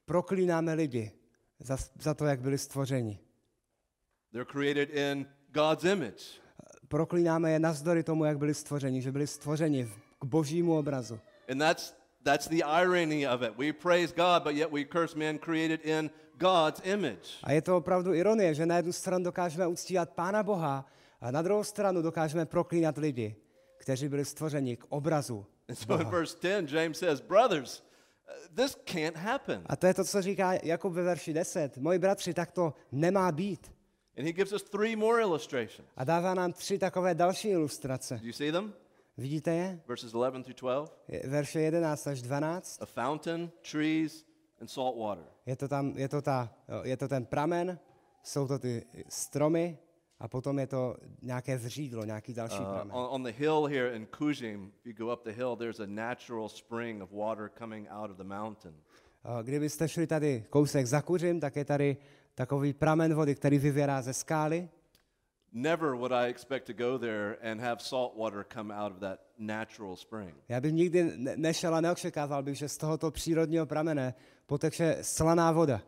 proklínáme 0.05 0.73
lidi 0.73 1.11
za, 1.59 1.77
za 1.99 2.13
to, 2.13 2.25
jak 2.25 2.41
byli 2.41 2.57
stvořeni. 2.57 3.19
They're 4.33 4.51
created 4.51 4.89
in 4.89 5.25
God's 5.51 5.83
image. 5.83 6.23
Proklínáme 6.87 7.51
je 7.51 7.59
navzdory 7.59 8.03
tomu, 8.03 8.25
jak 8.25 8.37
byli 8.37 8.53
stvořeni, 8.53 9.01
že 9.01 9.11
byli 9.11 9.27
stvořeni 9.27 9.87
k 10.19 10.25
božímu 10.25 10.77
obrazu. 10.77 11.19
And 11.51 11.59
that's, 11.59 11.93
that's 12.23 12.47
the 12.47 12.63
irony 12.63 13.25
of 13.25 13.41
it. 13.41 13.57
We 13.57 13.71
praise 13.71 14.11
God, 14.11 14.43
but 14.43 14.55
yet 14.55 14.71
we 14.71 14.85
curse 14.85 15.15
men 15.15 15.37
created 15.37 15.81
in 15.85 16.09
God's 16.37 16.81
image. 16.83 17.39
A 17.43 17.51
je 17.51 17.61
to 17.61 17.77
opravdu 17.77 18.13
ironie, 18.13 18.53
že 18.53 18.65
na 18.65 18.77
jednu 18.77 18.93
stranu 18.93 19.23
dokážeme 19.23 19.67
uctívat 19.67 20.09
Pána 20.09 20.43
Boha 20.43 20.85
a 21.21 21.31
na 21.31 21.41
druhou 21.41 21.63
stranu 21.63 22.01
dokážeme 22.01 22.45
proklínat 22.45 22.97
lidi, 22.97 23.35
kteří 23.77 24.07
byli 24.07 24.25
stvořeni 24.25 24.77
k 24.77 24.85
obrazu. 24.89 25.45
And 25.69 25.75
so 25.75 26.01
in 26.01 26.07
verse 26.09 26.37
10, 26.41 26.71
James 26.71 26.97
says, 26.97 27.21
Brothers, 27.21 27.83
uh, 28.27 28.55
this 28.55 28.75
can't 28.85 29.17
happen. 29.17 29.61
A 29.65 29.75
to 29.75 29.87
je 29.87 29.93
to, 29.93 30.03
co 30.03 30.21
říká 30.21 30.53
Jakub 30.63 30.93
ve 30.93 31.03
verši 31.03 31.33
10. 31.33 31.77
Moji 31.77 31.99
bratři, 31.99 32.33
tak 32.33 32.51
to 32.51 32.73
nemá 32.91 33.31
být. 33.31 33.71
And 34.17 34.25
he 34.25 34.33
gives 34.33 34.53
us 34.53 34.63
three 34.63 34.95
more 34.95 35.21
illustrations. 35.21 35.87
A 35.97 36.03
dává 36.03 36.33
nám 36.33 36.53
tři 36.53 36.79
takové 36.79 37.15
další 37.15 37.49
ilustrace. 37.49 38.17
Do 38.21 38.27
you 38.27 38.33
see 38.33 38.51
them? 38.51 38.73
Vidíte 39.19 39.51
je? 39.53 39.79
Verses 39.87 40.13
11 40.13 40.43
through 40.43 40.55
12. 40.59 40.93
Je- 41.07 41.23
Verše 41.29 41.61
11 41.61 42.07
až 42.07 42.21
12. 42.21 42.81
A 42.81 42.85
fountain, 42.85 43.51
trees, 43.71 44.25
and 44.61 44.67
salt 44.67 44.97
water. 44.97 45.23
Je 45.45 45.55
to, 45.55 45.67
tam, 45.67 45.93
je, 45.97 46.09
to 46.09 46.21
ta, 46.21 46.53
je 46.83 46.97
to 46.97 47.07
ten 47.07 47.25
pramen, 47.25 47.79
jsou 48.23 48.47
to 48.47 48.59
ty 48.59 48.85
stromy 49.09 49.77
a 50.19 50.27
potom 50.27 50.59
je 50.59 50.67
to 50.67 50.95
nějaké 51.21 51.57
vřídlo, 51.57 52.05
nějaký 52.05 52.33
další 52.33 52.59
Uh, 52.59 52.65
pramen. 52.73 52.95
on, 52.95 53.07
on 53.11 53.23
the 53.23 53.31
hill 53.31 53.65
here 53.65 53.95
in 53.95 54.05
Kujim, 54.17 54.71
if 54.79 54.85
you 54.85 54.93
go 55.05 55.13
up 55.13 55.23
the 55.23 55.31
hill, 55.31 55.55
there's 55.55 55.79
a 55.79 55.85
natural 55.85 56.49
spring 56.49 57.03
of 57.03 57.11
water 57.11 57.51
coming 57.57 57.87
out 57.91 58.11
of 58.11 58.17
the 58.17 58.23
mountain. 58.23 58.75
A 59.23 59.41
Kdybyste 59.41 59.87
šli 59.89 60.07
tady 60.07 60.45
kousek 60.49 60.85
za 60.85 61.01
kuřím, 61.01 61.39
tak 61.39 61.55
je 61.55 61.65
tady 61.65 61.97
takový 62.35 62.73
pramen 62.73 63.13
vody, 63.13 63.35
který 63.35 63.57
vyvěrá 63.59 64.01
ze 64.01 64.13
skály. 64.13 64.69
Never 65.53 65.95
would 65.95 66.11
I 66.11 66.29
expect 66.29 66.67
to 66.67 66.73
go 66.73 66.97
there 66.99 67.37
and 67.41 67.61
have 67.61 67.81
salt 67.81 68.15
water 68.15 68.45
come 68.53 68.73
out 68.73 68.91
of 68.91 68.99
that 68.99 69.19
natural 69.37 69.95
spring. 69.95 70.35
Já 70.49 70.61
bych 70.61 70.73
nikdy 70.73 71.03
ne- 71.17 71.37
nešel 71.37 71.75
a 71.75 71.81
neočekával 71.81 72.43
bych, 72.43 72.57
že 72.57 72.69
z 72.69 72.77
tohoto 72.77 73.11
přírodního 73.11 73.65
pramene 73.65 74.13
poteče 74.45 74.97
slaná 75.01 75.51
voda. 75.51 75.81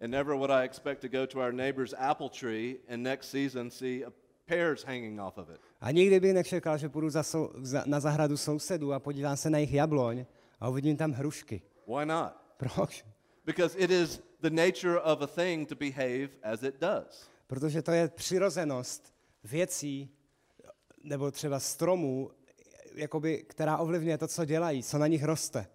And 0.00 0.10
never 0.10 0.34
would 0.34 0.50
I 0.50 0.64
expect 0.64 1.00
to 1.00 1.08
go 1.08 1.26
to 1.26 1.38
our 1.40 1.52
neighbor's 1.52 1.94
apple 1.98 2.28
tree 2.28 2.76
and 2.88 3.02
next 3.02 3.28
season 3.30 3.70
see 3.70 4.04
a 4.04 4.12
pears 4.46 4.84
hanging 4.84 5.20
off 5.20 5.38
of 5.38 5.48
it. 5.48 5.60
A 5.80 5.90
nikdy 5.90 6.20
bych 6.20 6.34
nečekal, 6.34 6.78
že 6.78 6.88
půjdu 6.88 7.10
za 7.10 7.22
sou, 7.22 7.50
za, 7.62 7.82
na 7.86 8.00
zahradu 8.00 8.36
sousedů 8.36 8.92
a 8.92 9.00
podívám 9.00 9.36
se 9.36 9.50
na 9.50 9.58
jejich 9.58 9.72
jabloň 9.72 10.24
a 10.60 10.68
uvidím 10.68 10.96
tam 10.96 11.12
hrušky. 11.12 11.62
Why 11.86 12.06
not? 12.06 12.32
Proč? 12.56 13.04
Because 13.44 13.78
it 13.78 13.90
is 13.90 14.22
the 14.40 14.50
nature 14.50 15.00
of 15.00 15.22
a 15.22 15.26
thing 15.26 15.68
to 15.68 15.74
behave 15.74 16.28
as 16.42 16.62
it 16.62 16.74
does. 16.80 17.28
Protože 17.46 17.82
to 17.82 17.90
je 17.92 18.08
přirozenost 18.08 19.14
věcí 19.44 20.10
nebo 21.02 21.30
třeba 21.30 21.60
stromů, 21.60 22.30
jakoby, 22.94 23.44
která 23.48 23.76
ovlivňuje 23.78 24.18
to, 24.18 24.28
co 24.28 24.44
dělají, 24.44 24.82
co 24.82 24.98
na 24.98 25.06
nich 25.06 25.24
roste. 25.24 25.66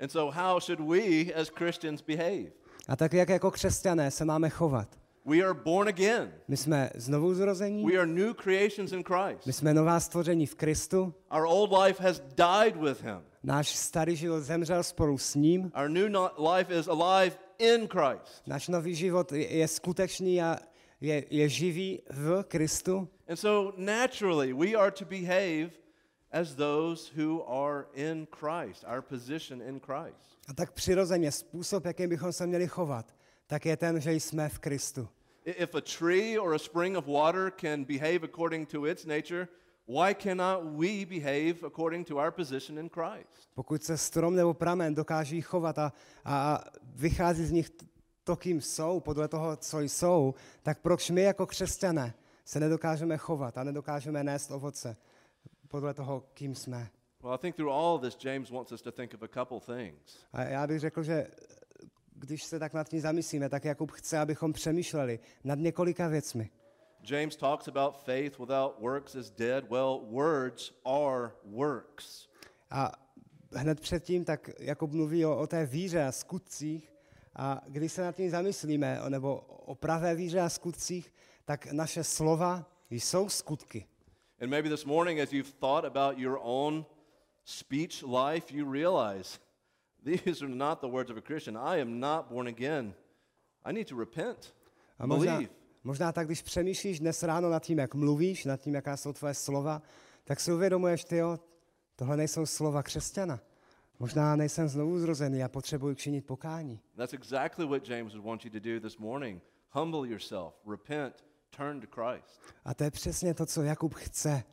And 0.00 0.08
so, 0.12 0.34
how 0.36 0.60
should 0.60 0.80
we 0.80 1.32
as 1.34 1.48
Christians 1.48 2.02
behave? 2.02 2.50
A 2.88 2.96
tak 2.96 3.12
jak 3.12 3.28
jako 3.28 3.50
křesťané 3.50 4.10
se 4.10 4.24
máme 4.24 4.50
chovat? 4.50 4.88
We 5.26 5.38
are 5.42 5.54
born 5.54 5.88
again. 5.88 6.32
My 6.48 6.56
jsme 6.56 6.90
znovu 6.94 7.34
zrození, 7.34 7.84
We 7.86 7.96
are 7.98 8.06
new 8.06 8.34
creations 8.34 8.92
in 8.92 9.02
Christ. 9.04 9.46
my 9.46 9.52
jsme 9.52 9.74
nová 9.74 10.00
stvoření 10.00 10.46
v 10.46 10.54
Kristu, 10.54 11.14
Our 11.36 11.46
old 11.46 11.70
life 11.84 12.02
has 12.02 12.20
died 12.20 12.76
with 12.76 13.02
him. 13.02 13.22
náš 13.42 13.76
starý 13.76 14.16
život 14.16 14.40
zemřel 14.40 14.82
spolu 14.82 15.18
s 15.18 15.34
ním, 15.34 15.72
Our 15.82 15.88
new 15.88 16.08
no- 16.08 16.30
life 16.56 16.78
is 16.78 16.88
alive 16.88 17.36
in 17.58 17.88
Christ. 17.88 18.42
náš 18.46 18.68
nový 18.68 18.94
život 18.94 19.32
je, 19.32 19.56
je 19.56 19.68
skutečný 19.68 20.42
a 20.42 20.58
je, 21.04 21.24
je 21.30 21.48
živý 21.48 22.02
v 22.10 22.42
Kristu. 22.48 23.08
And 23.28 23.36
so, 23.36 23.74
naturally, 23.76 24.52
we 24.52 24.74
are 24.74 24.90
to 24.90 25.04
behave 25.04 25.70
as 26.32 26.54
those 26.54 27.12
who 27.16 27.44
are 27.46 27.86
in 27.94 28.26
Christ, 28.26 28.84
our 28.86 29.02
position 29.02 29.62
in 29.62 29.80
Christ. 29.80 30.38
A 30.48 30.54
tak 30.54 30.72
přirozeně 30.72 31.32
způsob, 31.32 31.84
jakým 31.84 32.08
bychom 32.08 32.32
se 32.32 32.46
měli 32.46 32.68
chovat, 32.68 33.14
tak 33.46 33.66
je 33.66 33.76
ten, 33.76 34.00
že 34.00 34.12
jsme 34.12 34.48
v 34.48 34.58
Kristu. 34.58 35.08
If 35.44 35.74
a 35.74 35.80
tree 35.80 36.38
or 36.38 36.54
a 36.54 36.58
spring 36.58 36.96
of 36.96 37.06
water 37.06 37.52
can 37.60 37.84
behave 37.84 38.24
according 38.24 38.68
to 38.68 38.86
its 38.86 39.04
nature, 39.04 39.48
why 39.86 40.14
cannot 40.14 40.64
we 40.64 41.04
behave 41.06 41.66
according 41.66 42.06
to 42.08 42.16
our 42.16 42.30
position 42.30 42.78
in 42.78 42.88
Christ? 42.88 43.48
Pokud 43.54 43.82
se 43.82 43.98
strom 43.98 44.36
nebo 44.36 44.54
pramen 44.54 44.94
dokáží 44.94 45.40
chovat 45.40 45.78
a, 45.78 45.92
a 46.24 46.64
vychází 46.94 47.44
z 47.44 47.50
nich 47.50 47.70
to, 48.24 48.36
kým 48.36 48.60
jsou, 48.60 49.00
podle 49.00 49.28
toho, 49.28 49.56
co 49.56 49.80
jsou, 49.80 50.34
tak 50.62 50.78
proč 50.78 51.10
my 51.10 51.22
jako 51.22 51.46
křesťané 51.46 52.14
se 52.44 52.60
nedokážeme 52.60 53.16
chovat 53.16 53.58
a 53.58 53.64
nedokážeme 53.64 54.24
nést 54.24 54.50
ovoce 54.50 54.96
podle 55.68 55.94
toho, 55.94 56.24
kým 56.34 56.54
jsme? 56.54 56.90
Well, 57.22 57.34
I 57.34 57.38
think 57.38 57.56
through 57.56 57.72
all 57.72 57.98
this, 57.98 58.24
James 58.24 58.50
wants 58.50 58.72
us 58.72 58.82
to 58.82 58.92
think 58.92 59.14
of 59.14 59.22
a 59.22 59.28
couple 59.28 59.76
things. 59.76 60.26
A 60.32 60.42
já 60.42 60.66
bych 60.66 60.80
řekl, 60.80 61.02
že 61.02 61.26
když 62.14 62.44
se 62.44 62.58
tak 62.58 62.74
nad 62.74 62.88
tím 62.88 63.00
zamyslíme, 63.00 63.48
tak 63.48 63.64
Jakub 63.64 63.90
chce, 63.90 64.18
abychom 64.18 64.52
přemýšleli 64.52 65.20
nad 65.44 65.58
několika 65.58 66.08
věcmi. 66.08 66.50
James 67.10 67.36
talks 67.36 67.68
about 67.68 68.04
faith 68.04 68.38
without 68.38 68.80
works 68.80 69.14
is 69.14 69.30
dead. 69.30 69.70
Well, 69.70 70.00
words 70.10 70.72
are 70.84 71.30
works. 71.44 72.28
A 72.70 72.92
hned 73.52 73.80
předtím 73.80 74.24
tak 74.24 74.50
Jakub 74.58 74.92
mluví 74.92 75.26
o, 75.26 75.38
o 75.38 75.46
té 75.46 75.66
víře 75.66 76.04
a 76.04 76.12
skutcích. 76.12 76.93
A 77.36 77.60
když 77.66 77.92
se 77.92 78.02
nad 78.02 78.16
tím 78.16 78.30
zamyslíme, 78.30 79.00
nebo 79.08 79.36
o 79.46 79.74
pravé 79.74 80.14
víře 80.14 80.40
a 80.40 80.48
skutcích, 80.48 81.12
tak 81.44 81.72
naše 81.72 82.04
slova 82.04 82.70
jsou 82.90 83.28
skutky. 83.28 83.86
And 84.40 84.50
maybe 84.50 84.68
this 84.68 84.84
morning, 84.84 85.20
as 85.20 85.32
you've 85.32 85.52
thought 85.60 85.84
about 85.84 86.18
your 86.18 86.38
own 86.42 86.86
speech 87.44 88.02
life, 88.02 88.56
you 88.56 88.72
realize 88.72 89.38
these 90.04 90.44
are 90.44 90.54
not 90.54 90.80
the 90.80 90.86
words 90.86 91.10
of 91.10 91.16
a 91.16 91.20
Christian. 91.20 91.56
I 91.56 91.80
am 91.80 92.00
not 92.00 92.26
born 92.28 92.48
again. 92.48 92.94
I 93.64 93.72
need 93.72 93.88
to 93.88 93.96
repent, 93.98 94.54
A 94.98 95.06
možná, 95.06 95.32
believe. 95.32 95.52
možná 95.84 96.12
tak, 96.12 96.26
když 96.26 96.42
přemýšlíš 96.42 97.00
dnes 97.00 97.22
ráno 97.22 97.50
nad 97.50 97.62
tím, 97.62 97.78
jak 97.78 97.94
mluvíš, 97.94 98.44
nad 98.44 98.56
tím, 98.60 98.74
jaká 98.74 98.96
jsou 98.96 99.12
tvoje 99.12 99.34
slova, 99.34 99.82
tak 100.24 100.40
si 100.40 100.52
uvědomuješ, 100.52 101.04
ty 101.04 101.16
jo, 101.16 101.38
tohle 101.96 102.16
nejsou 102.16 102.46
slova 102.46 102.82
křesťana. 102.82 103.40
Možná 103.98 104.36
nejsem 104.36 104.68
znovu 104.68 104.98
zrozený 104.98 105.44
a 105.44 105.48
potřebuji 105.48 105.94
činit 105.94 106.26
pokání. 106.26 106.80
That's 106.96 107.12
exactly 107.12 107.66
what 107.66 107.88
James 107.88 108.12
would 108.14 108.26
want 108.26 108.44
you 108.44 108.50
to 108.50 108.58
do 108.58 108.80
this 108.80 108.98
morning. 108.98 109.42
Humble 109.70 110.08
yourself, 110.08 110.54
repent, 110.70 111.24
turn 111.56 111.80
to 111.80 111.86
Christ. 111.86 112.40
A 112.64 112.74
to 112.74 112.84
je 112.84 112.90
přesně 112.90 113.34
to, 113.34 113.46
co 113.46 113.62
Jakub 113.62 113.94
chce, 113.94 114.44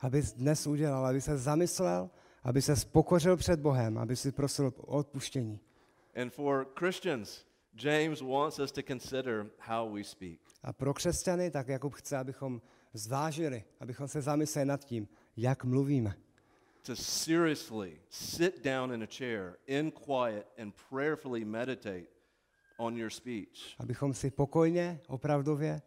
aby 0.00 0.22
dnes 0.36 0.66
udělal, 0.66 1.06
aby 1.06 1.20
se 1.20 1.38
zamyslel, 1.38 2.10
aby 2.42 2.62
se 2.62 2.76
spokořil 2.76 3.36
před 3.36 3.60
Bohem, 3.60 3.98
aby 3.98 4.16
si 4.16 4.32
prosil 4.32 4.66
o 4.66 4.70
odpuštění. 4.98 5.60
And 6.22 6.32
for 6.32 6.66
Christians, 6.78 7.44
James 7.82 8.20
wants 8.20 8.58
us 8.58 8.72
to 8.72 8.82
consider 8.82 9.46
how 9.58 9.94
we 9.94 10.04
speak. 10.04 10.40
A 10.62 10.72
pro 10.72 10.94
křesťany 10.94 11.50
tak 11.50 11.68
Jakub 11.68 11.94
chce, 11.94 12.16
abychom 12.16 12.62
zvážili, 12.92 13.64
abychom 13.80 14.08
se 14.08 14.22
zamysleli 14.22 14.66
nad 14.66 14.84
tím, 14.84 15.08
jak 15.36 15.64
mluvíme. 15.64 16.14
To 16.86 16.96
seriously 16.96 18.00
sit 18.10 18.64
down 18.64 18.92
in 18.92 19.02
a 19.02 19.06
chair 19.06 19.56
in 19.66 19.90
quiet 19.90 20.46
and 20.58 20.72
prayerfully 20.90 21.44
meditate 21.44 22.06
on 22.78 22.96
your 22.96 23.10
speech. 23.10 23.74
Abychom 23.78 24.14
si 24.14 24.30
pokojně, 24.30 25.00
opravdově 25.08 25.82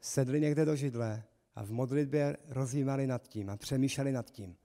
sedli 0.00 0.40
někde 0.40 0.64
do 0.64 0.76
židle 0.76 1.22
a 1.54 1.64
v 1.64 1.70
modlitbě 1.70 2.36
rozjímali 2.48 3.06
nad 3.06 3.28
tím 3.28 3.50
a 3.50 3.56
přemýšleli 3.56 4.12
nad 4.12 4.30
tím, 4.30 4.56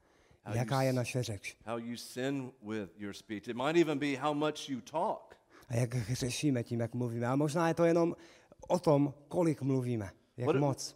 How 0.43 0.55
jaká 0.55 0.81
you 0.81 0.87
je 0.87 0.93
naše 0.93 1.23
řeč. 1.23 1.57
How 1.65 1.77
you 1.77 1.97
sin 1.97 2.51
with 2.61 2.89
your 2.97 3.13
speech. 3.13 3.47
It 3.47 3.55
might 3.55 3.77
even 3.77 3.99
be 3.99 4.15
how 4.15 4.33
much 4.33 4.69
you 4.69 4.81
talk. 4.81 5.35
A 5.69 5.75
jak 5.75 5.93
hřešíme 5.93 6.63
tím, 6.63 6.79
jak 6.79 6.93
mluvíme. 6.93 7.27
A 7.27 7.35
možná 7.35 7.67
je 7.67 7.73
to 7.73 7.85
jenom 7.85 8.15
o 8.67 8.79
tom, 8.79 9.13
kolik 9.27 9.61
mluvíme, 9.61 10.11
jak 10.37 10.47
What- 10.47 10.59
moc. 10.59 10.95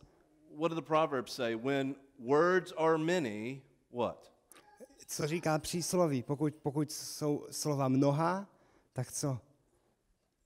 What 0.60 0.72
do 0.72 0.76
the 0.76 0.88
Proverbs 0.88 1.34
say? 1.34 1.56
When 1.56 1.96
words 2.20 2.74
are 2.78 2.98
many, 2.98 3.62
what? 3.92 4.35
Co 5.08 5.28
říká 5.28 5.60
přísloví? 5.60 6.24
Pokud, 6.24 6.56
pokud 6.56 6.92
jsou 6.92 7.48
slova 7.52 7.88
mnoha, 7.88 8.50
tak 8.94 9.12
co? 9.12 9.40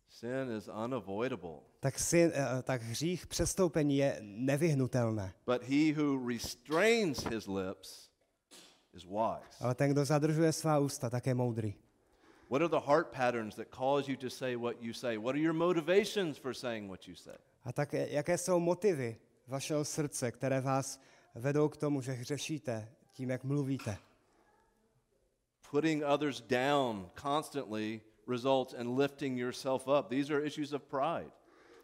Sin 0.09 0.57
is 0.57 0.69
unavoidable. 0.85 1.59
Tak, 1.79 1.99
si, 1.99 2.31
eh, 2.33 2.63
tak 2.63 2.81
hřích 2.81 3.27
přestoupení 3.27 3.97
je 3.97 4.17
nevyhnutelné. 4.21 5.33
But 5.45 5.63
he 5.63 5.93
who 5.93 6.27
restrains 6.27 7.23
his 7.25 7.47
lips 7.47 8.09
is 8.93 9.03
wise. 9.03 9.57
Ale 9.59 9.75
ten, 9.75 9.91
kdo 9.91 10.05
zadržuje 10.05 10.53
svá 10.53 10.79
ústa, 10.79 11.09
tak 11.09 11.27
je 11.27 11.33
moudrý. 11.33 11.73
What 12.49 12.61
are 12.61 12.69
the 12.69 12.85
heart 12.85 13.07
patterns 13.07 13.55
that 13.55 13.67
cause 13.69 14.11
you 14.11 14.17
to 14.17 14.29
say 14.29 14.55
what 14.55 14.75
you 14.81 14.93
say? 14.93 15.17
What 15.17 15.35
are 15.35 15.39
your 15.39 15.53
motivations 15.53 16.37
for 16.37 16.53
saying 16.53 16.87
what 16.87 17.07
you 17.07 17.15
say? 17.15 17.35
A 17.63 17.73
tak 17.73 17.93
eh, 17.93 18.07
jaké 18.09 18.37
jsou 18.37 18.59
motivy 18.59 19.17
vašeho 19.47 19.85
srdce, 19.85 20.31
které 20.31 20.61
vás 20.61 20.99
vedou 21.35 21.69
k 21.69 21.77
tomu, 21.77 22.01
že 22.01 22.11
hřešíte 22.11 22.89
tím, 23.13 23.29
jak 23.29 23.43
mluvíte? 23.43 23.97
Putting 25.71 26.03
others 26.03 26.41
down 26.41 27.09
constantly 27.21 28.01
results 28.27 28.73
in 28.73 28.97
lifting 28.97 29.37
yourself 29.37 29.87
up. 29.87 30.09
These 30.09 30.33
are 30.33 30.45
issues 30.45 30.73
of 30.73 30.81
pride. 30.83 31.31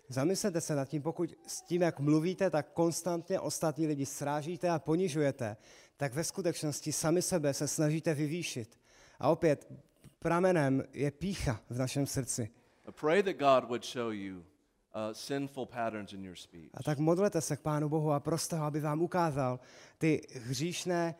Zamyslete 0.09 0.61
se 0.61 0.75
nad 0.75 0.89
tím, 0.89 1.01
pokud 1.01 1.33
s 1.47 1.61
tím, 1.61 1.81
jak 1.81 1.99
mluvíte, 1.99 2.49
tak 2.49 2.71
konstantně 2.73 3.39
ostatní 3.39 3.87
lidi 3.87 4.05
srážíte 4.05 4.69
a 4.69 4.79
ponižujete, 4.79 5.57
tak 5.97 6.13
ve 6.13 6.23
skutečnosti 6.23 6.91
sami 6.91 7.21
sebe 7.21 7.53
se 7.53 7.67
snažíte 7.67 8.13
vyvýšit. 8.13 8.79
A 9.19 9.29
opět, 9.29 9.67
pramenem 10.19 10.83
je 10.93 11.11
pícha 11.11 11.61
v 11.69 11.77
našem 11.77 12.05
srdci. 12.07 12.49
A 16.73 16.83
tak 16.83 16.99
modlete 16.99 17.41
se 17.41 17.57
k 17.57 17.61
Pánu 17.61 17.89
Bohu 17.89 18.11
a 18.11 18.19
proste 18.19 18.57
ho, 18.57 18.65
aby 18.65 18.79
vám 18.79 19.01
ukázal 19.01 19.59
ty 19.97 20.21
hříšné 20.33 21.15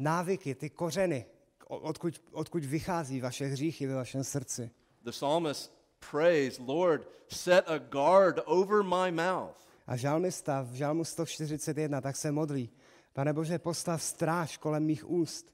návyky, 0.00 0.54
ty 0.54 0.70
kořeny, 0.70 1.26
odkud, 1.66 2.22
odkud 2.32 2.64
vychází 2.64 3.20
vaše 3.20 3.46
hříchy 3.46 3.86
ve 3.86 3.94
vašem 3.94 4.24
srdci. 4.24 4.70
The 5.02 5.10
psalmist 5.10 5.72
prays, 6.10 6.58
Lord, 6.58 7.08
set 7.28 7.64
a 7.68 7.78
guard 7.78 8.38
over 8.44 8.82
my 8.82 9.12
mouth. 9.12 9.66
A 9.86 9.96
žalmista 9.96 10.62
v 10.62 10.72
žalmu 10.72 11.04
141 11.04 12.00
tak 12.00 12.16
se 12.16 12.32
modlí, 12.32 12.70
Pane 13.12 13.32
Bože, 13.32 13.58
postav 13.58 14.02
stráž 14.02 14.56
kolem 14.56 14.84
mých 14.84 15.10
úst. 15.10 15.52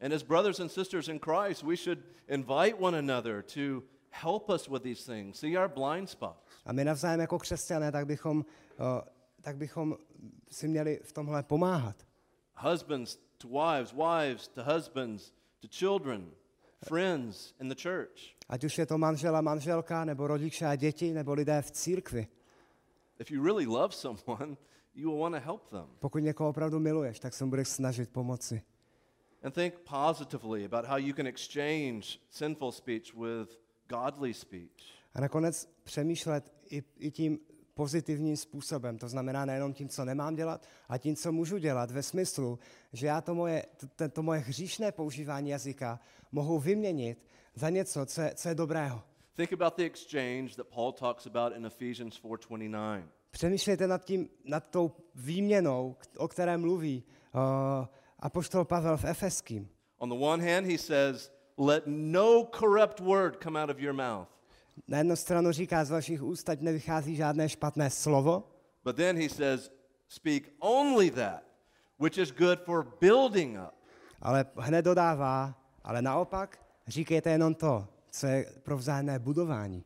And 0.00 0.12
as 0.12 0.22
brothers 0.22 0.60
and 0.60 0.68
sisters 0.68 1.08
in 1.08 1.18
Christ, 1.18 1.62
we 1.62 1.76
should 1.76 1.98
invite 2.28 2.74
one 2.78 2.98
another 2.98 3.42
to 3.42 3.82
help 4.10 4.48
us 4.48 4.68
with 4.68 4.82
these 4.82 5.12
things, 5.12 5.38
see 5.38 5.58
our 5.58 5.68
blind 5.68 6.10
spots. 6.10 6.62
A 6.64 6.72
my 6.72 6.84
navzájem 6.84 7.20
jako 7.20 7.38
křesťané, 7.38 7.92
tak 7.92 8.06
bychom, 8.06 8.44
o, 8.78 9.02
tak 9.40 9.56
bychom 9.56 9.96
si 10.50 10.68
měli 10.68 11.00
v 11.02 11.12
tomhle 11.12 11.42
pomáhat. 11.42 11.96
Husbands 12.54 13.18
to 13.38 13.48
wives, 13.48 13.92
wives 13.92 14.48
to 14.48 14.62
husbands, 14.62 15.32
to 15.60 15.68
children, 15.68 16.30
friends 16.88 17.54
in 17.60 17.68
the 17.68 17.74
church. 17.74 18.34
Ať 18.48 18.64
už 18.64 18.78
je 18.78 18.86
to 18.86 18.98
manžela, 18.98 19.40
manželka, 19.40 20.04
nebo 20.04 20.26
rodiče 20.26 20.66
a 20.66 20.76
děti, 20.76 21.12
nebo 21.12 21.34
lidé 21.34 21.62
v 21.62 21.70
církvi. 21.70 22.28
If 23.18 23.30
you 23.30 23.44
really 23.44 23.66
love 23.66 23.94
someone, 23.94 24.56
you 24.94 25.10
will 25.10 25.20
want 25.20 25.34
to 25.34 25.40
help 25.40 25.70
them. 25.70 25.86
Pokud 25.98 26.18
někoho 26.18 26.50
opravdu 26.50 26.78
miluješ, 26.78 27.20
tak 27.20 27.34
se 27.34 27.44
mu 27.44 27.50
budeš 27.50 27.68
snažit 27.68 28.10
pomoci. 28.10 28.62
And 29.42 29.54
think 29.54 29.74
positively 29.78 30.64
about 30.64 30.84
how 30.84 30.96
you 30.96 31.14
can 31.14 31.26
exchange 31.26 32.18
sinful 32.30 32.72
speech 32.72 33.14
with 33.14 33.58
godly 33.88 34.34
speech. 34.34 34.98
A 35.14 35.20
nakonec 35.20 35.68
přemýšlet 35.84 36.52
i, 36.70 36.82
i 36.98 37.10
tím 37.10 37.38
pozitivním 37.78 38.36
způsobem. 38.36 38.98
To 38.98 39.08
znamená 39.08 39.44
nejenom 39.44 39.72
tím, 39.72 39.88
co 39.88 40.04
nemám 40.04 40.34
dělat, 40.34 40.66
a 40.88 40.98
tím, 40.98 41.16
co 41.16 41.32
můžu 41.32 41.58
dělat 41.58 41.90
ve 41.90 42.02
smyslu, 42.02 42.58
že 42.92 43.06
já 43.06 43.20
to 43.20 43.34
moje, 43.34 43.66
to, 43.96 44.08
to 44.08 44.22
moje 44.22 44.40
hříšné 44.40 44.92
používání 44.92 45.50
jazyka 45.50 46.00
mohu 46.32 46.58
vyměnit 46.58 47.26
za 47.54 47.70
něco, 47.70 48.06
co 48.06 48.20
je, 48.20 48.34
co 48.34 48.48
je 48.48 48.54
dobrého. 48.54 49.02
Think 49.36 49.52
about 49.52 49.76
the 49.76 49.84
exchange 49.84 50.56
that 50.56 50.66
Paul 50.66 50.92
talks 50.92 51.26
about 51.26 51.56
in 51.56 51.66
Ephesians 51.66 52.22
4:29. 52.22 53.02
Přemýšlejte 53.30 53.86
nad, 53.86 54.04
tím, 54.04 54.28
nad 54.44 54.64
tou 54.70 54.92
výměnou, 55.14 55.96
o 56.16 56.28
které 56.28 56.56
mluví 56.56 57.04
uh, 57.34 57.40
apoštol 58.18 58.64
Pavel 58.64 58.96
v 58.96 59.04
Efeským. 59.04 59.68
On 59.98 60.08
the 60.08 60.24
one 60.24 60.52
hand, 60.52 60.66
he 60.66 60.78
says, 60.78 61.30
"Let 61.58 61.82
no 61.86 62.48
corrupt 62.58 63.00
word 63.00 63.42
come 63.42 63.62
out 63.62 63.70
of 63.70 63.78
your 63.78 63.94
mouth." 63.94 64.37
Na 64.88 64.98
jednu 64.98 65.16
stranu 65.16 65.52
říká, 65.52 65.84
z 65.84 65.90
vašich 65.90 66.22
úst 66.22 66.48
ať 66.48 66.60
nevychází 66.60 67.16
žádné 67.16 67.48
špatné 67.48 67.90
slovo, 67.90 68.44
But 68.84 68.96
then 68.96 69.16
he 69.16 69.28
says, 69.28 69.70
"Speak 70.08 70.42
only 70.58 71.10
that 71.10 71.42
which 71.98 72.18
is 72.18 72.32
good 72.32 72.58
for 72.64 72.96
building 73.00 73.58
up." 73.58 73.74
ale 74.22 74.44
hned 74.56 74.82
dodává, 74.84 75.54
ale 75.84 76.02
naopak 76.02 76.58
říkejte 76.86 77.30
jenom 77.30 77.54
to, 77.54 77.88
co 78.10 78.26
je 78.26 78.46
pro 78.62 78.76
vzájemné 78.76 79.18
budování. 79.18 79.84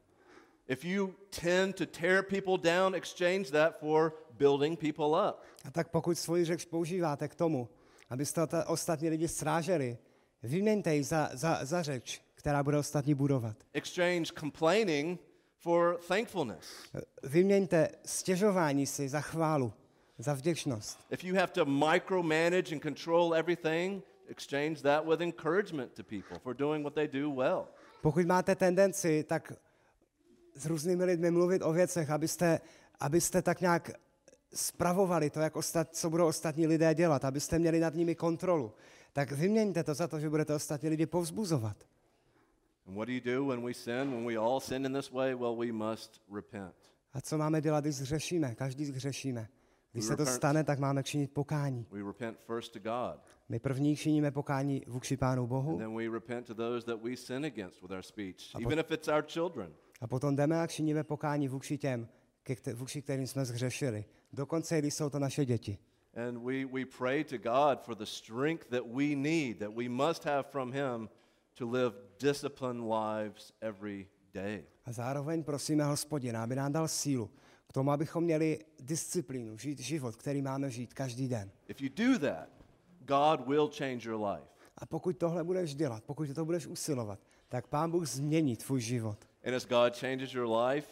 If 0.68 0.84
you 0.84 1.14
tend 1.42 1.76
to 1.76 1.86
tear 1.86 2.22
people 2.22 2.58
down, 2.72 2.94
exchange 2.94 3.50
that 3.50 3.78
for 3.80 4.12
building 4.30 4.78
people 4.78 5.28
up. 5.28 5.36
A 5.64 5.70
tak 5.70 5.88
pokud 5.88 6.18
svoji 6.18 6.44
řeč 6.44 6.64
používáte 6.64 7.28
k 7.28 7.34
tomu, 7.34 7.68
abyste 8.10 8.46
ta- 8.46 8.68
ostatní 8.68 9.08
lidi 9.08 9.28
sráželi, 9.28 9.98
vyměňte 10.42 10.94
ji 10.94 11.04
za, 11.04 11.30
za, 11.32 11.64
za 11.64 11.82
řeč, 11.82 12.22
která 12.42 12.62
bude 12.62 12.78
ostatní 12.78 13.14
budovat. 13.14 13.56
Exchange 13.72 14.32
complaining 14.40 15.20
for 15.58 15.98
thankfulness. 16.08 16.66
Vyměňte 17.22 17.88
stěžování 18.04 18.86
si 18.86 19.08
za 19.08 19.20
chválu, 19.20 19.72
za 20.18 20.34
vděčnost. 20.34 20.98
If 21.10 21.24
you 21.24 21.36
have 21.36 21.52
to 21.52 21.64
micromanage 21.64 22.74
and 22.74 22.82
control 22.82 23.34
everything, 23.34 24.04
exchange 24.28 24.82
that 24.82 25.06
with 25.06 25.20
encouragement 25.20 25.92
to 25.92 26.02
people 26.02 26.38
for 26.38 26.54
doing 26.54 26.84
what 26.84 26.94
they 26.94 27.08
do 27.08 27.34
well. 27.34 27.68
Pokud 28.00 28.26
máte 28.26 28.54
tendenci 28.56 29.24
tak 29.24 29.52
s 30.54 30.66
různými 30.66 31.04
lidmi 31.04 31.30
mluvit 31.30 31.62
o 31.62 31.72
věcech, 31.72 32.10
abyste, 32.10 32.60
abyste 33.00 33.42
tak 33.42 33.60
nějak 33.60 33.90
spravovali 34.54 35.30
to, 35.30 35.40
jak 35.40 35.56
ostat, 35.56 35.88
co 35.96 36.10
budou 36.10 36.26
ostatní 36.26 36.66
lidé 36.66 36.94
dělat, 36.94 37.24
abyste 37.24 37.58
měli 37.58 37.80
nad 37.80 37.94
nimi 37.94 38.14
kontrolu, 38.14 38.72
tak 39.12 39.32
vyměňte 39.32 39.84
to 39.84 39.94
za 39.94 40.08
to, 40.08 40.20
že 40.20 40.30
budete 40.30 40.54
ostatní 40.54 40.88
lidi 40.88 41.06
povzbuzovat. 41.06 41.76
And 42.86 42.96
what 42.96 43.08
do 43.08 43.12
you 43.12 43.20
do 43.20 43.44
when 43.44 43.64
we 43.64 43.74
sin? 43.74 44.10
When 44.10 44.24
we 44.26 44.38
all 44.38 44.60
sin 44.60 44.86
in 44.86 44.92
this 44.92 45.12
way? 45.12 45.34
Well, 45.34 45.56
we 45.56 45.72
must 45.72 46.20
repent. 46.34 46.74
A 47.12 47.20
co 47.20 47.38
máme 47.38 47.60
dělat, 47.60 47.84
když 47.84 47.96
zhřešíme? 47.96 48.54
Každý 48.54 48.84
zhřešíme. 48.84 49.48
Když 49.92 50.04
se 50.04 50.16
to 50.16 50.26
stane, 50.26 50.64
tak 50.64 50.78
máme 50.78 51.02
činit 51.02 51.30
pokání. 51.30 51.86
My 53.48 53.58
první 53.58 53.96
činíme 53.96 54.30
pokání 54.30 54.82
vůči 54.86 55.16
Pánu 55.16 55.46
Bohu 55.46 55.80
a 60.00 60.06
potom 60.06 60.36
jdeme 60.36 60.60
a 60.60 60.66
činíme 60.66 61.04
pokání 61.04 61.48
vůči 61.48 61.78
těm, 61.78 62.08
vůči 62.74 63.02
kterým 63.02 63.26
jsme 63.26 63.44
zhřešili. 63.44 64.04
Dokonce, 64.32 64.78
když 64.78 64.94
jsou 64.94 65.10
to 65.10 65.18
naše 65.18 65.44
děti. 65.44 65.78
And 66.28 66.44
we, 66.44 66.66
we 66.66 66.84
pray 66.98 67.24
to 67.24 67.38
God 67.38 67.84
for 67.84 67.94
the 67.94 68.04
strength 68.04 68.68
that 68.68 68.82
we 68.86 69.16
need, 69.16 69.58
that 69.58 69.74
we 69.74 69.88
must 69.88 70.24
have 70.24 70.42
from 70.42 70.72
Him 70.72 71.08
to 71.54 71.70
live 71.70 71.96
disciplined 72.20 72.84
lives 72.84 73.52
every 73.60 74.08
day. 74.34 74.64
A 74.84 74.92
zároveň 74.92 75.44
prosíme 75.44 75.84
Hospodina, 75.84 76.42
aby 76.42 76.56
nám 76.56 76.72
dal 76.72 76.88
sílu 76.88 77.30
k 77.66 77.72
tomu, 77.72 77.90
abychom 77.90 78.24
měli 78.24 78.58
disciplínu, 78.80 79.58
žít 79.58 79.78
život, 79.80 80.16
který 80.16 80.42
máme 80.42 80.70
žít 80.70 80.94
každý 80.94 81.28
den. 81.28 81.50
If 81.68 81.80
you 81.80 81.88
do 81.88 82.18
that, 82.18 82.48
God 83.00 83.48
will 83.48 83.70
change 83.78 84.08
your 84.08 84.26
life. 84.26 84.48
A 84.78 84.86
pokud 84.86 85.18
tohle 85.18 85.44
budeš 85.44 85.74
dělat, 85.74 86.04
pokud 86.04 86.34
to 86.34 86.44
budeš 86.44 86.66
usilovat, 86.66 87.20
tak 87.48 87.66
Pán 87.66 87.90
Bůh 87.90 88.06
změní 88.06 88.56
tvůj 88.56 88.80
život. 88.80 89.18
And 89.44 89.54
as 89.54 89.66
God 89.66 89.96
changes 89.96 90.34
your 90.34 90.56
life, 90.56 90.88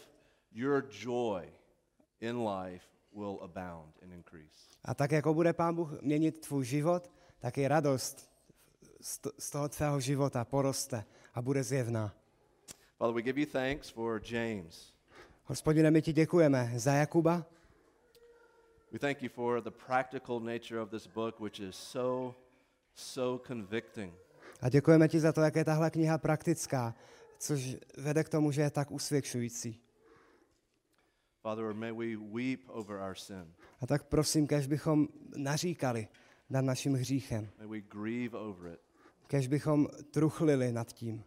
your 0.51 0.85
joy 0.91 1.53
in 2.19 2.47
life 2.47 2.85
will 3.15 3.39
abound 3.41 4.03
and 4.03 4.13
increase. 4.13 4.71
A 4.85 4.93
tak 4.93 5.11
jako 5.11 5.33
bude 5.33 5.53
Pán 5.53 5.75
Bůh 5.75 6.01
měnit 6.01 6.41
tvůj 6.47 6.65
život, 6.65 7.11
tak 7.39 7.57
i 7.57 7.67
radost 7.67 8.30
z 9.01 9.17
to- 9.17 9.31
z 9.37 9.49
toho 9.49 9.69
tvého 9.69 9.99
života 9.99 10.45
poroste 10.45 11.03
a 11.33 11.41
bude 11.41 11.63
zjevná. 11.63 12.13
Father, 12.97 13.15
we 13.15 13.21
give 13.21 13.39
you 13.41 13.45
thanks 13.51 13.89
for 13.89 14.21
James. 14.23 14.93
Hospodine, 15.43 15.91
my 15.91 16.01
ti 16.01 16.13
děkujeme 16.13 16.71
za 16.75 16.93
Jakuba, 16.93 17.45
We 18.91 18.99
thank 18.99 19.21
you 19.23 19.29
for 19.29 19.61
the 19.61 19.71
practical 19.71 20.39
nature 20.39 20.81
of 20.81 20.89
this 20.89 21.07
book, 21.07 21.39
which 21.39 21.59
is 21.59 21.75
so, 21.75 22.35
so 22.93 23.47
convicting. 23.47 24.13
A 24.61 24.69
děkujeme 24.69 25.07
ti 25.07 25.19
za 25.19 25.31
to, 25.33 25.41
jak 25.41 25.55
je 25.55 25.65
tahle 25.65 25.91
kniha 25.91 26.17
praktická, 26.17 26.95
což 27.39 27.75
vede 27.97 28.23
k 28.23 28.29
tomu, 28.29 28.51
že 28.51 28.61
je 28.61 28.69
tak 28.69 28.91
usvědčující. 28.91 29.81
Father, 31.41 31.73
may 31.73 31.91
we 31.91 32.17
weep 32.33 32.59
over 32.67 32.99
our 33.09 33.15
sin. 33.15 33.53
A 33.81 33.87
tak 33.87 34.03
prosím, 34.03 34.47
kež 34.47 34.67
bychom 34.67 35.07
naříkali 35.37 36.07
nad 36.49 36.61
naším 36.61 36.93
hříchem, 36.93 37.49
May 37.57 37.67
we 37.67 37.81
grieve 37.81 38.37
over 38.37 38.73
it. 38.73 38.79
Kež 39.31 39.47
bychom 39.47 39.87
truchlili 40.11 40.71
nad 40.71 40.93
tím. 40.93 41.23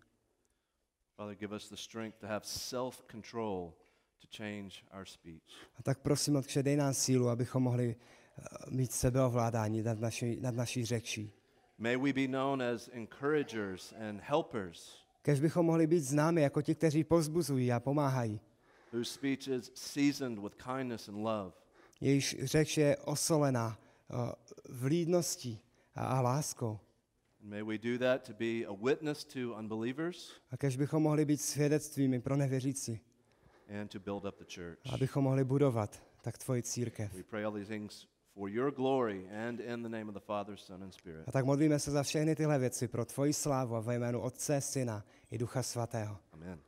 Father, 1.16 1.34
give 1.34 1.56
us 1.56 1.68
the 1.68 1.76
strength 1.76 2.18
to 2.18 2.26
have 2.26 2.40
self 2.44 3.02
control 3.10 3.72
to 4.20 4.28
change 4.36 4.70
our 4.98 5.04
speech. 5.04 5.42
A 5.78 5.82
tak 5.82 5.98
prosím, 5.98 6.36
Otče, 6.36 6.62
dej 6.62 6.76
nám 6.76 6.94
sílu, 6.94 7.28
abychom 7.28 7.62
mohli 7.62 7.96
eh, 7.96 8.42
mít 8.70 8.92
sebeovládání 8.92 9.82
nad 9.82 10.00
naší, 10.00 10.40
nad 10.40 10.54
naší 10.54 10.84
řečí. 10.84 11.32
May 11.78 11.96
we 11.96 12.12
be 12.12 12.28
known 12.28 12.62
as 12.62 12.90
encouragers 12.92 13.92
and 14.08 14.20
helpers 14.20 15.04
Kež 15.22 15.40
bychom 15.40 15.66
mohli 15.66 15.86
být 15.86 16.00
známi 16.00 16.42
jako 16.42 16.62
ti, 16.62 16.74
kteří 16.74 17.04
pozbuzují 17.04 17.72
a 17.72 17.80
pomáhají. 17.80 18.40
whose 18.92 19.12
speech 19.12 19.48
is 19.48 19.70
seasoned 19.74 20.38
with 20.38 20.54
kindness 20.54 21.08
and 21.08 21.16
love. 21.16 21.52
Jejíž 22.00 22.36
řeč 22.42 22.78
je 22.78 22.96
osolená 22.96 23.78
eh, 23.78 24.32
vlídností 24.68 25.60
a, 25.94 26.06
a 26.06 26.20
láskou. 26.20 26.78
May 27.44 27.62
we 27.62 27.78
do 27.78 27.98
that 27.98 28.22
to 28.26 28.32
be 28.32 28.66
a 28.66 28.72
witness 28.72 29.24
to 29.24 29.38
unbelievers 29.58 30.32
A 30.50 30.56
kež 30.56 30.76
bychom 30.76 31.02
mohli 31.02 31.24
být 31.24 31.40
svědectvími 31.40 32.20
pro 32.20 32.36
nevěřící. 32.36 33.00
and 33.80 33.88
to 33.90 33.98
build 34.00 34.24
up 34.24 34.38
the 34.38 34.44
church. 34.54 34.78
Abychom 34.92 35.24
mohli 35.24 35.44
budovat 35.44 36.02
tak 36.22 36.38
tvoji 36.38 36.62
církev. 36.62 37.12
We 37.14 37.22
pray 37.22 37.44
all 37.44 37.52
these 37.52 37.68
things 37.68 38.06
for 38.34 38.48
your 38.50 38.70
glory 38.74 39.28
and 39.48 39.60
in 39.60 39.82
the 39.82 39.88
name 39.88 40.08
of 40.08 40.14
the 40.14 40.20
Father, 40.20 40.56
Son, 40.56 40.82
and 40.82 40.94
Spirit. 40.94 41.28
A 41.28 41.32
tak 41.32 41.44
modlíme 41.44 41.78
se 41.78 41.90
za 41.90 42.02
všechny 42.02 42.36
tyhle 42.36 42.58
věci 42.58 42.88
pro 42.88 43.04
tvoji 43.04 43.32
slávu 43.32 43.76
a 43.76 43.80
ve 43.80 43.94
jménu 43.98 44.20
Otce, 44.20 44.60
Syna 44.60 45.04
i 45.30 45.38
Ducha 45.38 45.62
Svatého. 45.62 46.18
Amen. 46.32 46.60